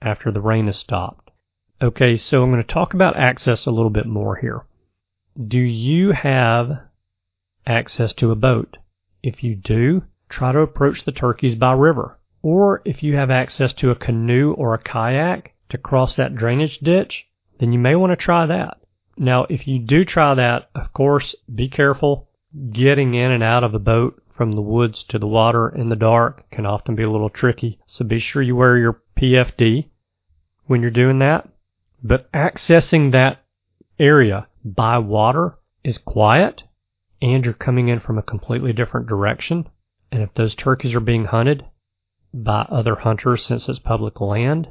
after 0.01 0.31
the 0.31 0.41
rain 0.41 0.67
has 0.67 0.77
stopped. 0.77 1.31
Okay, 1.81 2.17
so 2.17 2.43
I'm 2.43 2.51
going 2.51 2.63
to 2.63 2.67
talk 2.67 2.93
about 2.93 3.17
access 3.17 3.65
a 3.65 3.71
little 3.71 3.89
bit 3.89 4.05
more 4.05 4.35
here. 4.35 4.65
Do 5.47 5.59
you 5.59 6.11
have 6.11 6.79
access 7.65 8.13
to 8.15 8.31
a 8.31 8.35
boat? 8.35 8.77
If 9.21 9.43
you 9.43 9.55
do, 9.55 10.03
try 10.29 10.51
to 10.51 10.59
approach 10.59 11.05
the 11.05 11.11
turkeys 11.11 11.55
by 11.55 11.73
river. 11.73 12.19
Or 12.41 12.81
if 12.85 13.03
you 13.03 13.15
have 13.15 13.29
access 13.29 13.73
to 13.73 13.91
a 13.91 13.95
canoe 13.95 14.53
or 14.53 14.73
a 14.73 14.79
kayak 14.79 15.53
to 15.69 15.77
cross 15.77 16.15
that 16.15 16.35
drainage 16.35 16.79
ditch, 16.79 17.27
then 17.59 17.73
you 17.73 17.79
may 17.79 17.95
want 17.95 18.11
to 18.11 18.15
try 18.15 18.45
that. 18.45 18.77
Now, 19.17 19.45
if 19.49 19.67
you 19.67 19.79
do 19.79 20.05
try 20.05 20.33
that, 20.35 20.69
of 20.75 20.93
course, 20.93 21.35
be 21.53 21.69
careful. 21.69 22.29
Getting 22.71 23.13
in 23.13 23.31
and 23.31 23.43
out 23.43 23.63
of 23.63 23.73
a 23.73 23.79
boat 23.79 24.21
from 24.33 24.53
the 24.53 24.61
woods 24.61 25.03
to 25.05 25.19
the 25.19 25.27
water 25.27 25.69
in 25.69 25.89
the 25.89 25.95
dark 25.95 26.49
can 26.51 26.65
often 26.65 26.95
be 26.95 27.03
a 27.03 27.09
little 27.09 27.29
tricky, 27.29 27.79
so 27.87 28.05
be 28.05 28.19
sure 28.19 28.41
you 28.41 28.55
wear 28.55 28.77
your 28.77 29.01
PFD 29.17 29.89
when 30.65 30.81
you're 30.81 30.91
doing 30.91 31.19
that. 31.19 31.49
But 32.03 32.31
accessing 32.31 33.11
that 33.11 33.43
area 33.99 34.47
by 34.63 34.99
water 34.99 35.57
is 35.83 35.97
quiet 35.97 36.63
and 37.21 37.43
you're 37.43 37.53
coming 37.53 37.87
in 37.87 37.99
from 37.99 38.17
a 38.17 38.23
completely 38.23 38.73
different 38.73 39.07
direction, 39.07 39.67
and 40.11 40.21
if 40.21 40.33
those 40.35 40.53
turkeys 40.53 40.93
are 40.93 40.99
being 40.99 41.25
hunted 41.25 41.65
by 42.33 42.61
other 42.69 42.95
hunters 42.95 43.43
since 43.45 43.67
it's 43.67 43.79
public 43.79 44.21
land, 44.21 44.69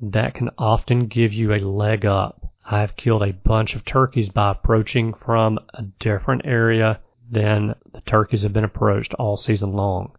that 0.00 0.34
can 0.34 0.50
often 0.56 1.06
give 1.06 1.32
you 1.32 1.52
a 1.52 1.58
leg 1.58 2.06
up. 2.06 2.52
I've 2.64 2.96
killed 2.96 3.22
a 3.22 3.32
bunch 3.32 3.74
of 3.74 3.84
turkeys 3.84 4.28
by 4.28 4.52
approaching 4.52 5.14
from 5.14 5.58
a 5.74 5.82
different 5.98 6.42
area 6.44 7.00
than 7.30 7.74
the 7.92 8.00
turkeys 8.02 8.42
have 8.42 8.52
been 8.52 8.64
approached 8.64 9.14
all 9.14 9.36
season 9.36 9.72
long. 9.72 10.12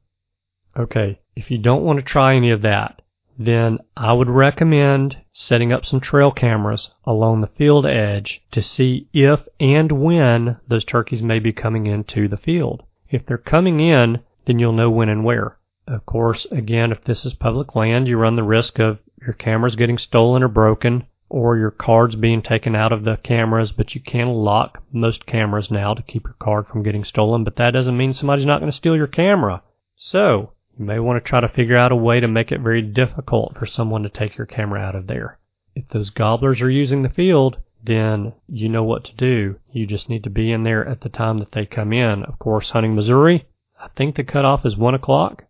Okay, 0.78 1.20
if 1.36 1.50
you 1.50 1.58
don't 1.58 1.84
want 1.84 2.00
to 2.00 2.06
try 2.06 2.36
any 2.36 2.52
of 2.52 2.64
that, 2.64 3.02
then 3.42 3.80
I 3.96 4.12
would 4.12 4.30
recommend 4.30 5.16
setting 5.32 5.72
up 5.72 5.86
some 5.86 6.02
trail 6.02 6.30
cameras 6.30 6.92
along 7.06 7.40
the 7.40 7.48
field 7.48 7.86
edge 7.86 8.42
to 8.52 8.62
see 8.62 9.08
if 9.14 9.48
and 9.62 9.94
when 9.94 10.58
those 10.68 10.84
turkeys 10.84 11.24
may 11.24 11.40
be 11.40 11.54
coming 11.54 11.88
into 11.88 12.28
the 12.28 12.36
field. 12.36 12.84
If 13.10 13.26
they're 13.26 13.38
coming 13.38 13.80
in, 13.80 14.20
then 14.46 14.60
you'll 14.60 14.74
know 14.74 14.90
when 14.90 15.08
and 15.08 15.24
where. 15.24 15.58
Of 15.88 16.06
course, 16.06 16.48
again, 16.52 16.92
if 16.92 17.06
this 17.06 17.26
is 17.26 17.34
public 17.34 17.76
land, 17.76 18.10
you 18.10 18.18
run 18.18 18.36
the 18.36 18.44
risk 18.44 18.78
of 18.78 19.00
your 19.22 19.34
cameras 19.34 19.78
getting 19.78 19.98
stolen 19.98 20.44
or 20.44 20.50
broken 20.50 21.06
or 21.30 21.56
your 21.56 21.72
cards 21.72 22.16
being 22.16 22.42
taken 22.42 22.76
out 22.76 22.92
of 22.92 23.06
the 23.06 23.16
cameras, 23.18 23.72
but 23.72 23.96
you 23.96 24.02
can 24.02 24.28
lock 24.28 24.84
most 24.92 25.26
cameras 25.26 25.72
now 25.72 25.94
to 25.94 26.02
keep 26.02 26.26
your 26.26 26.36
card 26.40 26.68
from 26.68 26.84
getting 26.84 27.06
stolen, 27.06 27.46
but 27.46 27.56
that 27.56 27.72
doesn't 27.72 27.98
mean 27.98 28.14
somebody's 28.14 28.46
not 28.46 28.60
going 28.60 28.72
to 28.72 28.76
steal 28.76 28.98
your 28.98 29.08
camera. 29.08 29.62
So, 29.96 30.52
you 30.80 30.86
may 30.86 30.98
want 30.98 31.22
to 31.22 31.30
try 31.30 31.42
to 31.42 31.50
figure 31.50 31.76
out 31.76 31.92
a 31.92 31.96
way 31.96 32.22
to 32.22 32.28
make 32.30 32.54
it 32.54 32.62
very 32.62 32.82
difficult 32.82 33.58
for 33.58 33.66
someone 33.66 34.02
to 34.04 34.10
take 34.10 34.38
your 34.38 34.48
camera 34.48 34.80
out 34.80 34.96
of 34.96 35.08
there. 35.08 35.38
If 35.76 35.90
those 35.90 36.10
gobblers 36.10 36.62
are 36.62 36.70
using 36.70 37.04
the 37.04 37.10
field, 37.10 37.58
then 37.84 38.32
you 38.48 38.70
know 38.70 38.86
what 38.86 39.04
to 39.04 39.16
do. 39.16 39.60
You 39.74 39.86
just 39.86 40.08
need 40.08 40.24
to 40.24 40.30
be 40.30 40.54
in 40.54 40.64
there 40.64 40.88
at 40.88 41.02
the 41.02 41.10
time 41.10 41.40
that 41.40 41.52
they 41.52 41.66
come 41.66 41.92
in. 41.92 42.24
Of 42.24 42.40
course, 42.40 42.70
hunting 42.70 42.96
Missouri, 42.96 43.46
I 43.78 43.90
think 43.98 44.16
the 44.16 44.24
cutoff 44.24 44.66
is 44.66 44.78
1 44.78 44.96
o'clock. 44.96 45.44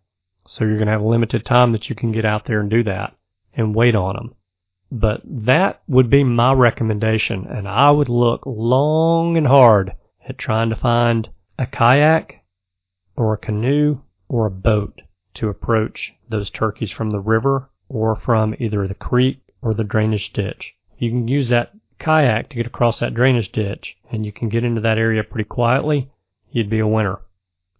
So 0.46 0.64
you're 0.64 0.78
going 0.78 0.86
to 0.86 0.92
have 0.92 1.02
limited 1.02 1.44
time 1.44 1.70
that 1.72 1.88
you 1.88 1.94
can 1.94 2.10
get 2.10 2.24
out 2.24 2.46
there 2.46 2.58
and 2.58 2.68
do 2.68 2.82
that 2.82 3.14
and 3.54 3.72
wait 3.72 3.94
on 3.94 4.16
them. 4.16 4.34
But 4.90 5.20
that 5.24 5.80
would 5.86 6.10
be 6.10 6.24
my 6.24 6.52
recommendation. 6.54 7.46
And 7.46 7.68
I 7.68 7.92
would 7.92 8.08
look 8.08 8.42
long 8.46 9.36
and 9.36 9.46
hard 9.46 9.94
at 10.28 10.38
trying 10.38 10.70
to 10.70 10.76
find 10.76 11.30
a 11.56 11.66
kayak 11.66 12.42
or 13.16 13.32
a 13.32 13.38
canoe 13.38 14.00
or 14.28 14.46
a 14.46 14.50
boat 14.50 15.02
to 15.34 15.48
approach 15.48 16.14
those 16.28 16.50
turkeys 16.50 16.90
from 16.90 17.10
the 17.10 17.20
river 17.20 17.68
or 17.88 18.16
from 18.16 18.54
either 18.58 18.86
the 18.86 18.94
creek 18.94 19.40
or 19.62 19.74
the 19.74 19.84
drainage 19.84 20.32
ditch. 20.32 20.74
You 20.98 21.10
can 21.10 21.28
use 21.28 21.48
that 21.48 21.72
kayak 21.98 22.48
to 22.48 22.56
get 22.56 22.66
across 22.66 23.00
that 23.00 23.14
drainage 23.14 23.52
ditch 23.52 23.96
and 24.10 24.24
you 24.24 24.32
can 24.32 24.48
get 24.48 24.64
into 24.64 24.80
that 24.80 24.98
area 24.98 25.22
pretty 25.22 25.48
quietly. 25.48 26.10
You'd 26.50 26.70
be 26.70 26.78
a 26.78 26.86
winner. 26.86 27.20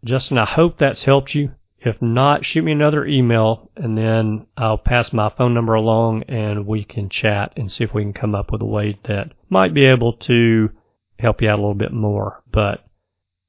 Justin, 0.05 0.39
I 0.39 0.45
hope 0.45 0.79
that's 0.79 1.05
helped 1.05 1.35
you. 1.35 1.53
If 1.81 2.03
not, 2.03 2.45
shoot 2.45 2.63
me 2.63 2.73
another 2.73 3.07
email 3.07 3.71
and 3.77 3.97
then 3.97 4.47
I'll 4.57 4.79
pass 4.79 5.13
my 5.13 5.31
phone 5.31 5.55
number 5.55 5.75
along 5.75 6.25
and 6.25 6.67
we 6.67 6.85
can 6.85 7.09
chat 7.09 7.55
and 7.57 7.73
see 7.73 7.85
if 7.85 7.95
we 7.95 8.03
can 8.03 8.13
come 8.13 8.35
up 8.35 8.53
with 8.53 8.61
a 8.61 8.67
way 8.67 8.99
that 9.05 9.33
might 9.49 9.73
be 9.73 9.87
able 9.87 10.13
to 10.15 10.71
help 11.19 11.41
you 11.41 11.49
out 11.49 11.59
a 11.59 11.63
little 11.63 11.75
bit 11.75 11.93
more. 11.93 12.43
But 12.53 12.85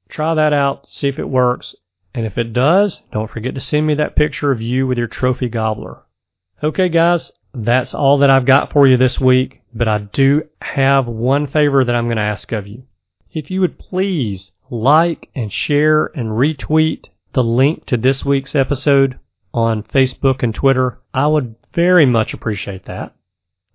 try 0.08 0.34
that 0.34 0.52
out, 0.52 0.88
see 0.88 1.08
if 1.08 1.18
it 1.18 1.28
works. 1.28 1.74
And 2.14 2.26
if 2.26 2.36
it 2.36 2.52
does, 2.52 3.02
don't 3.12 3.30
forget 3.30 3.54
to 3.54 3.60
send 3.60 3.86
me 3.86 3.94
that 3.94 4.16
picture 4.16 4.52
of 4.52 4.60
you 4.60 4.86
with 4.86 4.98
your 4.98 5.06
trophy 5.06 5.48
gobbler. 5.48 6.02
Okay, 6.62 6.88
guys, 6.88 7.32
that's 7.54 7.94
all 7.94 8.18
that 8.18 8.30
I've 8.30 8.44
got 8.44 8.70
for 8.70 8.86
you 8.86 8.96
this 8.96 9.18
week, 9.20 9.62
but 9.74 9.88
I 9.88 9.98
do 9.98 10.42
have 10.60 11.06
one 11.06 11.46
favor 11.46 11.84
that 11.84 11.94
I'm 11.94 12.06
going 12.06 12.16
to 12.16 12.22
ask 12.22 12.52
of 12.52 12.66
you. 12.66 12.84
If 13.32 13.50
you 13.50 13.60
would 13.62 13.78
please 13.78 14.52
like 14.70 15.30
and 15.34 15.52
share 15.52 16.06
and 16.14 16.30
retweet 16.30 17.06
the 17.32 17.42
link 17.42 17.86
to 17.86 17.96
this 17.96 18.24
week's 18.24 18.54
episode 18.54 19.18
on 19.54 19.82
Facebook 19.82 20.42
and 20.42 20.54
Twitter, 20.54 20.98
I 21.14 21.26
would 21.26 21.54
very 21.74 22.06
much 22.06 22.34
appreciate 22.34 22.84
that. 22.84 23.14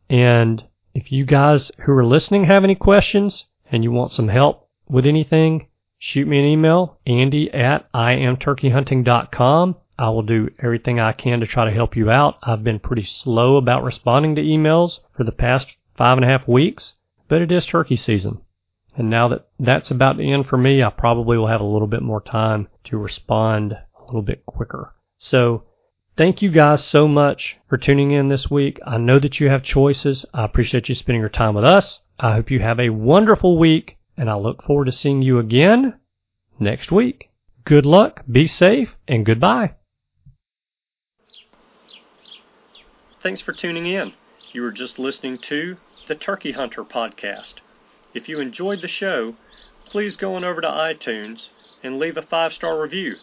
And 0.10 0.64
if 0.94 1.12
you 1.12 1.26
guys 1.26 1.72
who 1.80 1.92
are 1.94 2.06
listening 2.06 2.46
have 2.46 2.64
any 2.64 2.76
questions 2.76 3.46
and 3.72 3.84
you 3.84 3.92
want 3.92 4.12
some 4.12 4.28
help 4.28 4.70
with 4.88 5.06
anything, 5.06 5.68
shoot 6.00 6.28
me 6.28 6.40
an 6.40 6.46
email, 6.46 7.00
andy 7.06 7.52
at 7.54 7.92
iamturkeyhunting.com. 7.94 9.76
I 10.00 10.10
will 10.10 10.24
do 10.24 10.50
everything 10.60 11.00
I 11.00 11.12
can 11.12 11.40
to 11.40 11.48
try 11.48 11.66
to 11.66 11.72
help 11.72 11.96
you 11.96 12.12
out. 12.12 12.38
I've 12.44 12.64
been 12.64 12.80
pretty 12.80 13.04
slow 13.04 13.58
about 13.58 13.84
responding 13.84 14.36
to 14.36 14.44
emails 14.44 15.00
for 15.16 15.24
the 15.24 15.32
past 15.32 15.76
five 15.96 16.18
and 16.18 16.26
a 16.26 16.28
half 16.28 16.48
weeks, 16.48 16.94
but 17.28 17.42
it 17.42 17.52
is 17.52 17.66
turkey 17.66 17.96
season. 17.96 18.42
And 18.96 19.10
now 19.10 19.28
that 19.30 19.48
that's 19.60 19.92
about 19.92 20.18
to 20.18 20.24
end 20.24 20.48
for 20.48 20.58
me, 20.58 20.84
I 20.84 20.90
probably 20.90 21.38
will 21.38 21.48
have 21.48 21.62
a 21.62 21.66
little 21.66 21.88
bit 21.88 22.02
more 22.02 22.22
time 22.22 22.68
to 22.86 22.98
respond 22.98 23.74
a 23.74 24.06
little 24.06 24.22
bit 24.22 24.46
quicker. 24.46 24.94
So 25.18 25.64
thank 26.16 26.42
you 26.42 26.52
guys 26.52 26.84
so 26.84 27.08
much 27.08 27.58
for 27.68 27.78
tuning 27.78 28.12
in 28.12 28.28
this 28.28 28.50
week. 28.50 28.80
I 28.86 28.98
know 28.98 29.20
that 29.20 29.40
you 29.40 29.50
have 29.50 29.64
choices. 29.64 30.26
I 30.34 30.46
appreciate 30.46 30.90
you 30.90 30.96
spending 30.96 31.22
your 31.22 31.30
time 31.30 31.56
with 31.56 31.66
us. 31.66 32.00
I 32.20 32.34
hope 32.34 32.50
you 32.50 32.60
have 32.60 32.80
a 32.80 32.90
wonderful 32.90 33.58
week 33.58 33.97
and 34.18 34.30
I 34.30 34.36
look 34.36 34.64
forward 34.64 34.86
to 34.86 34.92
seeing 34.92 35.22
you 35.22 35.40
again 35.40 36.00
next 36.60 36.92
week. 36.92 37.30
Good 37.64 37.86
luck, 37.86 38.24
be 38.30 38.48
safe, 38.48 38.98
and 39.08 39.26
goodbye. 39.26 39.76
Thanks 43.22 43.42
for 43.42 43.54
tuning 43.54 43.86
in. 43.86 44.14
You 44.54 44.62
were 44.62 44.72
just 44.72 44.98
listening 44.98 45.38
to 45.40 45.76
the 46.08 46.16
Turkey 46.16 46.54
Hunter 46.54 46.84
podcast. 46.84 47.56
If 48.14 48.30
you 48.30 48.40
enjoyed 48.40 48.82
the 48.82 48.88
show, 48.88 49.36
please 49.86 50.16
go 50.16 50.36
on 50.36 50.44
over 50.44 50.62
to 50.62 50.68
iTunes 50.68 51.50
and 51.84 52.00
leave 52.00 52.18
a 52.18 52.22
five 52.22 52.54
star 52.54 52.82
review. 52.82 53.16